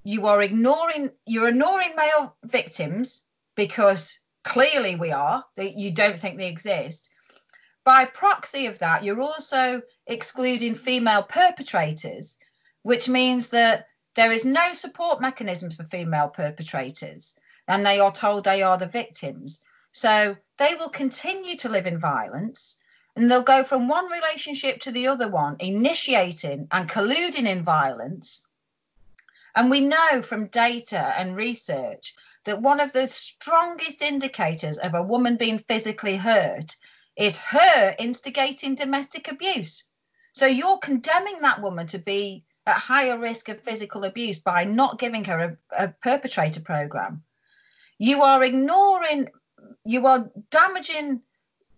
You 0.03 0.27
are 0.27 0.43
ignoring 0.43 1.11
you're 1.27 1.49
ignoring 1.49 1.95
male 1.97 2.37
victims 2.45 3.25
because 3.55 4.21
clearly 4.45 4.97
we 4.97 5.13
are 5.13 5.45
that 5.57 5.75
you 5.75 5.91
don't 5.91 6.19
think 6.19 6.39
they 6.39 6.49
exist 6.49 7.11
by 7.85 8.05
proxy 8.07 8.65
of 8.67 8.79
that 8.79 9.05
you're 9.05 9.21
also 9.21 9.83
excluding 10.07 10.75
female 10.75 11.23
perpetrators 11.23 12.38
which 12.89 13.07
means 13.07 13.51
that 13.51 13.87
there 14.15 14.33
is 14.33 14.47
no 14.47 14.73
support 14.73 15.21
mechanisms 15.21 15.77
for 15.77 15.85
female 15.85 16.29
perpetrators 16.29 17.39
and 17.67 17.85
they 17.85 18.01
are 18.01 18.11
told 18.11 18.45
they 18.45 18.63
are 18.63 18.79
the 18.79 18.87
victims 18.87 19.63
so 19.93 20.35
they 20.57 20.75
will 20.75 20.89
continue 20.89 21.55
to 21.55 21.69
live 21.69 21.87
in 21.87 22.01
violence 22.01 22.79
and 23.15 23.31
they'll 23.31 23.43
go 23.43 23.63
from 23.63 23.89
one 23.89 24.11
relationship 24.11 24.81
to 24.81 24.91
the 24.91 25.07
other 25.07 25.29
one 25.29 25.55
initiating 25.61 26.67
and 26.73 26.89
colluding 26.89 27.47
in 27.47 27.63
violence 27.63 28.49
and 29.55 29.71
we 29.71 29.81
know 29.81 30.23
from 30.23 30.47
data 30.47 31.13
and 31.19 31.37
research 31.37 32.15
that 32.45 32.63
one 32.63 32.81
of 32.81 32.95
the 32.95 33.07
strongest 33.07 34.01
indicators 34.01 34.79
of 34.79 34.95
a 34.95 35.03
woman 35.03 35.37
being 35.37 35.59
physically 35.59 36.17
hurt 36.17 36.75
is 37.17 37.37
her 37.37 37.95
instigating 37.99 38.75
domestic 38.75 39.31
abuse. 39.31 39.91
So 40.33 40.47
you're 40.47 40.79
condemning 40.79 41.41
that 41.43 41.61
woman 41.61 41.87
to 41.89 41.99
be 41.99 42.45
at 42.69 42.77
higher 42.77 43.19
risk 43.19 43.49
of 43.49 43.61
physical 43.61 44.05
abuse 44.05 44.39
by 44.39 44.65
not 44.65 44.99
giving 44.99 45.25
her 45.25 45.39
a, 45.39 45.85
a 45.85 45.89
perpetrator 45.89 46.61
program. 46.61 47.23
You 47.99 48.23
are 48.23 48.45
ignoring, 48.45 49.29
you 49.85 50.07
are 50.07 50.31
damaging 50.51 51.23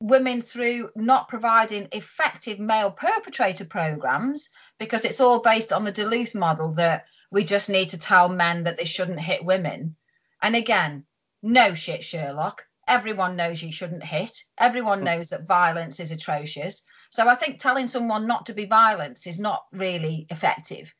women 0.01 0.43
through 0.43 0.91
not 0.97 1.28
providing 1.28 1.88
effective 1.93 2.59
male 2.59 2.91
perpetrator 2.91 3.64
programs 3.64 4.49
because 4.78 5.05
it's 5.05 5.20
all 5.20 5.41
based 5.41 5.72
on 5.72 5.84
the 5.84 5.93
Duluth 5.93 6.34
model 6.34 6.72
that 6.72 7.07
we 7.30 7.45
just 7.45 7.70
need 7.70 7.91
to 7.91 7.99
tell 7.99 8.28
men 8.28 8.64
that 8.64 8.76
they 8.76 8.84
shouldn't 8.84 9.20
hit 9.20 9.45
women. 9.45 9.95
And 10.43 10.57
again, 10.57 11.05
no 11.43 11.74
shit, 11.74 12.03
Sherlock. 12.03 12.66
Everyone 12.88 13.36
knows 13.36 13.62
you 13.62 13.70
shouldn't 13.70 14.05
hit. 14.05 14.43
Everyone 14.59 14.99
hmm. 14.99 15.05
knows 15.05 15.28
that 15.28 15.47
violence 15.47 16.01
is 16.01 16.11
atrocious. 16.11 16.82
So 17.11 17.29
I 17.29 17.35
think 17.35 17.59
telling 17.59 17.89
someone 17.89 18.27
not 18.27 18.47
to 18.47 18.55
be 18.55 18.67
violent 18.67 19.27
is 19.27 19.39
not 19.39 19.65
really 19.73 20.27
effective. 20.31 20.95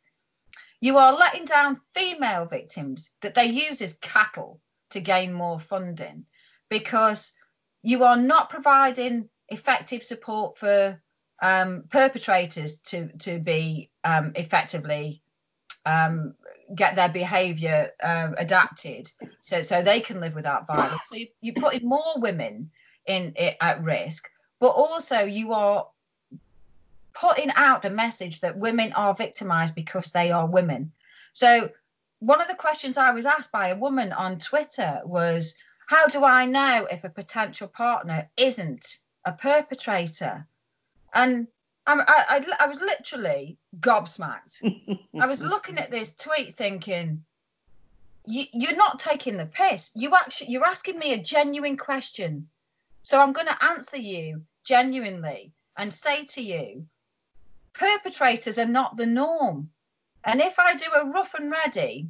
You 0.81 0.99
are 0.99 1.17
letting 1.17 1.45
down 1.45 1.81
female 1.95 2.47
victims 2.47 3.11
that 3.21 3.35
they 3.35 3.45
use 3.45 3.81
as 3.81 3.95
cattle 3.95 4.61
to 4.91 5.01
gain 5.01 5.33
more 5.33 5.59
funding 5.59 6.25
because 6.69 7.33
you 7.83 8.03
are 8.05 8.17
not 8.17 8.51
providing 8.51 9.29
effective 9.49 10.03
support 10.03 10.59
for 10.59 11.01
um, 11.43 11.85
perpetrators 11.91 12.79
to 12.79 13.09
to 13.19 13.39
be 13.39 13.91
um, 14.05 14.33
effectively 14.35 15.23
um, 15.87 16.35
get 16.75 16.97
their 16.97 17.09
behaviour 17.09 17.91
uh, 18.03 18.29
adapted 18.37 19.09
so 19.41 19.63
so 19.63 19.83
they 19.83 20.01
can 20.01 20.21
live 20.21 20.35
without 20.35 20.67
violence. 20.67 21.01
So 21.11 21.19
you, 21.19 21.27
you're 21.41 21.55
putting 21.55 21.89
more 21.89 22.15
women 22.17 22.71
in 23.07 23.35
at 23.61 23.83
risk, 23.83 24.29
but 24.61 24.69
also 24.69 25.21
you 25.21 25.53
are 25.53 25.87
putting 27.13 27.51
out 27.57 27.83
the 27.83 27.91
message 27.91 28.41
that 28.41 28.57
women 28.57 28.93
are 28.95 29.15
victimized 29.15 29.75
because 29.75 30.11
they 30.11 30.31
are 30.31 30.47
women. 30.47 30.93
So 31.33 31.71
one 32.21 32.41
of 32.41 32.49
the 32.49 32.55
questions 32.55 32.97
I 32.97 33.13
was 33.13 33.27
asked 33.27 33.53
by 33.53 33.69
a 33.69 33.77
woman 33.77 34.13
on 34.13 34.39
Twitter 34.39 35.01
was, 35.05 35.57
"How 35.87 36.07
do 36.07 36.25
I 36.25 36.47
know 36.47 36.87
if 36.91 37.05
a 37.05 37.11
potential 37.11 37.69
partner 37.69 38.29
isn't 38.37 38.99
a 39.25 39.33
perpetrator?" 39.33 40.47
And 41.15 41.49
I, 41.87 42.05
I, 42.07 42.65
I 42.65 42.67
was 42.67 42.81
literally 42.81 43.57
gobsmacked. 43.81 44.63
I 45.21 45.27
was 45.27 45.43
looking 45.43 45.79
at 45.79 45.91
this 45.91 46.15
tweet 46.15 46.55
thinking, 46.55 47.25
you, 48.27 48.45
you're 48.53 48.77
not 48.77 48.99
taking 48.99 49.37
the 49.37 49.47
piss. 49.47 49.91
You 49.95 50.15
actually, 50.15 50.51
you're 50.51 50.67
asking 50.67 50.99
me 50.99 51.15
a 51.15 51.19
genuine 51.19 51.77
question. 51.77 52.49
So 53.03 53.21
I'm 53.21 53.33
going 53.33 53.47
to 53.47 53.65
answer 53.65 53.97
you 53.97 54.43
genuinely 54.65 55.53
and 55.77 55.93
say 55.93 56.25
to 56.27 56.43
you, 56.43 56.87
perpetrators 57.73 58.59
are 58.59 58.67
not 58.67 58.97
the 58.97 59.07
norm. 59.07 59.71
And 60.25 60.41
if 60.41 60.59
I 60.59 60.75
do 60.77 60.87
a 60.95 61.07
rough 61.07 61.35
and 61.35 61.51
ready 61.51 62.09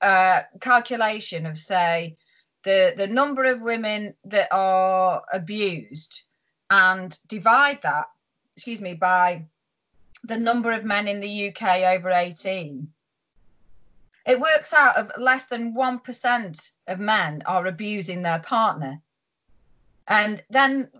uh, 0.00 0.40
calculation 0.60 1.46
of, 1.46 1.58
say, 1.58 2.16
the, 2.62 2.94
the 2.96 3.06
number 3.06 3.44
of 3.44 3.60
women 3.60 4.14
that 4.24 4.48
are 4.50 5.22
abused 5.32 6.22
and 6.70 7.18
divide 7.28 7.80
that, 7.82 8.06
excuse 8.56 8.82
me, 8.82 8.94
by 8.94 9.44
the 10.24 10.38
number 10.38 10.70
of 10.70 10.84
men 10.84 11.08
in 11.08 11.20
the 11.20 11.48
UK 11.48 11.80
over 11.94 12.10
18, 12.10 12.86
it 14.26 14.40
works 14.40 14.72
out 14.72 14.96
of 14.96 15.10
less 15.18 15.46
than 15.46 15.74
1% 15.74 16.72
of 16.88 17.00
men 17.00 17.42
are 17.46 17.66
abusing 17.66 18.22
their 18.22 18.40
partner. 18.40 19.00
And 20.08 20.42
then 20.50 20.90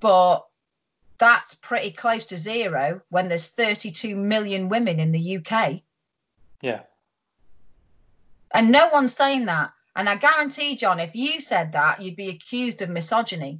But 0.01 0.45
that's 1.17 1.55
pretty 1.55 1.91
close 1.91 2.25
to 2.27 2.37
zero 2.37 3.01
when 3.09 3.29
there's 3.29 3.47
32 3.47 4.13
million 4.15 4.67
women 4.67 4.99
in 4.99 5.13
the 5.13 5.37
UK. 5.37 5.81
Yeah. 6.61 6.81
And 8.53 8.71
no 8.71 8.89
one's 8.89 9.13
saying 9.13 9.45
that. 9.45 9.71
And 9.95 10.09
I 10.09 10.15
guarantee, 10.17 10.75
John, 10.75 10.99
if 10.99 11.15
you 11.15 11.39
said 11.39 11.71
that, 11.71 12.01
you'd 12.01 12.15
be 12.15 12.29
accused 12.29 12.81
of 12.81 12.89
misogyny. 12.89 13.59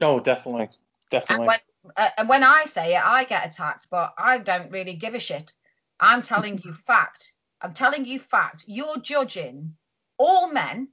No, 0.00 0.20
definitely. 0.20 0.68
Definitely. 1.10 1.42
And 1.42 1.46
when, 1.46 1.92
uh, 1.96 2.08
and 2.18 2.28
when 2.28 2.44
I 2.44 2.64
say 2.64 2.94
it, 2.94 3.04
I 3.04 3.24
get 3.24 3.46
attacked, 3.46 3.88
but 3.90 4.14
I 4.16 4.38
don't 4.38 4.70
really 4.70 4.94
give 4.94 5.14
a 5.14 5.20
shit. 5.20 5.52
I'm 6.00 6.22
telling 6.22 6.60
you 6.64 6.72
fact. 6.86 7.34
I'm 7.60 7.72
telling 7.72 8.04
you 8.04 8.18
fact. 8.18 8.64
You're 8.66 8.98
judging 8.98 9.74
all 10.18 10.52
men 10.52 10.88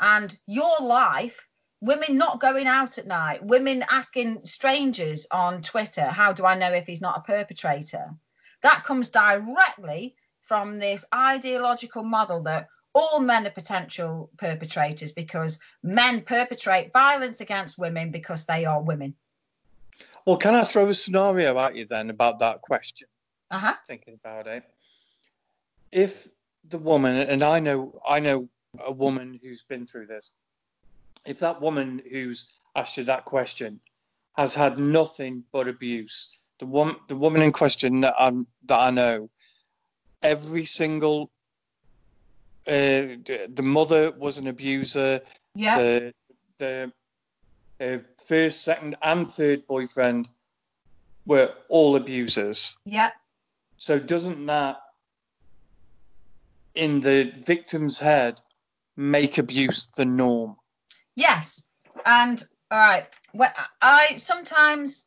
and 0.00 0.38
your 0.46 0.76
life 0.80 1.46
women 1.80 2.16
not 2.16 2.40
going 2.40 2.66
out 2.66 2.98
at 2.98 3.06
night 3.06 3.42
women 3.42 3.84
asking 3.90 4.40
strangers 4.44 5.26
on 5.30 5.62
twitter 5.62 6.06
how 6.06 6.32
do 6.32 6.44
i 6.44 6.54
know 6.54 6.72
if 6.72 6.86
he's 6.86 7.00
not 7.00 7.18
a 7.18 7.32
perpetrator 7.32 8.06
that 8.62 8.84
comes 8.84 9.10
directly 9.10 10.14
from 10.42 10.78
this 10.78 11.04
ideological 11.14 12.02
model 12.02 12.42
that 12.42 12.68
all 12.94 13.20
men 13.20 13.46
are 13.46 13.50
potential 13.50 14.30
perpetrators 14.36 15.12
because 15.12 15.58
men 15.82 16.22
perpetrate 16.22 16.92
violence 16.92 17.40
against 17.40 17.78
women 17.78 18.10
because 18.10 18.46
they 18.46 18.64
are 18.64 18.82
women. 18.82 19.14
Well 20.26 20.36
can 20.36 20.54
i 20.54 20.64
throw 20.64 20.88
a 20.88 20.94
scenario 20.94 21.58
at 21.58 21.76
you 21.76 21.86
then 21.86 22.10
about 22.10 22.38
that 22.40 22.60
question? 22.62 23.08
Uh-huh. 23.50 23.74
Thinking 23.86 24.18
about 24.22 24.46
it. 24.46 24.64
If 25.92 26.28
the 26.68 26.78
woman 26.78 27.16
and 27.16 27.42
i 27.42 27.58
know 27.58 28.00
i 28.06 28.20
know 28.20 28.48
a 28.84 28.92
woman 28.92 29.38
who's 29.42 29.62
been 29.62 29.86
through 29.86 30.06
this, 30.06 30.32
if 31.26 31.38
that 31.40 31.60
woman 31.60 32.02
who's 32.10 32.48
asked 32.76 32.96
you 32.96 33.04
that 33.04 33.24
question 33.24 33.80
has 34.36 34.54
had 34.54 34.78
nothing 34.78 35.42
but 35.52 35.68
abuse, 35.68 36.38
the 36.60 36.66
one 36.66 36.96
the 37.08 37.16
woman 37.16 37.42
in 37.42 37.52
question 37.52 38.00
that 38.02 38.14
I 38.18 38.30
that 38.66 38.78
I 38.78 38.90
know, 38.90 39.30
every 40.22 40.64
single 40.64 41.30
uh, 42.66 43.16
the 43.54 43.62
mother 43.62 44.12
was 44.12 44.38
an 44.38 44.46
abuser. 44.46 45.20
Yeah. 45.54 45.78
The 45.78 46.14
the 46.58 46.92
uh, 47.80 47.98
first, 48.26 48.62
second, 48.62 48.96
and 49.02 49.30
third 49.30 49.66
boyfriend 49.66 50.28
were 51.26 51.52
all 51.68 51.96
abusers. 51.96 52.78
Yeah. 52.84 53.10
So 53.76 53.98
doesn't 53.98 54.44
that 54.46 54.80
in 56.74 57.00
the 57.00 57.32
victim's 57.46 57.98
head 57.98 58.40
make 58.96 59.38
abuse 59.38 59.90
the 59.96 60.04
norm. 60.04 60.56
Yes. 61.16 61.68
And 62.06 62.42
all 62.70 62.78
right, 62.78 63.06
well, 63.32 63.52
I 63.82 64.14
sometimes 64.16 65.06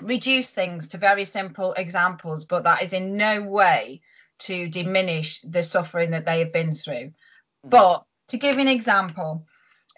reduce 0.00 0.52
things 0.52 0.88
to 0.88 0.98
very 0.98 1.24
simple 1.24 1.72
examples, 1.74 2.44
but 2.44 2.64
that 2.64 2.82
is 2.82 2.92
in 2.92 3.16
no 3.16 3.42
way 3.42 4.00
to 4.40 4.68
diminish 4.68 5.40
the 5.42 5.62
suffering 5.62 6.10
that 6.12 6.26
they 6.26 6.38
have 6.40 6.52
been 6.52 6.72
through. 6.72 6.94
Mm-hmm. 6.94 7.68
But 7.68 8.04
to 8.28 8.38
give 8.38 8.58
an 8.58 8.68
example, 8.68 9.46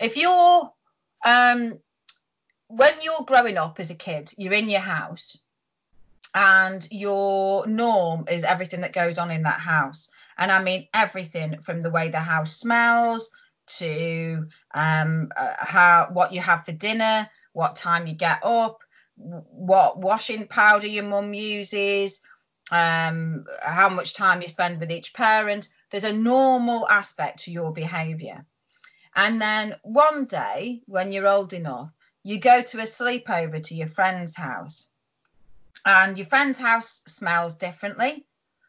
if 0.01 0.17
you're 0.17 0.73
um, 1.25 1.79
when 2.69 2.95
you're 3.03 3.25
growing 3.27 3.59
up 3.59 3.81
as 3.81 3.91
a 3.91 3.97
kid, 3.97 4.33
you're 4.37 4.53
in 4.53 4.71
your 4.71 4.81
house 4.81 5.39
and 6.35 6.87
your 6.91 7.67
norm 7.67 8.25
is 8.31 8.45
everything 8.45 8.81
that 8.83 8.93
goes 8.93 9.19
on 9.19 9.31
in 9.31 9.43
that 9.43 9.61
house. 9.61 10.09
And 10.39 10.51
I 10.51 10.63
mean 10.63 10.87
everything 10.95 11.61
from 11.61 11.83
the 11.83 11.91
way 11.91 12.09
the 12.09 12.21
house 12.21 12.57
smells 12.57 13.31
to 13.79 14.47
um, 14.75 15.31
uh, 15.37 15.55
how 15.59 16.09
what 16.13 16.33
you 16.33 16.41
have 16.41 16.65
for 16.65 16.73
dinner, 16.73 17.29
what 17.53 17.77
time 17.77 18.07
you 18.07 18.15
get 18.15 18.39
up, 18.45 18.79
what 19.17 19.99
washing 19.99 20.47
powder 20.47 20.87
your 20.87 21.05
mum 21.05 21.35
uses, 21.35 22.21
um, 22.71 23.45
how 23.63 23.89
much 23.89 24.15
time 24.15 24.43
you 24.43 24.49
spend 24.49 24.81
with 24.81 24.91
each 24.91 25.13
parent. 25.13 25.69
There's 25.91 26.05
a 26.05 26.13
normal 26.13 26.89
aspect 26.89 27.41
to 27.41 27.53
your 27.53 27.73
behaviour. 27.73 28.45
And 29.17 29.41
then 29.41 29.77
one 29.83 30.27
day, 30.27 30.83
when 30.87 31.13
you're 31.13 31.29
old 31.29 31.53
enough, 31.53 31.91
you 32.23 32.39
go 32.39 32.63
to 32.63 32.79
a 32.79 32.83
sleepover 32.83 33.63
to 33.63 33.75
your 33.75 33.89
friend's 33.89 34.37
house. 34.37 34.89
And 35.85 36.17
your 36.17 36.27
friend's 36.27 36.59
house 36.59 37.03
smells 37.07 37.55
differently. 37.55 38.27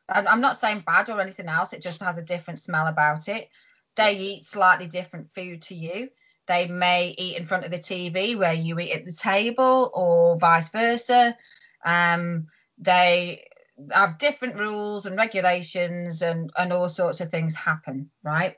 I'm 0.09 0.41
not 0.41 0.57
saying 0.57 0.83
bad 0.85 1.09
or 1.09 1.21
anything 1.21 1.47
else. 1.47 1.73
It 1.73 1.81
just 1.81 2.01
has 2.01 2.17
a 2.17 2.23
different 2.23 2.59
smell 2.59 2.87
about 2.87 3.29
it. 3.29 3.49
They 3.95 4.17
eat 4.17 4.45
slightly 4.45 4.87
different 4.87 5.33
food 5.33 5.61
to 5.63 5.75
you. 5.75 6.09
They 6.47 6.67
may 6.67 7.15
eat 7.17 7.37
in 7.37 7.45
front 7.45 7.65
of 7.65 7.71
the 7.71 7.77
TV 7.77 8.37
where 8.37 8.53
you 8.53 8.79
eat 8.79 8.91
at 8.91 9.05
the 9.05 9.13
table, 9.13 9.91
or 9.93 10.37
vice 10.37 10.69
versa. 10.69 11.37
Um, 11.85 12.47
they 12.77 13.47
have 13.93 14.17
different 14.17 14.59
rules 14.59 15.05
and 15.05 15.17
regulations, 15.17 16.21
and 16.21 16.51
and 16.57 16.71
all 16.71 16.89
sorts 16.89 17.21
of 17.21 17.29
things 17.29 17.55
happen, 17.55 18.09
right? 18.23 18.55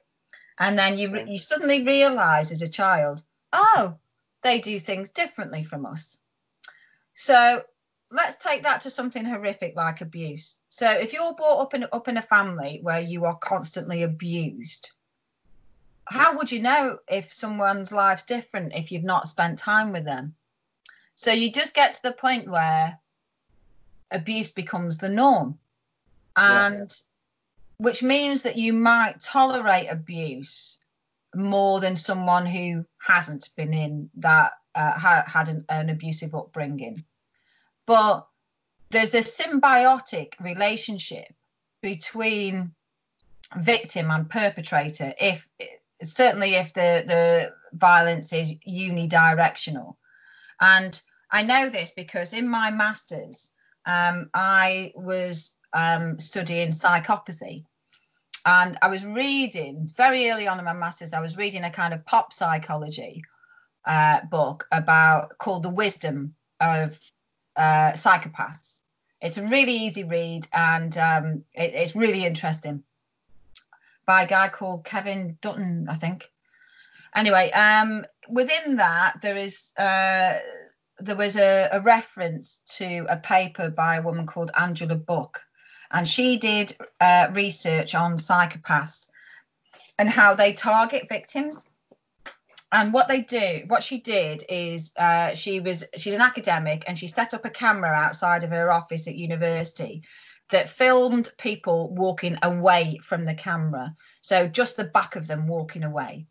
And 0.59 0.77
then 0.77 0.97
you 0.97 1.23
you 1.25 1.37
suddenly 1.37 1.83
realize 1.83 2.51
as 2.51 2.61
a 2.61 2.69
child, 2.69 3.23
oh, 3.51 3.97
they 4.41 4.59
do 4.59 4.79
things 4.79 5.09
differently 5.09 5.63
from 5.63 5.85
us. 5.85 6.19
So 7.15 7.63
let's 8.11 8.37
take 8.37 8.63
that 8.63 8.81
to 8.81 8.89
something 8.89 9.25
horrific 9.25 9.75
like 9.75 10.01
abuse. 10.01 10.59
So 10.69 10.91
if 10.91 11.13
you're 11.13 11.33
brought 11.33 11.61
up 11.61 11.73
in 11.73 11.85
up 11.91 12.07
in 12.07 12.17
a 12.17 12.21
family 12.21 12.79
where 12.83 13.01
you 13.01 13.25
are 13.25 13.35
constantly 13.37 14.03
abused, 14.03 14.91
how 16.05 16.35
would 16.37 16.51
you 16.51 16.61
know 16.61 16.99
if 17.09 17.33
someone's 17.33 17.91
life's 17.91 18.23
different 18.23 18.75
if 18.75 18.91
you've 18.91 19.03
not 19.03 19.27
spent 19.27 19.57
time 19.57 19.91
with 19.91 20.05
them? 20.05 20.35
So 21.15 21.31
you 21.31 21.51
just 21.51 21.73
get 21.73 21.93
to 21.93 22.03
the 22.03 22.11
point 22.11 22.49
where 22.49 22.99
abuse 24.13 24.51
becomes 24.51 24.97
the 24.97 25.09
norm. 25.09 25.57
And 26.35 26.89
yeah. 26.89 27.85
which 27.85 28.01
means 28.01 28.43
that 28.43 28.55
you 28.55 28.73
might 28.73 29.19
tolerate 29.19 29.87
abuse 29.89 30.79
more 31.35 31.79
than 31.79 31.95
someone 31.95 32.45
who 32.45 32.85
hasn't 32.99 33.49
been 33.55 33.73
in 33.73 34.09
that 34.15 34.53
uh, 34.75 34.97
ha- 34.97 35.23
had 35.27 35.49
an, 35.49 35.65
an 35.69 35.89
abusive 35.89 36.33
upbringing 36.35 37.03
but 37.85 38.27
there's 38.89 39.13
a 39.13 39.19
symbiotic 39.19 40.33
relationship 40.39 41.33
between 41.81 42.71
victim 43.57 44.09
and 44.11 44.29
perpetrator 44.29 45.13
if 45.19 45.49
certainly 46.01 46.55
if 46.55 46.73
the 46.73 47.03
the 47.07 47.53
violence 47.73 48.33
is 48.33 48.53
unidirectional 48.67 49.95
and 50.61 51.01
i 51.31 51.43
know 51.43 51.69
this 51.69 51.91
because 51.91 52.33
in 52.33 52.47
my 52.47 52.71
masters 52.71 53.51
um, 53.85 54.29
i 54.33 54.91
was 54.95 55.57
um, 55.73 56.19
studying 56.19 56.69
psychopathy. 56.69 57.65
And 58.45 58.77
I 58.81 58.89
was 58.89 59.05
reading 59.05 59.91
very 59.95 60.29
early 60.29 60.47
on 60.47 60.59
in 60.59 60.65
my 60.65 60.73
master's, 60.73 61.13
I 61.13 61.21
was 61.21 61.37
reading 61.37 61.63
a 61.63 61.71
kind 61.71 61.93
of 61.93 62.05
pop 62.05 62.33
psychology 62.33 63.23
uh, 63.85 64.21
book 64.25 64.67
about 64.71 65.37
called 65.37 65.63
The 65.63 65.69
Wisdom 65.69 66.35
of 66.59 66.99
uh, 67.55 67.91
Psychopaths. 67.91 68.81
It's 69.21 69.37
a 69.37 69.47
really 69.47 69.73
easy 69.73 70.03
read 70.03 70.47
and 70.53 70.97
um, 70.97 71.43
it, 71.53 71.73
it's 71.73 71.95
really 71.95 72.25
interesting 72.25 72.83
by 74.05 74.23
a 74.23 74.27
guy 74.27 74.49
called 74.49 74.83
Kevin 74.83 75.37
Dutton, 75.41 75.87
I 75.89 75.95
think. 75.95 76.29
Anyway, 77.15 77.49
um, 77.51 78.03
within 78.27 78.75
that, 78.77 79.21
there 79.21 79.37
is 79.37 79.71
uh, 79.77 80.33
there 81.03 81.15
was 81.15 81.37
a, 81.37 81.69
a 81.71 81.81
reference 81.81 82.61
to 82.77 83.05
a 83.09 83.17
paper 83.17 83.69
by 83.69 83.97
a 83.97 84.01
woman 84.01 84.25
called 84.25 84.51
Angela 84.57 84.95
Book, 84.95 85.41
and 85.91 86.07
she 86.07 86.37
did 86.37 86.75
uh, 87.01 87.27
research 87.33 87.93
on 87.93 88.17
psychopaths 88.17 89.09
and 89.99 90.09
how 90.09 90.33
they 90.33 90.53
target 90.53 91.07
victims. 91.09 91.65
And 92.71 92.91
what 92.91 93.07
they 93.07 93.21
do, 93.21 93.65
what 93.67 93.83
she 93.83 93.99
did 93.99 94.43
is 94.49 94.93
uh, 94.97 95.35
she 95.35 95.59
was 95.59 95.85
she's 95.95 96.15
an 96.15 96.21
academic 96.21 96.83
and 96.87 96.97
she 96.97 97.07
set 97.07 97.35
up 97.35 97.45
a 97.45 97.49
camera 97.49 97.91
outside 97.91 98.43
of 98.43 98.49
her 98.49 98.71
office 98.71 99.07
at 99.07 99.15
university 99.15 100.01
that 100.49 100.69
filmed 100.69 101.29
people 101.37 101.93
walking 101.93 102.37
away 102.41 102.99
from 103.03 103.25
the 103.25 103.35
camera. 103.35 103.95
So 104.21 104.47
just 104.47 104.75
the 104.75 104.85
back 104.85 105.15
of 105.15 105.27
them 105.27 105.47
walking 105.47 105.83
away. 105.83 106.25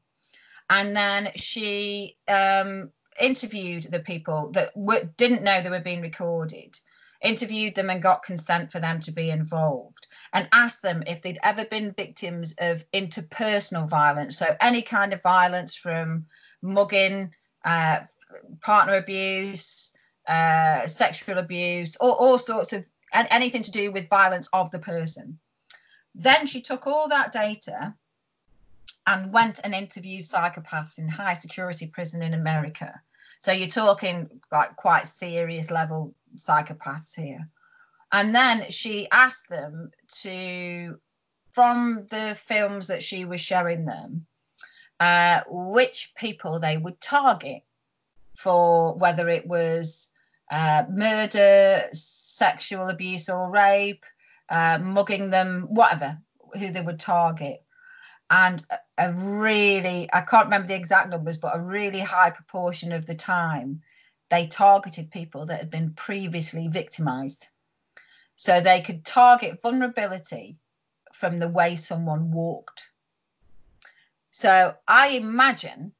And 0.68 0.96
then 0.96 1.30
she 1.36 2.16
um, 2.26 2.90
interviewed 3.20 3.84
the 3.84 4.00
people 4.00 4.50
that 4.52 4.74
w- 4.74 5.08
didn't 5.16 5.42
know 5.42 5.60
they 5.60 5.70
were 5.70 5.80
being 5.80 6.00
recorded, 6.00 6.78
interviewed 7.22 7.74
them 7.74 7.90
and 7.90 8.02
got 8.02 8.22
consent 8.22 8.72
for 8.72 8.80
them 8.80 9.00
to 9.00 9.12
be 9.12 9.30
involved, 9.30 10.06
and 10.32 10.48
asked 10.52 10.82
them 10.82 11.02
if 11.06 11.22
they'd 11.22 11.38
ever 11.42 11.64
been 11.64 11.92
victims 11.92 12.54
of 12.58 12.84
interpersonal 12.92 13.88
violence. 13.88 14.36
So, 14.36 14.46
any 14.60 14.82
kind 14.82 15.12
of 15.12 15.22
violence 15.22 15.74
from 15.76 16.26
mugging, 16.62 17.32
uh, 17.64 18.00
partner 18.60 18.96
abuse, 18.96 19.94
uh, 20.28 20.86
sexual 20.86 21.38
abuse, 21.38 21.96
or 22.00 22.12
all 22.12 22.38
sorts 22.38 22.72
of 22.72 22.90
anything 23.12 23.62
to 23.62 23.70
do 23.70 23.92
with 23.92 24.08
violence 24.08 24.48
of 24.52 24.70
the 24.70 24.78
person. 24.78 25.38
Then 26.14 26.46
she 26.46 26.60
took 26.60 26.86
all 26.86 27.08
that 27.08 27.32
data 27.32 27.94
and 29.06 29.32
went 29.32 29.60
and 29.64 29.74
interviewed 29.74 30.24
psychopaths 30.24 30.98
in 30.98 31.08
high 31.08 31.34
security 31.34 31.86
prison 31.86 32.22
in 32.22 32.34
America. 32.34 33.00
So 33.40 33.52
you're 33.52 33.68
talking 33.68 34.40
like 34.52 34.76
quite 34.76 35.06
serious 35.06 35.70
level 35.70 36.14
psychopaths 36.36 37.14
here. 37.14 37.48
And 38.12 38.34
then 38.34 38.70
she 38.70 39.08
asked 39.10 39.48
them 39.48 39.90
to, 40.20 40.98
from 41.50 42.06
the 42.10 42.36
films 42.38 42.86
that 42.86 43.02
she 43.02 43.24
was 43.24 43.40
showing 43.40 43.84
them, 43.84 44.26
uh, 45.00 45.40
which 45.48 46.12
people 46.14 46.60
they 46.60 46.76
would 46.76 47.00
target 47.00 47.62
for 48.36 48.96
whether 48.96 49.28
it 49.28 49.46
was 49.46 50.10
uh, 50.50 50.84
murder, 50.90 51.88
sexual 51.92 52.88
abuse 52.88 53.28
or 53.28 53.50
rape, 53.50 54.04
uh, 54.50 54.78
mugging 54.80 55.30
them, 55.30 55.66
whatever, 55.70 56.18
who 56.58 56.70
they 56.70 56.82
would 56.82 57.00
target 57.00 57.64
and 58.32 58.66
a 58.98 59.12
really 59.12 60.08
i 60.12 60.20
can't 60.20 60.46
remember 60.46 60.66
the 60.66 60.74
exact 60.74 61.10
numbers 61.10 61.38
but 61.38 61.56
a 61.56 61.60
really 61.60 62.00
high 62.00 62.30
proportion 62.30 62.90
of 62.90 63.06
the 63.06 63.14
time 63.14 63.80
they 64.32 64.46
targeted 64.46 65.10
people 65.10 65.44
that 65.44 65.58
had 65.58 65.68
been 65.68 65.92
previously 65.92 66.66
victimized. 66.66 67.48
So 68.36 68.62
they 68.62 68.80
could 68.80 69.04
target 69.04 69.60
vulnerability 69.60 70.56
from 71.12 71.38
the 71.38 71.48
way 71.48 71.76
someone 71.76 72.32
walked. 72.32 72.88
So 74.30 74.74
i 74.88 75.08
imagine 75.08 75.92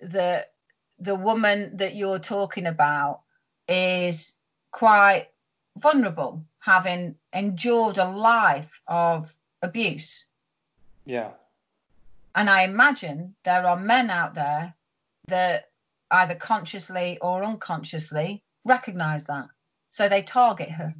that 0.00 0.54
the 0.98 1.14
woman 1.14 1.76
that 1.76 1.94
you're 1.94 2.18
talking 2.18 2.66
about 2.66 3.20
is 3.68 4.34
quite 4.72 5.28
vulnerable 5.78 6.44
having 6.58 7.14
endured 7.32 7.98
a 7.98 8.10
life 8.10 8.82
of 8.88 9.36
abuse. 9.62 10.30
Yeah 11.04 11.30
and 12.34 12.48
I 12.48 12.62
imagine 12.62 13.34
there 13.44 13.66
are 13.66 13.76
men 13.76 14.10
out 14.10 14.34
there 14.34 14.74
that 15.28 15.70
either 16.10 16.34
consciously 16.34 17.18
or 17.20 17.44
unconsciously 17.44 18.42
recognize 18.64 19.24
that. 19.24 19.46
So 19.90 20.08
they 20.08 20.22
target 20.22 20.70
her. 20.70 20.92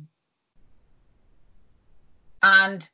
And 2.42 2.88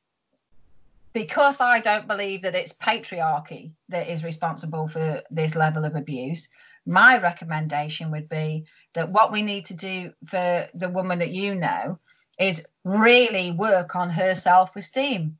because 1.12 1.60
I 1.60 1.80
don't 1.80 2.06
believe 2.06 2.42
that 2.42 2.54
it's 2.54 2.72
patriarchy 2.72 3.72
that 3.88 4.08
is 4.08 4.22
responsible 4.24 4.86
for 4.86 5.22
this 5.30 5.56
level 5.56 5.84
of 5.84 5.96
abuse, 5.96 6.48
my 6.86 7.18
recommendation 7.18 8.10
would 8.10 8.28
be 8.28 8.64
that 8.94 9.10
what 9.10 9.32
we 9.32 9.42
need 9.42 9.64
to 9.66 9.74
do 9.74 10.12
for 10.26 10.68
the 10.74 10.88
woman 10.88 11.18
that 11.18 11.30
you 11.30 11.54
know 11.54 11.98
is 12.38 12.66
really 12.84 13.50
work 13.50 13.96
on 13.96 14.10
her 14.10 14.34
self 14.34 14.76
esteem, 14.76 15.38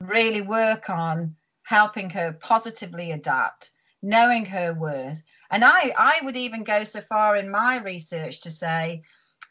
really 0.00 0.40
work 0.40 0.90
on 0.90 1.36
helping 1.70 2.10
her 2.10 2.32
positively 2.32 3.12
adapt, 3.12 3.70
knowing 4.02 4.44
her 4.44 4.74
worth. 4.74 5.22
And 5.52 5.64
I, 5.64 5.92
I 5.96 6.18
would 6.24 6.34
even 6.34 6.64
go 6.64 6.82
so 6.82 7.00
far 7.00 7.36
in 7.36 7.48
my 7.48 7.78
research 7.78 8.40
to 8.40 8.50
say 8.50 9.02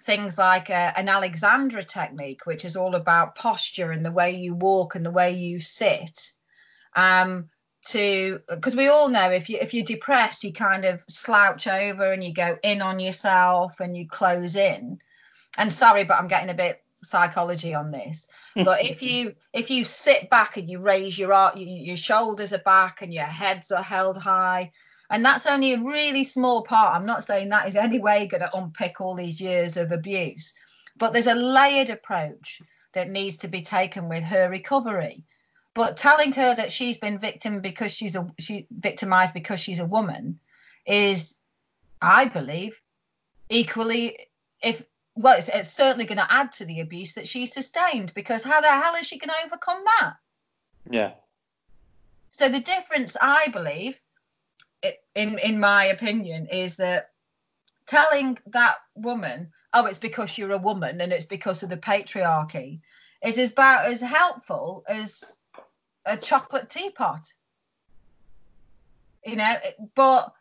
things 0.01 0.37
like 0.37 0.69
uh, 0.69 0.91
an 0.97 1.07
Alexander 1.07 1.81
technique, 1.81 2.45
which 2.45 2.65
is 2.65 2.75
all 2.75 2.95
about 2.95 3.35
posture 3.35 3.91
and 3.91 4.05
the 4.05 4.11
way 4.11 4.31
you 4.31 4.53
walk 4.53 4.95
and 4.95 5.05
the 5.05 5.11
way 5.11 5.31
you 5.31 5.61
sit. 5.61 6.31
Um, 6.93 7.49
to 7.87 8.41
because 8.49 8.75
we 8.75 8.89
all 8.89 9.07
know 9.07 9.31
if 9.31 9.49
you 9.49 9.57
if 9.61 9.73
you're 9.73 9.85
depressed, 9.85 10.43
you 10.43 10.51
kind 10.51 10.83
of 10.83 11.01
slouch 11.07 11.67
over 11.67 12.11
and 12.11 12.21
you 12.21 12.33
go 12.33 12.57
in 12.63 12.81
on 12.81 12.99
yourself 12.99 13.79
and 13.79 13.95
you 13.95 14.05
close 14.05 14.57
in. 14.57 14.99
And 15.57 15.71
sorry, 15.71 16.03
but 16.03 16.17
I'm 16.17 16.27
getting 16.27 16.49
a 16.49 16.53
bit 16.65 16.83
psychology 17.03 17.73
on 17.73 17.91
this 17.91 18.27
but 18.55 18.83
if 18.83 19.01
you 19.01 19.33
if 19.53 19.69
you 19.69 19.83
sit 19.83 20.29
back 20.29 20.57
and 20.57 20.69
you 20.69 20.79
raise 20.79 21.17
your 21.17 21.33
art 21.33 21.55
your 21.57 21.97
shoulders 21.97 22.53
are 22.53 22.59
back 22.59 23.01
and 23.01 23.13
your 23.13 23.23
heads 23.23 23.71
are 23.71 23.83
held 23.83 24.17
high 24.17 24.71
and 25.11 25.23
that's 25.23 25.45
only 25.45 25.73
a 25.73 25.81
really 25.81 26.23
small 26.23 26.61
part 26.61 26.95
i'm 26.95 27.05
not 27.05 27.23
saying 27.23 27.49
that 27.49 27.67
is 27.67 27.75
any 27.75 27.99
way 27.99 28.27
going 28.27 28.41
to 28.41 28.57
unpick 28.57 28.99
all 28.99 29.15
these 29.15 29.39
years 29.39 29.77
of 29.77 29.91
abuse 29.91 30.53
but 30.97 31.13
there's 31.13 31.27
a 31.27 31.35
layered 31.35 31.89
approach 31.89 32.61
that 32.93 33.09
needs 33.09 33.37
to 33.37 33.47
be 33.47 33.61
taken 33.61 34.09
with 34.09 34.23
her 34.23 34.49
recovery. 34.49 35.23
But 35.73 35.97
telling 35.97 36.33
her 36.33 36.55
that 36.55 36.71
she's 36.71 36.97
been 36.97 37.19
victim 37.19 37.61
because 37.61 37.93
she's 37.93 38.15
a 38.15 38.27
she 38.37 38.67
victimized 38.71 39.33
because 39.33 39.59
she's 39.59 39.79
a 39.79 39.85
woman 39.85 40.39
is 40.85 41.35
i 42.01 42.25
believe 42.25 42.81
equally 43.49 44.17
if 44.63 44.83
well, 45.19 45.37
it's, 45.37 45.49
it's 45.49 45.73
certainly 45.73 46.05
going 46.05 46.17
to 46.17 46.33
add 46.33 46.49
to 46.53 46.65
the 46.65 46.79
abuse 46.79 47.13
that 47.13 47.27
she 47.27 47.45
sustained 47.45 48.13
because 48.13 48.41
how 48.41 48.61
the 48.61 48.69
hell 48.69 48.95
is 48.95 49.05
she 49.05 49.19
going 49.19 49.29
to 49.29 49.45
overcome 49.45 49.83
that? 49.83 50.13
Yeah. 50.89 51.11
So 52.31 52.47
the 52.47 52.61
difference, 52.61 53.17
I 53.21 53.49
believe, 53.49 54.01
in 55.15 55.37
in 55.39 55.59
my 55.59 55.85
opinion, 55.85 56.47
is 56.47 56.77
that 56.77 57.09
telling 57.85 58.37
that 58.47 58.75
woman, 58.95 59.51
"Oh, 59.73 59.87
it's 59.87 59.99
because 59.99 60.37
you're 60.37 60.53
a 60.53 60.57
woman 60.57 61.01
and 61.01 61.11
it's 61.11 61.25
because 61.25 61.63
of 61.63 61.69
the 61.69 61.75
patriarchy," 61.75 62.79
is 63.21 63.51
about 63.51 63.87
as 63.87 63.99
helpful 63.99 64.85
as 64.87 65.37
a 66.05 66.15
chocolate 66.15 66.69
teapot. 66.69 67.33
You 69.25 69.35
know, 69.35 69.55
but 69.95 70.33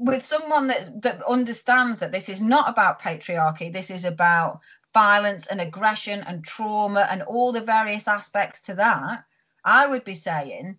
with 0.00 0.24
someone 0.24 0.66
that 0.66 1.02
that 1.02 1.22
understands 1.22 2.00
that 2.00 2.12
this 2.12 2.28
is 2.28 2.42
not 2.42 2.68
about 2.68 3.00
patriarchy 3.00 3.72
this 3.72 3.90
is 3.90 4.04
about 4.04 4.60
violence 4.92 5.46
and 5.46 5.60
aggression 5.60 6.20
and 6.26 6.44
trauma 6.44 7.06
and 7.10 7.22
all 7.22 7.52
the 7.52 7.60
various 7.60 8.08
aspects 8.08 8.60
to 8.62 8.74
that 8.74 9.24
i 9.64 9.86
would 9.86 10.04
be 10.04 10.14
saying 10.14 10.76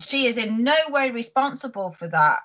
she 0.00 0.26
is 0.26 0.36
in 0.36 0.62
no 0.62 0.76
way 0.88 1.10
responsible 1.10 1.90
for 1.90 2.08
that 2.08 2.40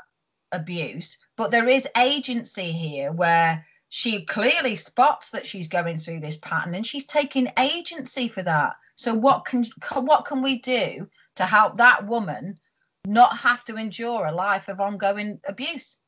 abuse 0.52 1.18
but 1.36 1.52
there 1.52 1.68
is 1.68 1.88
agency 1.96 2.72
here 2.72 3.12
where 3.12 3.64
she 3.90 4.26
clearly 4.26 4.76
spots 4.76 5.32
that 5.32 5.46
she's 5.46 5.68
going 5.68 5.98
through 5.98 6.20
this 6.20 6.38
pattern 6.38 6.76
and 6.76 6.86
she's 6.86 7.06
taking 7.06 7.52
agency 7.58 8.28
for 8.28 8.44
that. 8.44 8.76
So 8.96 9.14
what 9.14 9.46
can 9.46 9.66
what 9.94 10.26
can 10.26 10.42
we 10.42 10.60
do 10.60 11.10
to 11.36 11.46
help 11.46 11.78
that 11.78 12.06
woman 12.06 12.60
not 13.06 13.38
have 13.38 13.64
to 13.66 13.78
endure 13.78 14.26
a 14.26 14.32
life 14.32 14.68
of 14.68 14.82
ongoing 14.82 15.40
abuse. 15.48 16.00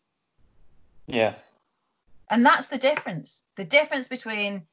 Yeah. 1.07 1.35
And 2.29 2.45
that's 2.45 2.67
the 2.67 2.77
difference. 2.77 3.43
The 3.55 3.65
difference 3.65 4.07
between 4.07 4.65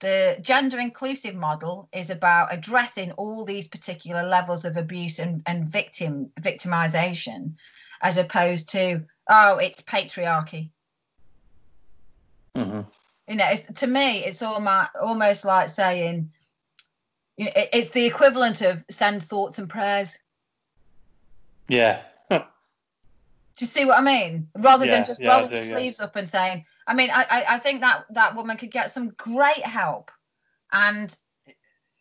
the 0.00 0.38
gender 0.40 0.78
inclusive 0.78 1.34
model 1.34 1.88
is 1.92 2.10
about 2.10 2.52
addressing 2.52 3.12
all 3.12 3.44
these 3.44 3.68
particular 3.68 4.22
levels 4.22 4.64
of 4.64 4.76
abuse 4.76 5.18
and, 5.18 5.42
and 5.46 5.68
victim 5.68 6.30
victimization 6.40 7.54
as 8.00 8.16
opposed 8.16 8.68
to 8.70 9.02
oh 9.28 9.58
it's 9.58 9.82
patriarchy 9.82 10.70
mm-hmm. 12.56 12.80
you 13.28 13.36
know 13.36 13.52
to 13.74 13.86
me 13.86 14.24
it's 14.24 14.42
almost 14.42 14.90
almost 15.00 15.44
like 15.44 15.68
saying 15.68 16.30
it's 17.36 17.90
the 17.90 18.04
equivalent 18.04 18.62
of 18.62 18.84
send 18.90 19.22
thoughts 19.22 19.58
and 19.58 19.68
prayers. 19.68 20.18
Yeah. 21.68 22.02
do 22.30 23.64
you 23.64 23.66
see 23.66 23.84
what 23.84 23.98
I 23.98 24.02
mean? 24.02 24.48
Rather 24.56 24.86
Yeah, 24.86 24.96
than 24.96 25.04
just 25.06 25.22
yeah, 25.22 25.34
rolling 25.34 25.48
do, 25.48 25.54
your 25.54 25.64
yeah. 25.64 25.76
sleeves 25.76 26.00
up 26.00 26.16
and 26.16 26.28
saying, 26.28 26.64
I 26.86 26.94
mean, 26.94 27.10
I, 27.10 27.24
I, 27.30 27.44
I 27.50 27.58
think 27.58 27.80
that 27.80 28.04
that 28.10 28.34
woman 28.34 28.56
could 28.56 28.70
get 28.70 28.90
some 28.90 29.10
great 29.10 29.64
help, 29.64 30.10
and 30.72 31.16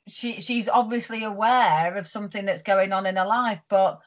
she 0.07 0.41
she's 0.41 0.67
obviously 0.67 1.23
aware 1.23 1.95
of 1.95 2.07
something 2.07 2.45
that's 2.45 2.63
going 2.63 2.91
on 2.91 3.05
in 3.05 3.15
her 3.15 3.25
life, 3.25 3.61
but 3.69 3.99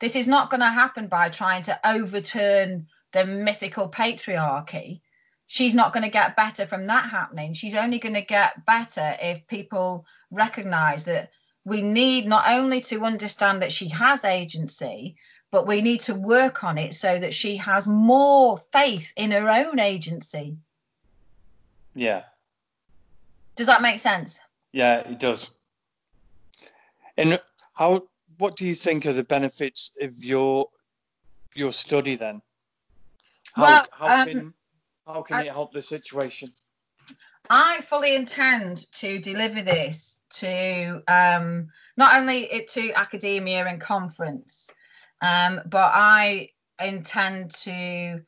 this 0.00 0.16
is 0.16 0.28
not 0.28 0.50
going 0.50 0.60
to 0.60 0.66
happen 0.66 1.08
by 1.08 1.28
trying 1.28 1.62
to 1.62 1.78
overturn 1.88 2.86
the 3.12 3.24
mythical 3.24 3.88
patriarchy. 3.88 5.00
She's 5.46 5.74
not 5.74 5.92
going 5.92 6.04
to 6.04 6.10
get 6.10 6.36
better 6.36 6.66
from 6.66 6.86
that 6.86 7.10
happening. 7.10 7.52
She's 7.52 7.74
only 7.74 7.98
going 7.98 8.14
to 8.14 8.22
get 8.22 8.64
better 8.66 9.16
if 9.20 9.46
people 9.46 10.06
recognize 10.30 11.04
that 11.04 11.30
we 11.64 11.80
need 11.82 12.26
not 12.26 12.44
only 12.48 12.80
to 12.82 13.04
understand 13.04 13.62
that 13.62 13.72
she 13.72 13.88
has 13.88 14.24
agency, 14.24 15.16
but 15.50 15.66
we 15.66 15.80
need 15.80 16.00
to 16.00 16.14
work 16.14 16.64
on 16.64 16.76
it 16.78 16.94
so 16.94 17.18
that 17.18 17.32
she 17.32 17.56
has 17.56 17.86
more 17.86 18.58
faith 18.72 19.12
in 19.16 19.30
her 19.30 19.48
own 19.48 19.78
agency. 19.78 20.58
Yeah. 21.94 22.24
Does 23.56 23.66
that 23.68 23.82
make 23.82 24.00
sense? 24.00 24.40
Yeah, 24.72 25.08
it 25.08 25.20
does. 25.20 25.52
And 27.16 27.38
how? 27.74 28.08
What 28.38 28.56
do 28.56 28.66
you 28.66 28.74
think 28.74 29.06
are 29.06 29.12
the 29.12 29.22
benefits 29.22 29.92
of 30.02 30.12
your 30.24 30.68
your 31.54 31.72
study 31.72 32.16
then? 32.16 32.42
How, 33.54 33.62
Well, 33.62 33.86
how 33.92 34.22
um, 34.22 34.28
can 34.28 34.54
how 35.06 35.22
can 35.22 35.36
I- 35.36 35.42
it 35.44 35.52
help 35.52 35.72
the 35.72 35.82
situation? 35.82 36.52
I 37.50 37.80
fully 37.82 38.16
intend 38.16 38.90
to 38.92 39.18
deliver 39.18 39.60
this 39.60 40.20
to 40.30 41.02
um, 41.08 41.68
not 41.96 42.16
only 42.16 42.44
it 42.44 42.68
to 42.68 42.92
academia 42.94 43.66
and 43.66 43.80
conference, 43.80 44.70
um, 45.20 45.60
but 45.66 45.90
I 45.94 46.48
intend 46.82 47.50
to 47.50 48.22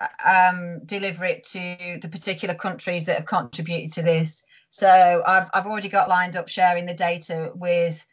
uh, 0.00 0.50
um, 0.50 0.80
deliver 0.86 1.24
it 1.24 1.44
to 1.44 1.98
the 2.00 2.08
particular 2.08 2.54
countries 2.54 3.04
that 3.06 3.16
have 3.16 3.26
contributed 3.26 3.92
to 3.92 4.02
this. 4.02 4.44
So 4.70 5.22
I've 5.26 5.50
I've 5.52 5.66
already 5.66 5.90
got 5.90 6.08
lined 6.08 6.36
up 6.36 6.48
sharing 6.48 6.86
the 6.86 6.94
data 6.94 7.52
with 7.54 8.04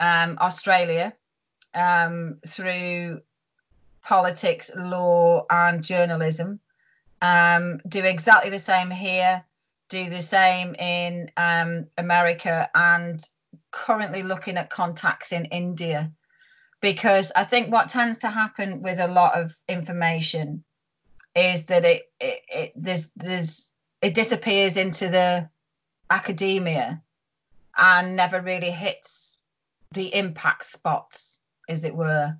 um, 0.00 0.38
Australia 0.40 1.12
um, 1.74 2.38
through 2.46 3.20
politics, 4.02 4.70
law, 4.74 5.44
and 5.50 5.84
journalism. 5.84 6.60
Um, 7.20 7.78
do 7.88 8.02
exactly 8.02 8.50
the 8.50 8.58
same 8.58 8.90
here 8.90 9.44
do 9.92 10.08
the 10.08 10.22
same 10.22 10.74
in 10.76 11.30
um, 11.36 11.86
America 11.98 12.68
and 12.74 13.22
currently 13.70 14.22
looking 14.22 14.56
at 14.56 14.70
contacts 14.70 15.32
in 15.32 15.44
India. 15.46 16.10
Because 16.80 17.30
I 17.36 17.44
think 17.44 17.70
what 17.70 17.88
tends 17.88 18.18
to 18.18 18.28
happen 18.28 18.82
with 18.82 18.98
a 18.98 19.06
lot 19.06 19.38
of 19.40 19.54
information 19.68 20.64
is 21.36 21.66
that 21.66 21.84
it, 21.84 22.02
it, 22.20 22.40
it 22.48 22.72
there's 22.74 23.12
there's 23.16 23.72
it 24.00 24.14
disappears 24.14 24.76
into 24.76 25.08
the 25.08 25.48
academia 26.10 27.00
and 27.76 28.16
never 28.16 28.40
really 28.40 28.70
hits 28.70 29.42
the 29.92 30.12
impact 30.14 30.64
spots, 30.64 31.40
as 31.68 31.84
it 31.84 31.94
were. 31.94 32.36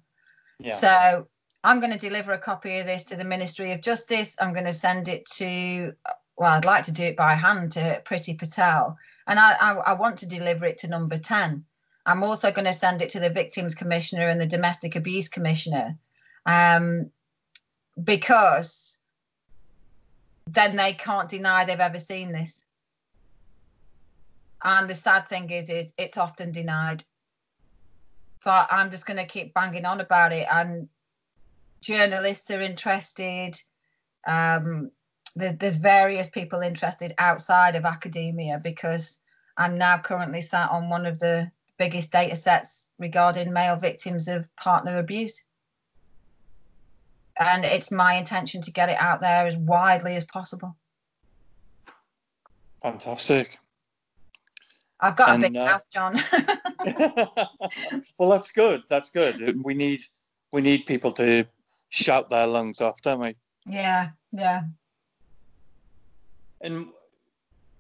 Yeah. 0.58 0.74
So 0.74 1.26
I'm 1.64 1.80
going 1.80 1.92
to 1.92 2.08
deliver 2.08 2.32
a 2.32 2.38
copy 2.38 2.78
of 2.78 2.86
this 2.86 3.04
to 3.04 3.16
the 3.16 3.24
Ministry 3.24 3.72
of 3.72 3.80
Justice. 3.80 4.36
I'm 4.40 4.52
going 4.52 4.66
to 4.66 4.72
send 4.72 5.06
it 5.08 5.24
to, 5.36 5.94
well, 6.42 6.56
I'd 6.56 6.64
like 6.64 6.82
to 6.86 6.92
do 6.92 7.04
it 7.04 7.16
by 7.16 7.34
hand 7.34 7.70
to 7.72 8.02
Priti 8.04 8.36
Patel, 8.36 8.98
and 9.28 9.38
I, 9.38 9.52
I, 9.60 9.72
I 9.74 9.92
want 9.92 10.18
to 10.18 10.26
deliver 10.26 10.66
it 10.66 10.76
to 10.78 10.88
number 10.88 11.16
10. 11.16 11.64
I'm 12.04 12.24
also 12.24 12.50
going 12.50 12.64
to 12.64 12.72
send 12.72 13.00
it 13.00 13.10
to 13.10 13.20
the 13.20 13.30
Victims 13.30 13.76
Commissioner 13.76 14.26
and 14.26 14.40
the 14.40 14.46
Domestic 14.46 14.96
Abuse 14.96 15.28
Commissioner 15.28 15.96
um, 16.44 17.12
because 18.02 18.98
then 20.48 20.74
they 20.74 20.94
can't 20.94 21.28
deny 21.28 21.64
they've 21.64 21.78
ever 21.78 22.00
seen 22.00 22.32
this. 22.32 22.64
And 24.64 24.90
the 24.90 24.96
sad 24.96 25.28
thing 25.28 25.48
is, 25.48 25.70
is 25.70 25.92
it's 25.96 26.18
often 26.18 26.50
denied. 26.50 27.04
But 28.44 28.66
I'm 28.68 28.90
just 28.90 29.06
going 29.06 29.20
to 29.20 29.26
keep 29.26 29.54
banging 29.54 29.84
on 29.84 30.00
about 30.00 30.32
it. 30.32 30.48
And 30.52 30.88
journalists 31.82 32.50
are 32.50 32.60
interested. 32.60 33.62
Um, 34.26 34.90
there's 35.34 35.76
various 35.76 36.28
people 36.28 36.60
interested 36.60 37.12
outside 37.18 37.74
of 37.74 37.84
academia 37.84 38.60
because 38.62 39.18
I'm 39.56 39.78
now 39.78 39.98
currently 39.98 40.40
sat 40.40 40.70
on 40.70 40.88
one 40.88 41.06
of 41.06 41.18
the 41.18 41.50
biggest 41.78 42.12
data 42.12 42.36
sets 42.36 42.88
regarding 42.98 43.52
male 43.52 43.76
victims 43.76 44.28
of 44.28 44.54
partner 44.56 44.98
abuse. 44.98 45.42
And 47.38 47.64
it's 47.64 47.90
my 47.90 48.14
intention 48.14 48.60
to 48.62 48.70
get 48.70 48.88
it 48.88 48.96
out 48.98 49.20
there 49.20 49.46
as 49.46 49.56
widely 49.56 50.16
as 50.16 50.24
possible. 50.24 50.76
Fantastic. 52.82 53.58
I've 55.00 55.16
got 55.16 55.30
And, 55.30 55.44
a 55.44 55.48
big 55.48 55.56
uh, 55.56 55.66
house, 55.66 55.84
John. 55.92 56.20
well, 58.18 58.30
that's 58.30 58.50
good. 58.52 58.82
That's 58.88 59.10
good. 59.10 59.62
We 59.64 59.74
need 59.74 60.00
we 60.52 60.60
need 60.60 60.86
people 60.86 61.10
to 61.12 61.44
shout 61.88 62.30
their 62.30 62.46
lungs 62.46 62.80
off, 62.80 63.00
don't 63.02 63.20
we? 63.20 63.34
yeah, 63.66 64.10
yeah. 64.32 64.62
And 66.62 66.86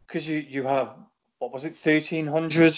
because 0.06 0.28
you 0.28 0.38
you 0.38 0.64
have 0.64 0.96
what 1.38 1.52
was 1.52 1.64
it, 1.64 1.74
thirteen 1.74 2.26
hundred 2.26 2.74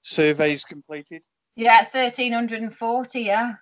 surveys 0.00 0.64
completed? 0.64 1.22
Yeah, 1.54 1.84
1340, 1.84 3.20
yeah. 3.20 3.54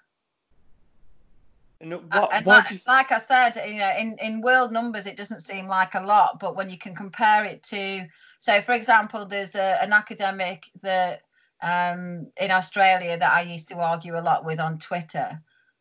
And 1.80 1.94
Uh, 1.94 1.98
what, 2.20 2.32
and 2.32 2.46
like, 2.46 2.70
you, 2.70 2.78
like 2.86 3.10
I 3.10 3.18
said, 3.18 3.56
you 3.66 3.78
know, 3.78 3.90
in, 3.98 4.16
in 4.20 4.42
world 4.42 4.70
numbers, 4.70 5.06
it 5.06 5.16
doesn't 5.16 5.40
seem 5.40 5.66
like 5.66 5.94
a 5.94 6.00
lot, 6.00 6.38
but 6.38 6.54
when 6.54 6.70
you 6.70 6.78
can 6.78 6.94
compare 6.94 7.44
it 7.44 7.62
to, 7.64 8.06
so 8.38 8.60
for 8.60 8.72
example, 8.72 9.26
there's 9.26 9.54
a, 9.54 9.82
an 9.82 9.92
academic 9.92 10.64
that 10.82 11.22
um, 11.62 12.28
in 12.36 12.50
Australia 12.50 13.18
that 13.18 13.32
I 13.32 13.42
used 13.42 13.68
to 13.68 13.78
argue 13.78 14.18
a 14.18 14.22
lot 14.22 14.44
with 14.44 14.60
on 14.60 14.78
Twitter. 14.78 15.40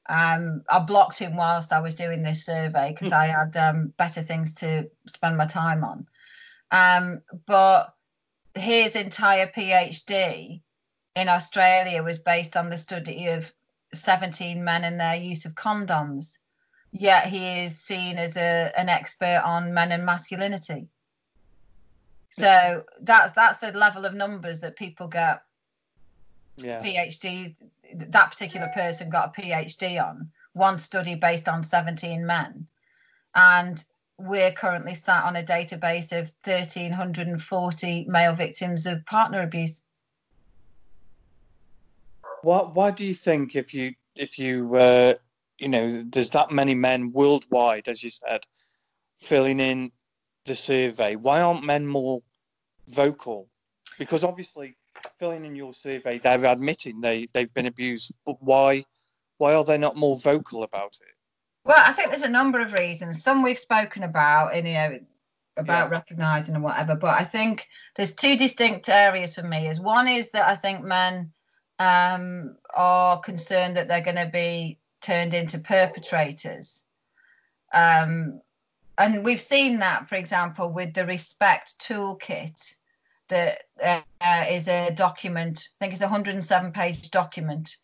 Um, 0.09 0.63
I 0.69 0.79
blocked 0.79 1.19
him 1.19 1.35
whilst 1.35 1.71
I 1.71 1.79
was 1.79 1.93
doing 1.93 2.23
this 2.23 2.43
survey 2.43 2.91
because 2.91 3.11
I 3.11 3.27
had 3.27 3.55
um, 3.55 3.93
better 3.97 4.23
things 4.23 4.53
to 4.55 4.89
spend 5.07 5.37
my 5.37 5.45
time 5.45 5.83
on. 5.83 6.07
Um, 6.71 7.21
but 7.45 7.93
his 8.55 8.95
entire 8.95 9.47
PhD 9.47 10.61
in 11.15 11.29
Australia 11.29 12.01
was 12.01 12.19
based 12.19 12.57
on 12.57 12.69
the 12.69 12.77
study 12.77 13.27
of 13.27 13.53
17 13.93 14.63
men 14.63 14.83
and 14.83 14.99
their 14.99 15.15
use 15.15 15.45
of 15.45 15.53
condoms. 15.53 16.37
Yet 16.91 17.27
he 17.27 17.59
is 17.59 17.79
seen 17.79 18.17
as 18.17 18.35
a 18.35 18.71
an 18.75 18.89
expert 18.89 19.41
on 19.45 19.75
men 19.75 19.91
and 19.91 20.05
masculinity. 20.05 20.87
So 22.31 22.83
that's 23.01 23.33
that's 23.33 23.59
the 23.59 23.71
level 23.73 24.05
of 24.05 24.15
numbers 24.15 24.59
that 24.61 24.75
people 24.75 25.07
get 25.07 25.43
yeah, 26.57 26.81
phd 26.81 27.55
that 28.09 28.31
particular 28.31 28.69
person 28.73 29.09
got 29.09 29.37
a 29.37 29.41
phd 29.41 30.03
on 30.03 30.29
one 30.53 30.77
study 30.79 31.15
based 31.15 31.47
on 31.47 31.63
17 31.63 32.25
men 32.25 32.67
and 33.35 33.85
we're 34.17 34.51
currently 34.51 34.93
sat 34.93 35.23
on 35.23 35.35
a 35.35 35.43
database 35.43 36.11
of 36.11 36.31
1340 36.43 38.05
male 38.09 38.33
victims 38.33 38.85
of 38.85 39.05
partner 39.05 39.41
abuse 39.43 39.83
why 42.41 42.59
why 42.59 42.91
do 42.91 43.05
you 43.05 43.13
think 43.13 43.55
if 43.55 43.73
you 43.73 43.93
if 44.15 44.37
you 44.37 44.75
uh, 44.75 45.13
you 45.57 45.69
know 45.69 46.03
there's 46.03 46.29
that 46.31 46.51
many 46.51 46.75
men 46.75 47.11
worldwide, 47.11 47.87
as 47.87 48.03
you 48.03 48.09
said, 48.09 48.41
filling 49.17 49.59
in 49.59 49.91
the 50.45 50.55
survey, 50.55 51.15
why 51.15 51.41
aren't 51.41 51.65
men 51.65 51.87
more 51.87 52.21
vocal? 52.87 53.47
Because 53.97 54.23
obviously, 54.23 54.75
filling 55.19 55.45
in 55.45 55.55
your 55.55 55.73
survey, 55.73 56.19
they're 56.19 56.45
admitting 56.45 57.01
they 57.01 57.27
they've 57.33 57.53
been 57.53 57.65
abused, 57.67 58.11
but 58.25 58.41
why 58.41 58.83
why 59.37 59.53
are 59.53 59.63
they 59.63 59.77
not 59.77 59.95
more 59.95 60.17
vocal 60.19 60.63
about 60.63 60.97
it? 61.01 61.15
Well, 61.63 61.81
I 61.85 61.93
think 61.93 62.09
there's 62.09 62.23
a 62.23 62.29
number 62.29 62.59
of 62.59 62.73
reasons. 62.73 63.23
Some 63.23 63.43
we've 63.43 63.57
spoken 63.59 64.03
about, 64.03 64.53
and 64.53 64.67
you 64.67 64.73
know, 64.73 64.99
about 65.57 65.89
Yeah. 65.89 65.97
recognizing 65.97 66.55
and 66.55 66.63
whatever. 66.63 66.95
But 66.95 67.19
I 67.19 67.23
think 67.23 67.67
there's 67.95 68.13
two 68.15 68.37
distinct 68.37 68.89
areas 68.89 69.35
for 69.35 69.43
me. 69.43 69.67
Is 69.67 69.79
one 69.79 70.07
is 70.07 70.31
that 70.31 70.47
I 70.47 70.55
think 70.55 70.83
men 70.83 71.31
um, 71.79 72.57
are 72.73 73.19
concerned 73.19 73.77
that 73.77 73.87
they're 73.87 74.01
going 74.01 74.15
to 74.17 74.29
be 74.31 74.79
turned 75.01 75.33
into 75.33 75.59
perpetrators. 75.59 76.83
Um, 77.73 78.41
and 78.97 79.23
we've 79.23 79.39
seen 79.39 79.79
that, 79.79 80.09
for 80.09 80.15
example, 80.15 80.73
with 80.73 80.93
the 80.93 81.05
Respect 81.05 81.79
Toolkit, 81.79 82.75
that 83.29 83.63
uh, 83.81 84.45
is 84.49 84.67
a 84.67 84.91
document, 84.91 85.69
I 85.75 85.75
think 85.79 85.93
it's 85.93 86.01
a 86.01 86.05
107 86.05 86.71
page 86.71 87.09
document 87.11 87.77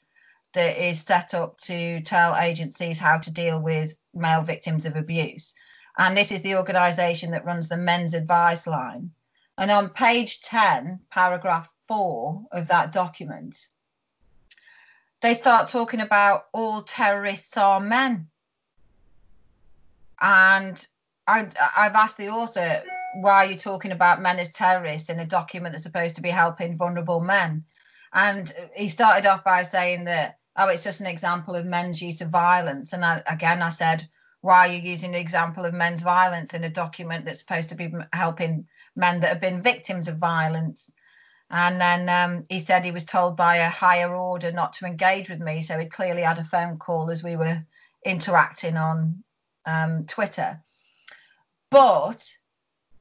that 0.54 0.78
is 0.78 1.02
set 1.02 1.34
up 1.34 1.58
to 1.60 2.00
tell 2.02 2.36
agencies 2.36 2.98
how 2.98 3.18
to 3.18 3.32
deal 3.32 3.62
with 3.62 3.98
male 4.14 4.42
victims 4.42 4.86
of 4.86 4.96
abuse. 4.96 5.54
And 5.98 6.18
this 6.18 6.32
is 6.32 6.42
the 6.42 6.56
organisation 6.56 7.32
that 7.32 7.46
runs 7.46 7.70
the 7.70 7.78
Men's 7.78 8.14
Advice 8.14 8.68
Line. 8.68 9.12
And 9.58 9.72
on 9.72 9.90
page 9.90 10.42
10, 10.42 11.00
paragraph 11.12 11.74
four 11.88 12.44
of 12.52 12.68
that 12.68 12.92
document, 12.92 13.68
they 15.22 15.34
start 15.34 15.68
talking 15.68 16.02
about 16.02 16.48
all 16.54 16.84
terrorists 16.84 17.56
are 17.58 17.80
men. 17.80 18.28
And 20.22 20.86
I, 21.28 21.50
I've 21.78 21.96
asked 21.96 22.18
the 22.18 22.30
author, 22.30 22.84
why 23.16 23.46
are 23.46 23.52
you 23.52 23.56
talking 23.56 23.92
about 23.92 24.22
men 24.22 24.40
as 24.40 24.52
terrorists 24.52 25.10
in 25.10 25.20
a 25.20 25.26
document 25.26 25.74
that's 25.74 25.84
supposed 25.84 26.16
to 26.18 26.22
be 26.22 26.30
helping 26.30 26.76
vulnerable 26.76 27.22
men? 27.22 27.64
And 28.14 28.52
he 28.76 28.88
started 28.88 29.26
off 29.26 29.44
by 29.44 29.64
saying 29.64 30.06
that, 30.06 30.40
oh, 30.58 30.70
it's 30.70 30.84
just 30.84 31.02
an 31.02 31.08
example 31.08 31.56
of 31.56 31.66
men's 31.66 32.02
use 32.02 32.22
of 32.22 32.30
violence. 32.30 32.94
And 32.94 33.04
I, 33.04 33.22
again, 33.28 33.62
I 33.62 33.70
said, 33.70 34.08
why 34.42 34.68
are 34.68 34.72
you 34.72 34.82
using 34.82 35.12
the 35.12 35.20
example 35.20 35.66
of 35.66 35.74
men's 35.74 36.04
violence 36.04 36.54
in 36.54 36.64
a 36.64 36.70
document 36.70 37.26
that's 37.26 37.40
supposed 37.40 37.70
to 37.70 37.76
be 37.76 37.92
helping 38.14 38.68
men 38.96 39.20
that 39.22 39.30
have 39.30 39.42
been 39.42 39.62
victims 39.62 40.08
of 40.08 40.18
violence? 40.18 40.92
And 41.50 41.80
then 41.80 42.10
um, 42.10 42.44
he 42.50 42.60
said 42.60 42.84
he 42.84 42.92
was 42.92 43.06
told 43.06 43.38
by 43.38 43.58
a 43.58 43.70
higher 43.70 44.14
order 44.16 44.52
not 44.52 44.74
to 44.74 44.86
engage 44.86 45.30
with 45.30 45.40
me. 45.40 45.62
So 45.62 45.80
he 45.80 45.86
clearly 45.86 46.22
had 46.22 46.40
a 46.40 46.44
phone 46.44 46.78
call 46.78 47.10
as 47.10 47.24
we 47.24 47.36
were 47.36 47.64
interacting 48.06 48.78
on 48.78 49.24
um, 49.66 50.06
Twitter. 50.06 50.62
But 51.70 52.30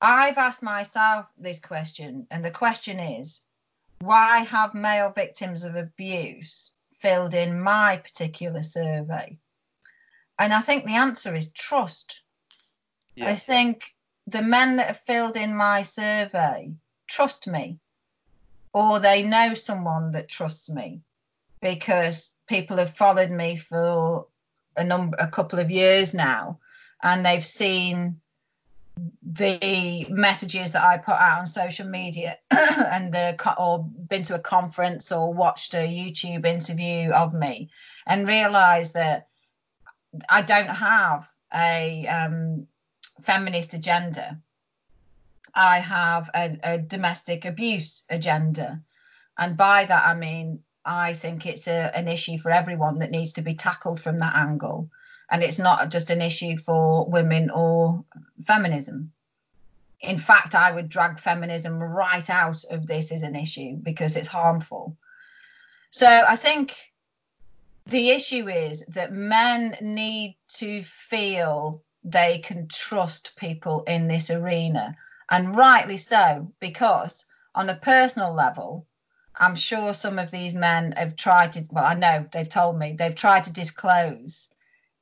I've 0.00 0.38
asked 0.38 0.62
myself 0.62 1.30
this 1.38 1.58
question, 1.58 2.26
and 2.30 2.44
the 2.44 2.50
question 2.50 2.98
is 2.98 3.42
why 4.00 4.40
have 4.40 4.74
male 4.74 5.10
victims 5.10 5.64
of 5.64 5.76
abuse 5.76 6.74
filled 6.98 7.34
in 7.34 7.60
my 7.60 7.96
particular 7.96 8.62
survey? 8.62 9.38
And 10.38 10.52
I 10.52 10.60
think 10.60 10.84
the 10.84 10.96
answer 10.96 11.34
is 11.34 11.52
trust. 11.52 12.22
Yeah. 13.14 13.28
I 13.30 13.34
think 13.34 13.94
the 14.26 14.42
men 14.42 14.76
that 14.76 14.88
have 14.88 15.00
filled 15.00 15.36
in 15.36 15.56
my 15.56 15.82
survey 15.82 16.72
trust 17.06 17.46
me 17.46 17.78
or 18.72 18.98
they 18.98 19.22
know 19.22 19.54
someone 19.54 20.10
that 20.12 20.28
trusts 20.28 20.68
me 20.68 21.00
because 21.60 22.34
people 22.48 22.76
have 22.78 22.90
followed 22.90 23.30
me 23.30 23.56
for 23.56 24.26
a 24.76 24.84
number 24.84 25.16
a 25.20 25.28
couple 25.28 25.58
of 25.58 25.70
years 25.70 26.14
now 26.14 26.58
and 27.02 27.24
they've 27.24 27.44
seen 27.44 28.20
the 29.22 30.06
messages 30.08 30.72
that 30.72 30.84
I 30.84 30.98
put 30.98 31.14
out 31.14 31.40
on 31.40 31.46
social 31.46 31.88
media 31.88 32.38
and 32.50 33.12
the 33.12 33.36
or 33.58 33.84
been 34.08 34.22
to 34.24 34.36
a 34.36 34.38
conference 34.38 35.10
or 35.10 35.32
watched 35.32 35.74
a 35.74 35.88
YouTube 35.88 36.46
interview 36.46 37.10
of 37.10 37.34
me 37.34 37.70
and 38.06 38.28
realized 38.28 38.94
that 38.94 39.28
I 40.28 40.42
don't 40.42 40.68
have 40.68 41.28
a 41.52 42.06
um, 42.06 42.66
feminist 43.22 43.74
agenda 43.74 44.40
I 45.54 45.78
have 45.78 46.30
a, 46.34 46.58
a 46.62 46.78
domestic 46.78 47.44
abuse 47.44 48.04
agenda. 48.10 48.82
And 49.38 49.56
by 49.56 49.84
that, 49.84 50.04
I 50.04 50.14
mean, 50.14 50.60
I 50.84 51.14
think 51.14 51.46
it's 51.46 51.68
a, 51.68 51.96
an 51.96 52.08
issue 52.08 52.38
for 52.38 52.50
everyone 52.50 52.98
that 52.98 53.10
needs 53.10 53.32
to 53.34 53.42
be 53.42 53.54
tackled 53.54 54.00
from 54.00 54.18
that 54.18 54.34
angle. 54.34 54.90
And 55.30 55.42
it's 55.42 55.58
not 55.58 55.90
just 55.90 56.10
an 56.10 56.20
issue 56.20 56.56
for 56.56 57.08
women 57.08 57.50
or 57.50 58.04
feminism. 58.44 59.12
In 60.00 60.18
fact, 60.18 60.54
I 60.54 60.70
would 60.70 60.88
drag 60.88 61.18
feminism 61.18 61.82
right 61.82 62.28
out 62.28 62.62
of 62.70 62.86
this 62.86 63.10
as 63.10 63.22
an 63.22 63.34
issue 63.34 63.76
because 63.76 64.16
it's 64.16 64.28
harmful. 64.28 64.96
So 65.90 66.06
I 66.06 66.36
think 66.36 66.92
the 67.86 68.10
issue 68.10 68.48
is 68.48 68.84
that 68.86 69.12
men 69.12 69.76
need 69.80 70.36
to 70.56 70.82
feel 70.82 71.82
they 72.02 72.38
can 72.38 72.68
trust 72.68 73.36
people 73.36 73.82
in 73.84 74.08
this 74.08 74.30
arena 74.30 74.96
and 75.30 75.56
rightly 75.56 75.96
so, 75.96 76.52
because 76.60 77.24
on 77.54 77.70
a 77.70 77.76
personal 77.76 78.34
level, 78.34 78.86
I'm 79.36 79.56
sure 79.56 79.94
some 79.94 80.18
of 80.18 80.30
these 80.30 80.54
men 80.54 80.92
have 80.92 81.16
tried 81.16 81.52
to, 81.52 81.64
well, 81.70 81.84
I 81.84 81.94
know 81.94 82.26
they've 82.32 82.48
told 82.48 82.78
me 82.78 82.92
they've 82.92 83.14
tried 83.14 83.44
to 83.44 83.52
disclose 83.52 84.48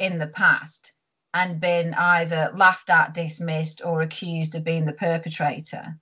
in 0.03 0.19
the 0.19 0.27
past 0.27 0.93
and 1.33 1.61
been 1.61 1.95
either 1.95 2.53
laughed 2.55 2.91
at, 2.91 3.15
dismissed, 3.15 3.81
or 3.85 4.03
accused 4.03 4.55
of 4.55 4.65
being 4.65 4.85
the 4.85 4.93
perpetrator. 4.93 5.97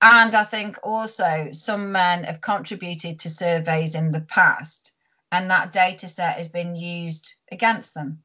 And 0.00 0.34
I 0.34 0.42
think 0.42 0.78
also 0.82 1.50
some 1.52 1.92
men 1.92 2.24
have 2.24 2.40
contributed 2.40 3.20
to 3.20 3.28
surveys 3.28 3.94
in 3.94 4.10
the 4.10 4.22
past, 4.22 4.92
and 5.30 5.48
that 5.50 5.72
data 5.72 6.08
set 6.08 6.36
has 6.36 6.48
been 6.48 6.74
used 6.74 7.34
against 7.52 7.94
them. 7.94 8.20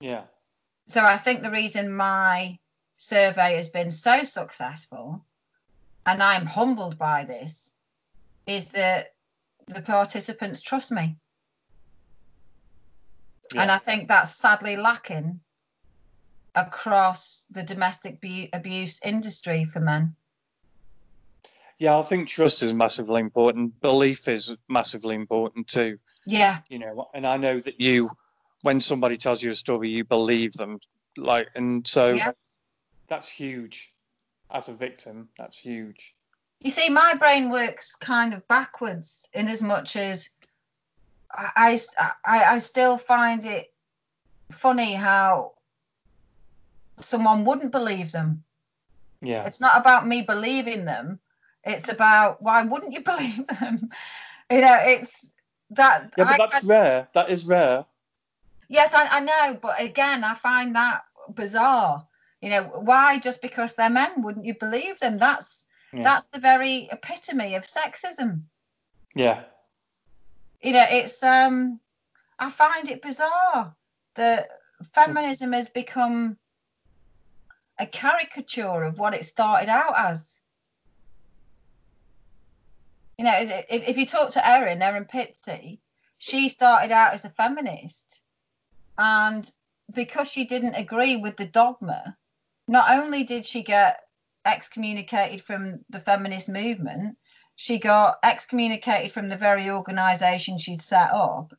Yeah. 0.00 0.22
So 0.86 1.04
I 1.04 1.16
think 1.16 1.42
the 1.42 1.50
reason 1.50 1.92
my 1.92 2.58
survey 2.96 3.54
has 3.56 3.68
been 3.68 3.92
so 3.92 4.24
successful, 4.24 5.24
and 6.06 6.22
I'm 6.22 6.46
humbled 6.46 6.98
by 6.98 7.24
this, 7.24 7.74
is 8.46 8.70
that 8.70 9.12
the 9.68 9.82
participants 9.82 10.62
trust 10.62 10.90
me. 10.90 11.14
Yeah. 13.54 13.62
And 13.62 13.70
I 13.70 13.78
think 13.78 14.08
that's 14.08 14.34
sadly 14.34 14.76
lacking 14.76 15.40
across 16.54 17.46
the 17.50 17.62
domestic 17.62 18.20
bu- 18.20 18.48
abuse 18.52 19.00
industry 19.04 19.64
for 19.64 19.80
men. 19.80 20.14
Yeah, 21.78 21.98
I 21.98 22.02
think 22.02 22.28
trust 22.28 22.62
is 22.62 22.74
massively 22.74 23.20
important. 23.20 23.80
Belief 23.80 24.26
is 24.26 24.56
massively 24.68 25.14
important 25.14 25.68
too. 25.68 25.98
Yeah. 26.26 26.58
You 26.68 26.80
know, 26.80 27.08
and 27.14 27.26
I 27.26 27.36
know 27.36 27.60
that 27.60 27.80
you, 27.80 28.10
when 28.62 28.80
somebody 28.80 29.16
tells 29.16 29.42
you 29.42 29.50
a 29.50 29.54
story, 29.54 29.88
you 29.88 30.04
believe 30.04 30.54
them. 30.54 30.80
Like, 31.16 31.48
and 31.54 31.86
so 31.86 32.14
yeah 32.14 32.32
that's 33.08 33.28
huge. 33.28 33.92
As 34.50 34.68
a 34.68 34.74
victim, 34.74 35.28
that's 35.36 35.58
huge. 35.58 36.14
You 36.60 36.70
see, 36.70 36.88
my 36.88 37.14
brain 37.14 37.50
works 37.50 37.94
kind 37.94 38.32
of 38.32 38.46
backwards 38.48 39.28
in 39.32 39.48
as 39.48 39.62
much 39.62 39.96
as 39.96 40.30
I, 41.32 41.78
I, 42.24 42.44
I 42.54 42.58
still 42.58 42.98
find 42.98 43.44
it 43.44 43.72
funny 44.50 44.94
how 44.94 45.52
someone 46.98 47.44
wouldn't 47.44 47.72
believe 47.72 48.12
them. 48.12 48.42
Yeah. 49.20 49.44
It's 49.44 49.60
not 49.60 49.80
about 49.80 50.06
me 50.06 50.22
believing 50.22 50.84
them. 50.84 51.18
It's 51.64 51.88
about 51.88 52.42
why 52.42 52.62
wouldn't 52.62 52.92
you 52.92 53.00
believe 53.04 53.46
them? 53.46 53.90
you 54.50 54.60
know, 54.60 54.78
it's 54.82 55.32
that. 55.70 56.12
Yeah, 56.16 56.24
but 56.24 56.28
I, 56.28 56.36
that's 56.38 56.64
I, 56.64 56.66
rare. 56.66 57.08
That 57.14 57.30
is 57.30 57.44
rare. 57.44 57.84
Yes, 58.68 58.92
I, 58.94 59.06
I 59.10 59.20
know. 59.20 59.58
But 59.60 59.80
again, 59.80 60.24
I 60.24 60.34
find 60.34 60.74
that 60.76 61.02
bizarre. 61.34 62.06
You 62.40 62.50
know, 62.50 62.62
why 62.62 63.18
just 63.18 63.42
because 63.42 63.74
they're 63.74 63.90
men 63.90 64.22
wouldn't 64.22 64.46
you 64.46 64.54
believe 64.54 65.00
them? 65.00 65.18
That's 65.18 65.66
yeah. 65.92 66.02
that's 66.02 66.24
the 66.26 66.38
very 66.38 66.88
epitome 66.92 67.54
of 67.54 67.64
sexism. 67.64 68.42
Yeah. 69.14 69.42
You 70.60 70.72
know, 70.72 70.86
it's 70.88 71.22
um 71.22 71.80
I 72.38 72.50
find 72.50 72.88
it 72.88 73.02
bizarre 73.02 73.76
that 74.14 74.48
feminism 74.92 75.52
has 75.52 75.68
become 75.68 76.38
a 77.78 77.86
caricature 77.86 78.82
of 78.82 78.98
what 78.98 79.14
it 79.14 79.24
started 79.24 79.68
out 79.68 79.94
as. 79.96 80.40
You 83.18 83.24
know, 83.24 83.34
if, 83.36 83.88
if 83.88 83.98
you 83.98 84.06
talk 84.06 84.30
to 84.30 84.48
Erin, 84.48 84.80
Erin 84.80 85.04
Pizzey, 85.04 85.80
she 86.18 86.48
started 86.48 86.92
out 86.92 87.14
as 87.14 87.24
a 87.24 87.30
feminist. 87.30 88.22
And 88.96 89.50
because 89.92 90.30
she 90.30 90.44
didn't 90.44 90.74
agree 90.74 91.16
with 91.16 91.36
the 91.36 91.46
dogma 91.46 92.16
not 92.68 92.90
only 92.90 93.24
did 93.24 93.44
she 93.44 93.62
get 93.62 94.02
excommunicated 94.44 95.42
from 95.42 95.84
the 95.88 95.98
feminist 95.98 96.48
movement, 96.48 97.16
she 97.60 97.76
got 97.76 98.18
excommunicated 98.22 99.10
from 99.10 99.28
the 99.28 99.36
very 99.36 99.68
organization 99.68 100.58
she'd 100.58 100.80
set 100.80 101.10
up 101.12 101.52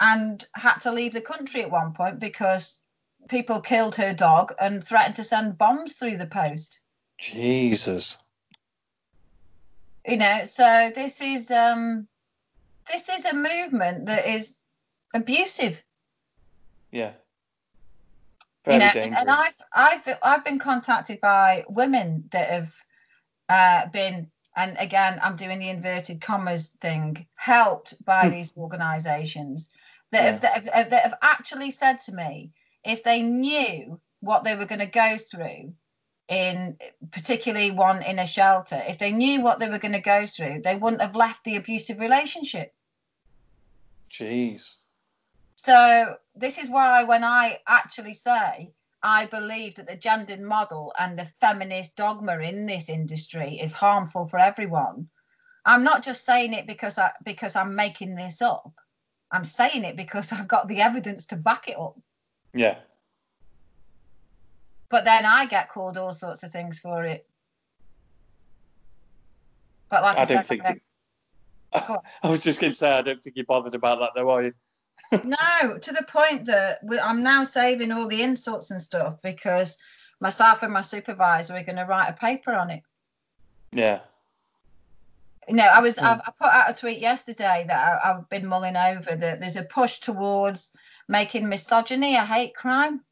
and 0.00 0.46
had 0.54 0.78
to 0.78 0.90
leave 0.90 1.12
the 1.12 1.20
country 1.20 1.60
at 1.60 1.70
one 1.70 1.92
point 1.92 2.18
because 2.18 2.80
people 3.28 3.60
killed 3.60 3.94
her 3.94 4.14
dog 4.14 4.54
and 4.58 4.82
threatened 4.82 5.14
to 5.14 5.22
send 5.22 5.58
bombs 5.58 5.96
through 5.96 6.16
the 6.16 6.26
post. 6.26 6.80
Jesus. 7.20 8.16
You 10.08 10.16
know, 10.16 10.40
so 10.44 10.90
this 10.94 11.20
is 11.20 11.50
um 11.50 12.08
this 12.90 13.10
is 13.10 13.26
a 13.26 13.34
movement 13.34 14.06
that 14.06 14.26
is 14.26 14.56
abusive. 15.12 15.84
Yeah. 16.92 17.12
Very 18.64 18.76
you 18.76 18.80
know, 18.86 18.92
dangerous. 18.94 19.20
and 19.20 19.30
I've 19.30 19.54
I've 19.74 20.18
I've 20.22 20.44
been 20.46 20.58
contacted 20.58 21.20
by 21.20 21.64
women 21.68 22.24
that 22.32 22.48
have 22.48 22.74
uh, 23.50 23.90
been, 23.90 24.30
and 24.56 24.76
again, 24.78 25.18
I'm 25.22 25.36
doing 25.36 25.58
the 25.58 25.70
inverted 25.70 26.20
commas 26.20 26.68
thing, 26.68 27.26
helped 27.36 28.04
by 28.04 28.26
hmm. 28.26 28.34
these 28.34 28.52
organisations 28.56 29.70
that, 30.10 30.22
yeah. 30.22 30.30
have, 30.30 30.40
that 30.40 30.74
have 30.74 30.90
that 30.90 31.02
have 31.04 31.18
actually 31.22 31.70
said 31.70 31.98
to 32.00 32.14
me, 32.14 32.52
if 32.84 33.02
they 33.02 33.22
knew 33.22 34.00
what 34.20 34.44
they 34.44 34.54
were 34.54 34.66
going 34.66 34.78
to 34.80 34.86
go 34.86 35.16
through 35.16 35.72
in 36.28 36.76
particularly 37.10 37.70
one 37.70 38.02
in 38.04 38.18
a 38.20 38.26
shelter 38.26 38.80
if 38.86 38.96
they 38.98 39.10
knew 39.10 39.42
what 39.42 39.58
they 39.58 39.68
were 39.68 39.78
going 39.78 39.92
to 39.92 40.00
go 40.00 40.24
through 40.24 40.60
they 40.62 40.76
wouldn't 40.76 41.02
have 41.02 41.16
left 41.16 41.42
the 41.44 41.56
abusive 41.56 41.98
relationship 41.98 42.72
jeez 44.08 44.76
so 45.56 46.16
this 46.34 46.58
is 46.58 46.70
why 46.70 47.04
when 47.04 47.24
I 47.24 47.58
actually 47.66 48.14
say 48.14 48.70
I 49.02 49.26
believe 49.26 49.74
that 49.76 49.88
the 49.88 49.96
gendered 49.96 50.40
model 50.40 50.92
and 50.98 51.18
the 51.18 51.24
feminist 51.40 51.96
dogma 51.96 52.38
in 52.38 52.66
this 52.66 52.88
industry 52.88 53.58
is 53.58 53.72
harmful 53.72 54.28
for 54.28 54.38
everyone. 54.38 55.08
I'm 55.64 55.84
not 55.84 56.04
just 56.04 56.24
saying 56.24 56.54
it 56.54 56.66
because 56.66 56.98
I 56.98 57.12
because 57.24 57.56
I'm 57.56 57.74
making 57.74 58.14
this 58.14 58.42
up. 58.42 58.72
I'm 59.30 59.44
saying 59.44 59.84
it 59.84 59.96
because 59.96 60.32
I've 60.32 60.48
got 60.48 60.68
the 60.68 60.80
evidence 60.80 61.26
to 61.26 61.36
back 61.36 61.68
it 61.68 61.78
up. 61.78 61.98
Yeah. 62.54 62.78
But 64.88 65.04
then 65.04 65.24
I 65.24 65.46
get 65.46 65.70
called 65.70 65.96
all 65.96 66.12
sorts 66.12 66.42
of 66.42 66.50
things 66.50 66.78
for 66.78 67.04
it. 67.04 67.26
But 69.88 70.02
like 70.02 70.18
I, 70.18 70.22
I 70.22 70.24
don't 70.24 70.46
think. 70.46 70.62
Go 70.62 70.68
on. 71.78 71.98
I 72.22 72.28
was 72.28 72.44
just 72.44 72.60
going 72.60 72.72
to 72.72 72.76
say, 72.76 72.90
I 72.90 73.02
don't 73.02 73.22
think 73.22 73.36
you're 73.36 73.46
bothered 73.46 73.74
about 73.74 74.00
that, 74.00 74.10
though, 74.14 74.28
are 74.30 74.42
you? 74.42 74.52
No, 75.24 75.78
to 75.78 75.92
the 75.92 76.04
point 76.08 76.46
that 76.46 76.78
we, 76.82 76.98
I'm 76.98 77.22
now 77.22 77.44
saving 77.44 77.92
all 77.92 78.08
the 78.08 78.22
insults 78.22 78.70
and 78.70 78.80
stuff 78.80 79.20
because 79.22 79.78
myself 80.20 80.62
and 80.62 80.72
my 80.72 80.80
supervisor 80.82 81.54
are 81.54 81.62
going 81.62 81.76
to 81.76 81.84
write 81.84 82.08
a 82.08 82.14
paper 82.14 82.52
on 82.54 82.70
it. 82.70 82.82
Yeah. 83.72 84.00
No, 85.48 85.64
I 85.64 85.80
was. 85.80 85.96
Mm. 85.96 86.04
I've, 86.04 86.20
I 86.20 86.30
put 86.38 86.50
out 86.52 86.70
a 86.70 86.80
tweet 86.80 86.98
yesterday 86.98 87.64
that 87.68 88.00
I, 88.04 88.10
I've 88.10 88.28
been 88.28 88.46
mulling 88.46 88.76
over 88.76 89.16
that 89.16 89.40
there's 89.40 89.56
a 89.56 89.64
push 89.64 89.98
towards 89.98 90.72
making 91.08 91.48
misogyny 91.48 92.16
a 92.16 92.24
hate 92.24 92.54
crime, 92.54 93.02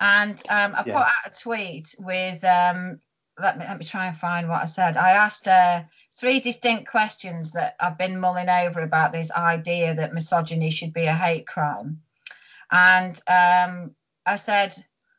and 0.00 0.42
um, 0.50 0.74
I 0.74 0.82
Yeah. 0.84 0.94
put 0.94 1.06
out 1.06 1.26
a 1.26 1.30
tweet 1.30 1.94
with. 1.98 2.44
Um, 2.44 3.00
let 3.42 3.58
me 3.58 3.64
let 3.66 3.78
me 3.78 3.84
try 3.84 4.06
and 4.06 4.16
find 4.16 4.48
what 4.48 4.62
I 4.62 4.66
said. 4.66 4.96
I 4.96 5.10
asked 5.10 5.48
uh, 5.48 5.82
three 6.12 6.40
distinct 6.40 6.90
questions 6.90 7.52
that 7.52 7.76
I've 7.80 7.98
been 7.98 8.18
mulling 8.18 8.48
over 8.48 8.80
about 8.80 9.12
this 9.12 9.30
idea 9.32 9.94
that 9.94 10.14
misogyny 10.14 10.70
should 10.70 10.92
be 10.92 11.06
a 11.06 11.14
hate 11.14 11.46
crime, 11.46 12.00
and 12.70 13.20
um, 13.28 13.94
I 14.24 14.36
said, 14.36 14.74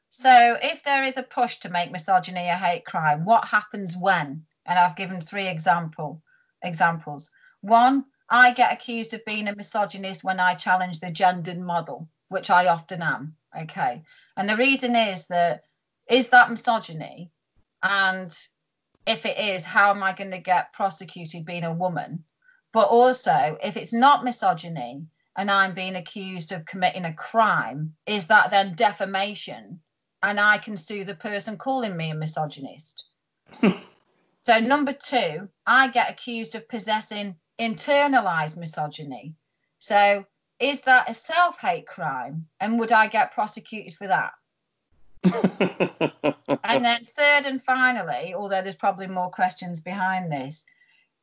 so 0.09 0.57
if 0.61 0.83
there 0.83 1.03
is 1.03 1.17
a 1.17 1.23
push 1.23 1.57
to 1.57 1.69
make 1.69 1.91
misogyny 1.91 2.47
a 2.47 2.55
hate 2.55 2.85
crime, 2.85 3.25
what 3.25 3.45
happens 3.45 3.95
when? 3.95 4.45
and 4.65 4.79
I've 4.79 4.95
given 4.95 5.19
three 5.19 5.47
example 5.47 6.21
examples. 6.63 7.29
One, 7.61 8.05
I 8.29 8.53
get 8.53 8.73
accused 8.73 9.13
of 9.13 9.25
being 9.25 9.47
a 9.47 9.55
misogynist 9.55 10.23
when 10.23 10.39
I 10.39 10.53
challenge 10.53 10.99
the 10.99 11.11
gendered 11.11 11.59
model, 11.59 12.09
which 12.29 12.49
I 12.49 12.67
often 12.67 13.01
am. 13.01 13.35
Okay, 13.59 14.03
and 14.37 14.49
the 14.49 14.57
reason 14.57 14.95
is 14.95 15.27
that 15.27 15.63
is 16.09 16.29
that 16.29 16.49
misogyny, 16.49 17.31
and 17.83 18.35
if 19.05 19.25
it 19.25 19.37
is, 19.37 19.65
how 19.65 19.91
am 19.91 20.01
I 20.01 20.13
going 20.13 20.31
to 20.31 20.39
get 20.39 20.73
prosecuted 20.73 21.45
being 21.45 21.63
a 21.63 21.73
woman? 21.73 22.23
But 22.71 22.87
also, 22.87 23.57
if 23.61 23.77
it's 23.77 23.93
not 23.93 24.23
misogyny 24.23 25.05
and 25.35 25.51
I'm 25.51 25.73
being 25.73 25.95
accused 25.95 26.51
of 26.51 26.65
committing 26.65 27.05
a 27.05 27.13
crime, 27.13 27.93
is 28.07 28.27
that 28.27 28.49
then 28.49 28.75
defamation? 28.75 29.81
And 30.23 30.39
I 30.39 30.57
can 30.57 30.77
sue 30.77 31.03
the 31.03 31.15
person 31.15 31.57
calling 31.57 31.97
me 31.97 32.11
a 32.11 32.15
misogynist. 32.15 33.05
So, 34.45 34.59
number 34.59 34.91
two, 34.91 35.47
I 35.65 35.87
get 35.87 36.11
accused 36.11 36.53
of 36.55 36.67
possessing 36.67 37.37
internalized 37.59 38.57
misogyny. 38.57 39.35
So, 39.77 40.25
is 40.59 40.81
that 40.81 41.09
a 41.09 41.13
self 41.13 41.57
hate 41.59 41.87
crime? 41.87 42.45
And 42.59 42.77
would 42.77 42.91
I 42.91 43.07
get 43.07 43.31
prosecuted 43.31 43.93
for 43.93 44.07
that? 44.07 44.33
And 46.65 46.85
then, 46.85 47.03
third 47.03 47.45
and 47.45 47.61
finally, 47.61 48.33
although 48.33 48.61
there's 48.61 48.75
probably 48.75 49.07
more 49.07 49.29
questions 49.29 49.81
behind 49.81 50.31
this, 50.31 50.65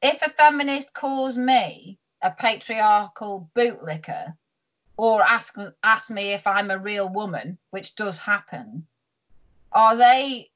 if 0.03 0.23
a 0.23 0.31
feminist 0.31 0.95
calls 0.95 1.39
me 1.39 1.99
a 2.23 2.31
patriarchal 2.31 3.51
bootlicker 3.57 4.35
or 4.97 5.23
ask, 5.23 5.57
ask 5.83 6.11
me 6.11 6.33
if 6.33 6.47
I'm 6.47 6.71
a 6.71 6.79
real 6.79 7.09
woman, 7.09 7.59
which 7.71 7.97
does 7.97 8.19
happen, 8.19 8.87
are 9.73 9.97
they 9.97 10.51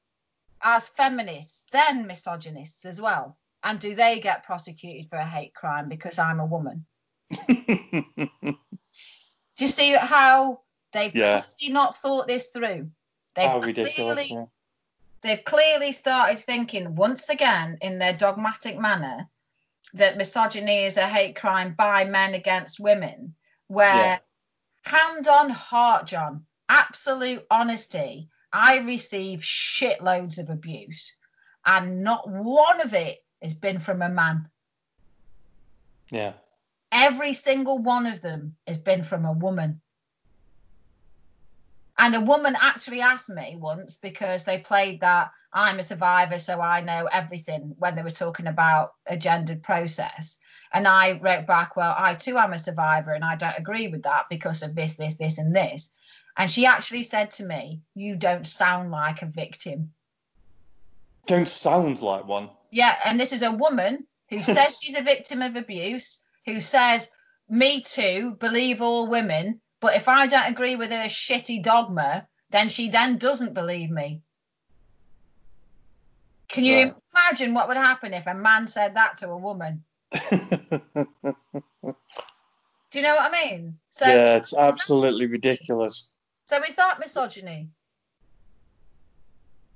as 0.61 0.89
feminists 0.89 1.65
then 1.71 2.05
misogynists 2.05 2.85
as 2.85 3.01
well? 3.01 3.37
And 3.63 3.79
do 3.79 3.95
they 3.95 4.19
get 4.19 4.43
prosecuted 4.43 5.09
for 5.09 5.17
a 5.17 5.25
hate 5.25 5.55
crime 5.55 5.89
because 5.89 6.19
I'm 6.19 6.39
a 6.39 6.45
woman? 6.45 6.85
Do 7.47 7.55
you 9.57 9.67
see 9.67 9.95
how 9.95 10.61
they've 10.91 11.15
Yeah. 11.15 11.43
not 11.69 11.97
thought 11.97 12.27
this 12.27 12.47
through? 12.47 12.91
They've 13.35 13.49
How 13.49 13.59
ridiculous. 13.59 13.95
clearly 13.95 14.27
yeah. 14.31 14.45
they've 15.21 15.43
clearly 15.45 15.91
started 15.91 16.39
thinking 16.39 16.95
once 16.95 17.29
again 17.29 17.77
in 17.81 17.99
their 17.99 18.13
dogmatic 18.13 18.77
manner 18.79 19.29
that 19.93 20.17
misogyny 20.17 20.83
is 20.85 20.97
a 20.97 21.07
hate 21.07 21.35
crime 21.35 21.73
by 21.73 22.03
men 22.05 22.33
against 22.33 22.79
women 22.79 23.35
where 23.67 23.95
Yeah. 23.95 24.19
hand 24.83 25.27
on 25.27 25.49
heart 25.49 26.07
john 26.07 26.45
absolute 26.69 27.43
honesty 27.51 28.29
i 28.53 28.77
receive 28.79 29.39
shitloads 29.41 30.37
of 30.39 30.49
abuse 30.49 31.15
and 31.65 32.03
not 32.03 32.29
one 32.29 32.81
of 32.81 32.93
it 32.93 33.23
has 33.41 33.53
been 33.53 33.79
from 33.79 34.01
a 34.01 34.09
man 34.09 34.49
Yeah. 36.09 36.33
every 36.91 37.33
single 37.33 37.79
one 37.79 38.05
of 38.05 38.21
them 38.21 38.55
has 38.67 38.77
been 38.77 39.03
from 39.03 39.25
a 39.25 39.31
woman. 39.33 39.81
And 41.97 42.13
a 42.13 42.21
woman 42.21 42.57
actually 42.59 43.01
asked 43.01 43.29
me 43.29 43.55
once 43.57 43.97
because 43.97 44.43
they 44.43 44.59
played 44.59 44.99
that 44.99 45.31
I'm 45.53 45.79
a 45.79 45.83
survivor, 45.83 46.37
so 46.37 46.59
I 46.59 46.81
know 46.81 47.07
everything 47.11 47.73
when 47.77 47.95
they 47.95 48.03
were 48.03 48.09
talking 48.09 48.47
about 48.47 48.95
a 49.07 49.15
gendered 49.15 49.63
process. 49.63 50.37
And 50.73 50.87
I 50.87 51.13
wrote 51.19 51.47
back, 51.47 51.77
Well, 51.77 51.95
I 51.97 52.15
too 52.15 52.37
am 52.37 52.51
a 52.51 52.57
survivor, 52.57 53.13
and 53.13 53.23
I 53.23 53.35
don't 53.37 53.57
agree 53.57 53.87
with 53.87 54.03
that 54.03 54.25
because 54.29 54.61
of 54.61 54.75
this, 54.75 54.97
this, 54.97 55.15
this, 55.15 55.37
and 55.37 55.55
this. 55.55 55.91
And 56.37 56.51
she 56.51 56.65
actually 56.65 57.03
said 57.03 57.31
to 57.31 57.45
me, 57.45 57.81
You 57.93 58.17
don't 58.17 58.45
sound 58.45 58.91
like 58.91 59.21
a 59.21 59.27
victim. 59.27 59.93
Don't 61.27 61.47
sound 61.47 62.01
like 62.01 62.27
one. 62.27 62.49
Yeah, 62.71 62.97
and 63.05 63.17
this 63.17 63.31
is 63.31 63.41
a 63.41 63.53
woman 63.53 64.05
who 64.29 64.41
says 64.41 64.79
she's 64.83 64.97
a 64.97 65.03
victim 65.03 65.41
of 65.41 65.55
abuse, 65.55 66.21
who 66.45 66.59
says, 66.59 67.09
Me 67.47 67.81
too, 67.81 68.35
believe 68.41 68.81
all 68.81 69.07
women. 69.07 69.61
But 69.81 69.95
if 69.95 70.07
I 70.07 70.27
don't 70.27 70.49
agree 70.49 70.75
with 70.75 70.91
her 70.91 71.05
shitty 71.05 71.61
dogma, 71.61 72.27
then 72.49 72.69
she 72.69 72.89
then 72.89 73.17
doesn't 73.17 73.53
believe 73.53 73.91
me. 73.91 74.21
Can 76.47 76.63
you 76.63 76.75
Right. 76.85 76.95
imagine 77.13 77.53
what 77.53 77.67
would 77.67 77.77
happen 77.77 78.13
if 78.13 78.27
a 78.27 78.33
man 78.33 78.67
said 78.67 78.95
that 78.95 79.17
to 79.17 79.29
a 79.29 79.37
woman? 79.37 79.83
Do 82.91 82.99
you 82.99 83.01
know 83.03 83.15
what 83.15 83.33
I 83.33 83.49
mean? 83.49 83.77
So, 83.89 84.05
yeah, 84.05 84.35
it's 84.37 84.55
absolutely 84.55 85.25
ridiculous. 85.25 86.11
so 86.45 86.61
is 86.63 86.75
that 86.75 86.99
misogyny? 86.99 87.69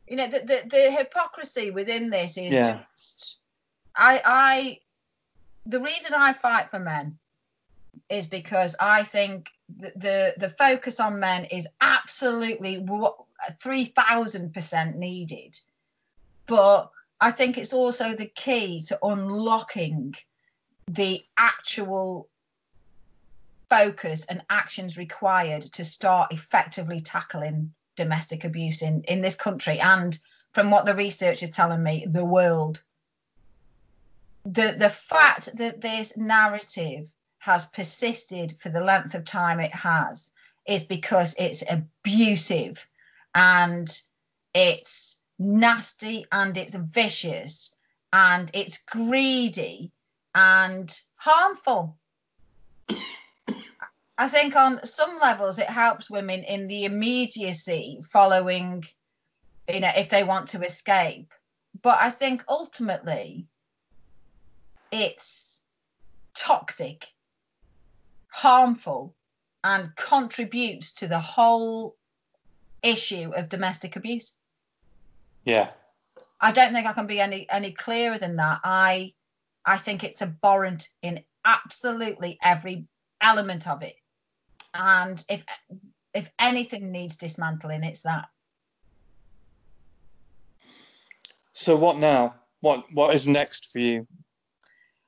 You 0.07 0.15
know, 0.15 0.27
the, 0.27 0.39
the, 0.39 0.69
the 0.69 0.91
hypocrisy 0.91 1.69
within 1.71 2.09
this 2.09 2.37
is 2.37 2.55
Yeah. 2.55 2.79
just 3.05 3.37
I 3.95 4.21
I 4.25 4.79
the 5.65 5.81
reason 5.81 6.13
I 6.13 6.33
fight 6.33 6.71
for 6.71 6.79
men 6.79 7.19
is 8.09 8.25
because 8.25 8.75
I 8.79 9.03
think 9.03 9.49
the 9.77 10.33
the, 10.37 10.49
focus 10.49 10.99
on 10.99 11.19
men 11.19 11.45
is 11.45 11.67
absolutely 11.81 12.77
what 12.77 13.15
three 13.61 13.85
thousand 13.85 14.53
percent 14.53 14.97
needed, 14.97 15.59
but 16.47 16.91
I 17.21 17.31
think 17.31 17.57
it's 17.57 17.73
also 17.73 18.15
the 18.15 18.31
key 18.35 18.81
to 18.87 18.97
unlocking 19.03 20.15
the 20.87 21.23
actual 21.37 22.27
focus 23.69 24.25
and 24.25 24.41
actions 24.49 24.97
required 24.97 25.61
to 25.61 25.85
start 25.85 26.33
effectively 26.33 26.99
tackling 26.99 27.71
domestic 27.95 28.43
abuse 28.43 28.81
in 28.81 29.03
in 29.03 29.21
this 29.21 29.35
country. 29.35 29.79
And 29.79 30.17
from 30.53 30.71
what 30.71 30.85
the 30.85 30.95
research 30.95 31.43
is 31.43 31.51
telling 31.51 31.83
me 31.83 32.05
the 32.09 32.25
world. 32.25 32.81
The 34.45 34.75
the 34.77 34.89
fact 34.89 35.55
that 35.57 35.81
this 35.81 36.17
narrative 36.17 37.11
has 37.39 37.65
persisted 37.67 38.57
for 38.59 38.69
the 38.69 38.81
length 38.81 39.13
of 39.13 39.25
time 39.25 39.59
it 39.59 39.73
has 39.73 40.31
is 40.67 40.83
because 40.83 41.35
it's 41.39 41.63
abusive 41.69 42.87
and 43.35 44.01
it's 44.53 45.21
nasty 45.39 46.25
and 46.31 46.57
it's 46.57 46.75
vicious 46.75 47.75
and 48.13 48.51
it's 48.53 48.83
greedy 48.83 49.91
and 50.35 50.99
harmful 51.15 51.97
I 54.19 54.27
think 54.27 54.53
on 54.57 54.85
some 54.85 55.17
levels 55.21 55.59
it 55.59 55.69
helps 55.69 56.09
women 56.09 56.43
in 56.43 56.67
the 56.67 56.83
immediacy 56.83 58.01
following, 58.03 58.83
you 59.69 59.79
know, 59.79 59.91
if 59.95 60.09
they 60.09 60.25
want 60.25 60.49
to 60.49 60.61
escape. 60.61 61.33
But 61.81 61.99
I 62.01 62.09
think 62.09 62.43
ultimately 62.49 63.47
it's 64.91 65.63
toxic, 66.35 67.07
harmful, 68.29 69.15
and 69.63 69.95
contributes 69.95 70.93
to 70.93 71.07
the 71.07 71.19
whole 71.19 71.95
issue 72.81 73.31
of 73.35 73.49
domestic 73.49 73.95
abuse. 73.95 74.37
Yeah. 75.43 75.69
I 76.41 76.51
don't 76.51 76.73
think 76.73 76.87
I 76.87 76.93
can 76.93 77.07
be 77.07 77.19
any 77.19 77.49
any 77.49 77.71
clearer 77.71 78.17
than 78.17 78.37
that. 78.37 78.61
I 78.63 79.13
I 79.65 79.77
think 79.77 80.03
it's 80.03 80.21
abhorrent 80.21 80.89
in 81.01 81.23
absolutely 81.45 82.37
every 82.41 82.87
element 83.21 83.67
of 83.67 83.81
it. 83.81 83.95
And 84.73 85.23
if 85.29 85.43
if 86.13 86.29
anything 86.39 86.91
needs 86.91 87.17
dismantling, 87.17 87.83
it's 87.83 88.03
that. 88.03 88.29
So 91.53 91.75
what 91.75 91.97
now? 91.97 92.35
What 92.61 92.85
what 92.93 93.13
is 93.13 93.27
next 93.27 93.71
for 93.71 93.79
you? 93.79 94.07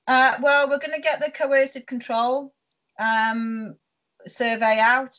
Uh, 0.07 0.35
well, 0.41 0.67
we're 0.69 0.79
going 0.79 0.93
to 0.93 1.01
get 1.01 1.21
the 1.21 1.31
coercive 1.31 1.85
control 1.85 2.53
um, 3.01 3.75
survey 4.27 4.79
out. 4.79 5.17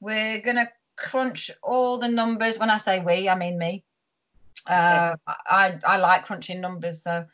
We're 0.00 0.40
going 0.40 0.56
to 0.56 0.68
crunch 0.96 1.50
all 1.62 1.98
the 1.98 2.08
numbers. 2.08 2.58
When 2.58 2.70
I 2.70 2.78
say 2.78 3.00
we, 3.00 3.28
I 3.28 3.36
mean 3.36 3.58
me. 3.58 3.84
Uh, 4.66 5.16
I, 5.26 5.78
I 5.86 5.98
like 5.98 6.26
crunching 6.26 6.60
numbers. 6.60 7.02
So 7.02 7.24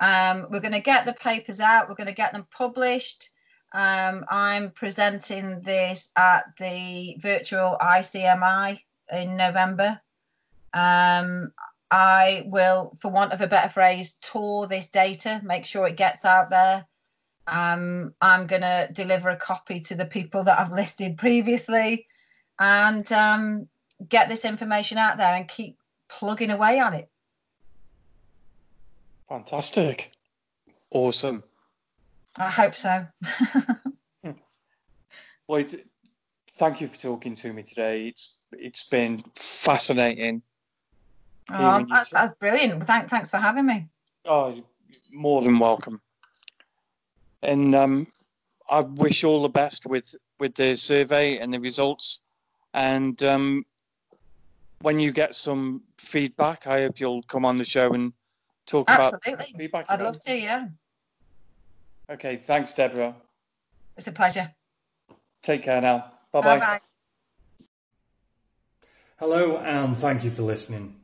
um, 0.00 0.46
we're 0.50 0.60
going 0.60 0.72
to 0.72 0.80
get 0.80 1.04
the 1.04 1.12
papers 1.14 1.60
out. 1.60 1.88
We're 1.88 1.96
going 1.96 2.06
to 2.06 2.14
get 2.14 2.32
them 2.32 2.46
published. 2.50 3.30
Um, 3.72 4.24
I'm 4.30 4.70
presenting 4.70 5.60
this 5.60 6.10
at 6.16 6.44
the 6.58 7.16
virtual 7.20 7.76
ICMI 7.80 8.80
in 9.12 9.36
November. 9.36 10.00
Um, 10.72 11.52
I 11.90 12.44
will, 12.46 12.94
for 13.00 13.10
want 13.10 13.32
of 13.32 13.40
a 13.40 13.46
better 13.46 13.68
phrase, 13.68 14.16
tour 14.20 14.66
this 14.66 14.88
data, 14.88 15.40
make 15.44 15.66
sure 15.66 15.86
it 15.86 15.96
gets 15.96 16.24
out 16.24 16.50
there. 16.50 16.86
Um, 17.50 18.14
I'm 18.20 18.46
going 18.46 18.62
to 18.62 18.88
deliver 18.92 19.30
a 19.30 19.36
copy 19.36 19.80
to 19.80 19.94
the 19.94 20.04
people 20.04 20.44
that 20.44 20.58
I've 20.58 20.72
listed 20.72 21.16
previously 21.16 22.06
and 22.58 23.10
um, 23.12 23.68
get 24.08 24.28
this 24.28 24.44
information 24.44 24.98
out 24.98 25.16
there 25.16 25.34
and 25.34 25.48
keep 25.48 25.78
plugging 26.08 26.50
away 26.50 26.78
on 26.80 26.94
it. 26.94 27.08
Fantastic. 29.28 30.12
Awesome. 30.90 31.42
I 32.36 32.50
hope 32.50 32.74
so. 32.74 33.06
well, 35.48 35.64
thank 36.52 36.80
you 36.80 36.88
for 36.88 36.98
talking 36.98 37.34
to 37.36 37.52
me 37.52 37.62
today. 37.62 38.08
It's 38.08 38.38
it's 38.52 38.88
been 38.88 39.22
fascinating. 39.34 40.42
Oh, 41.50 41.84
that's, 41.88 42.10
that's 42.10 42.34
brilliant. 42.38 42.84
Thank, 42.84 43.08
thanks 43.08 43.30
for 43.30 43.38
having 43.38 43.66
me. 43.66 43.86
Oh, 44.26 44.62
more 45.10 45.42
than 45.42 45.58
welcome. 45.58 46.00
And 47.42 47.74
um, 47.74 48.06
I 48.68 48.80
wish 48.80 49.24
all 49.24 49.42
the 49.42 49.48
best 49.48 49.86
with 49.86 50.14
with 50.38 50.54
the 50.54 50.76
survey 50.76 51.38
and 51.38 51.52
the 51.52 51.60
results. 51.60 52.20
And 52.74 53.20
um, 53.22 53.64
when 54.80 55.00
you 55.00 55.12
get 55.12 55.34
some 55.34 55.82
feedback, 55.98 56.66
I 56.66 56.82
hope 56.82 57.00
you'll 57.00 57.22
come 57.22 57.44
on 57.44 57.58
the 57.58 57.64
show 57.64 57.92
and 57.92 58.12
talk 58.66 58.90
Absolutely. 58.90 59.32
about 59.32 59.46
feedback. 59.56 59.86
I'd 59.88 60.02
love 60.02 60.20
to, 60.20 60.36
yeah. 60.36 60.68
Okay, 62.10 62.36
thanks, 62.36 62.72
Deborah. 62.72 63.14
It's 63.96 64.06
a 64.06 64.12
pleasure. 64.12 64.52
Take 65.42 65.64
care 65.64 65.80
now. 65.80 66.12
Bye 66.32 66.40
bye. 66.40 66.80
Hello, 69.18 69.58
and 69.58 69.96
thank 69.96 70.22
you 70.22 70.30
for 70.30 70.42
listening. 70.42 70.94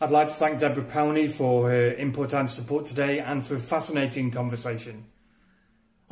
I'd 0.00 0.10
like 0.10 0.28
to 0.28 0.34
thank 0.34 0.58
Deborah 0.58 0.84
Powney 0.84 1.30
for 1.30 1.70
her 1.70 1.94
input 1.94 2.34
and 2.34 2.50
support 2.50 2.86
today 2.86 3.20
and 3.20 3.44
for 3.44 3.54
a 3.54 3.60
fascinating 3.60 4.30
conversation. 4.30 5.06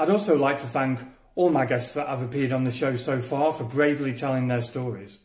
I'd 0.01 0.09
also 0.09 0.35
like 0.35 0.61
to 0.61 0.67
thank 0.67 0.99
all 1.35 1.51
my 1.51 1.67
guests 1.67 1.93
that 1.93 2.09
have 2.09 2.23
appeared 2.23 2.53
on 2.53 2.65
the 2.65 2.73
show 2.73 2.97
so 2.97 3.21
far 3.21 3.53
for 3.53 3.65
bravely 3.65 4.15
telling 4.15 4.49
their 4.49 4.63
stories. 4.63 5.19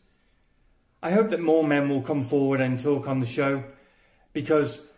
I 1.02 1.12
hope 1.12 1.30
that 1.30 1.40
more 1.40 1.64
men 1.64 1.88
will 1.88 2.02
come 2.02 2.22
forward 2.22 2.60
and 2.60 2.78
talk 2.78 3.08
on 3.08 3.20
the 3.20 3.26
show 3.26 3.64
because 4.34 4.90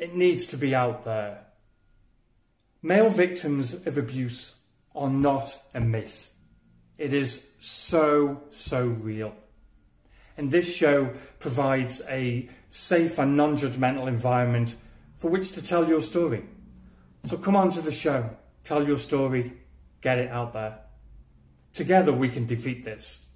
it 0.00 0.14
needs 0.14 0.46
to 0.46 0.56
be 0.56 0.72
out 0.72 1.04
there. 1.04 1.46
Male 2.80 3.10
victims 3.10 3.74
of 3.74 3.98
abuse 3.98 4.56
are 4.94 5.10
not 5.10 5.60
a 5.74 5.80
myth. 5.80 6.30
It 6.96 7.12
is 7.12 7.44
so, 7.58 8.40
so 8.50 8.86
real. 8.86 9.34
And 10.36 10.52
this 10.52 10.72
show 10.72 11.12
provides 11.40 12.00
a 12.08 12.48
safe 12.68 13.18
and 13.18 13.36
non 13.36 13.56
judgmental 13.56 14.06
environment 14.06 14.76
for 15.16 15.28
which 15.28 15.50
to 15.52 15.62
tell 15.62 15.88
your 15.88 16.02
story. 16.02 16.44
So 17.24 17.36
come 17.36 17.56
on 17.56 17.72
to 17.72 17.80
the 17.80 17.90
show, 17.90 18.30
tell 18.64 18.86
your 18.86 18.98
story, 18.98 19.52
get 20.00 20.18
it 20.18 20.30
out 20.30 20.52
there. 20.52 20.80
Together 21.72 22.12
we 22.12 22.28
can 22.28 22.46
defeat 22.46 22.84
this. 22.84 23.28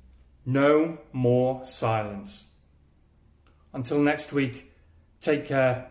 No 0.47 0.99
more 1.13 1.65
silence. 1.67 2.49
Until 3.73 4.01
next 4.01 4.33
week, 4.33 4.73
take 5.21 5.47
care. 5.47 5.91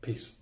Peace. 0.00 0.32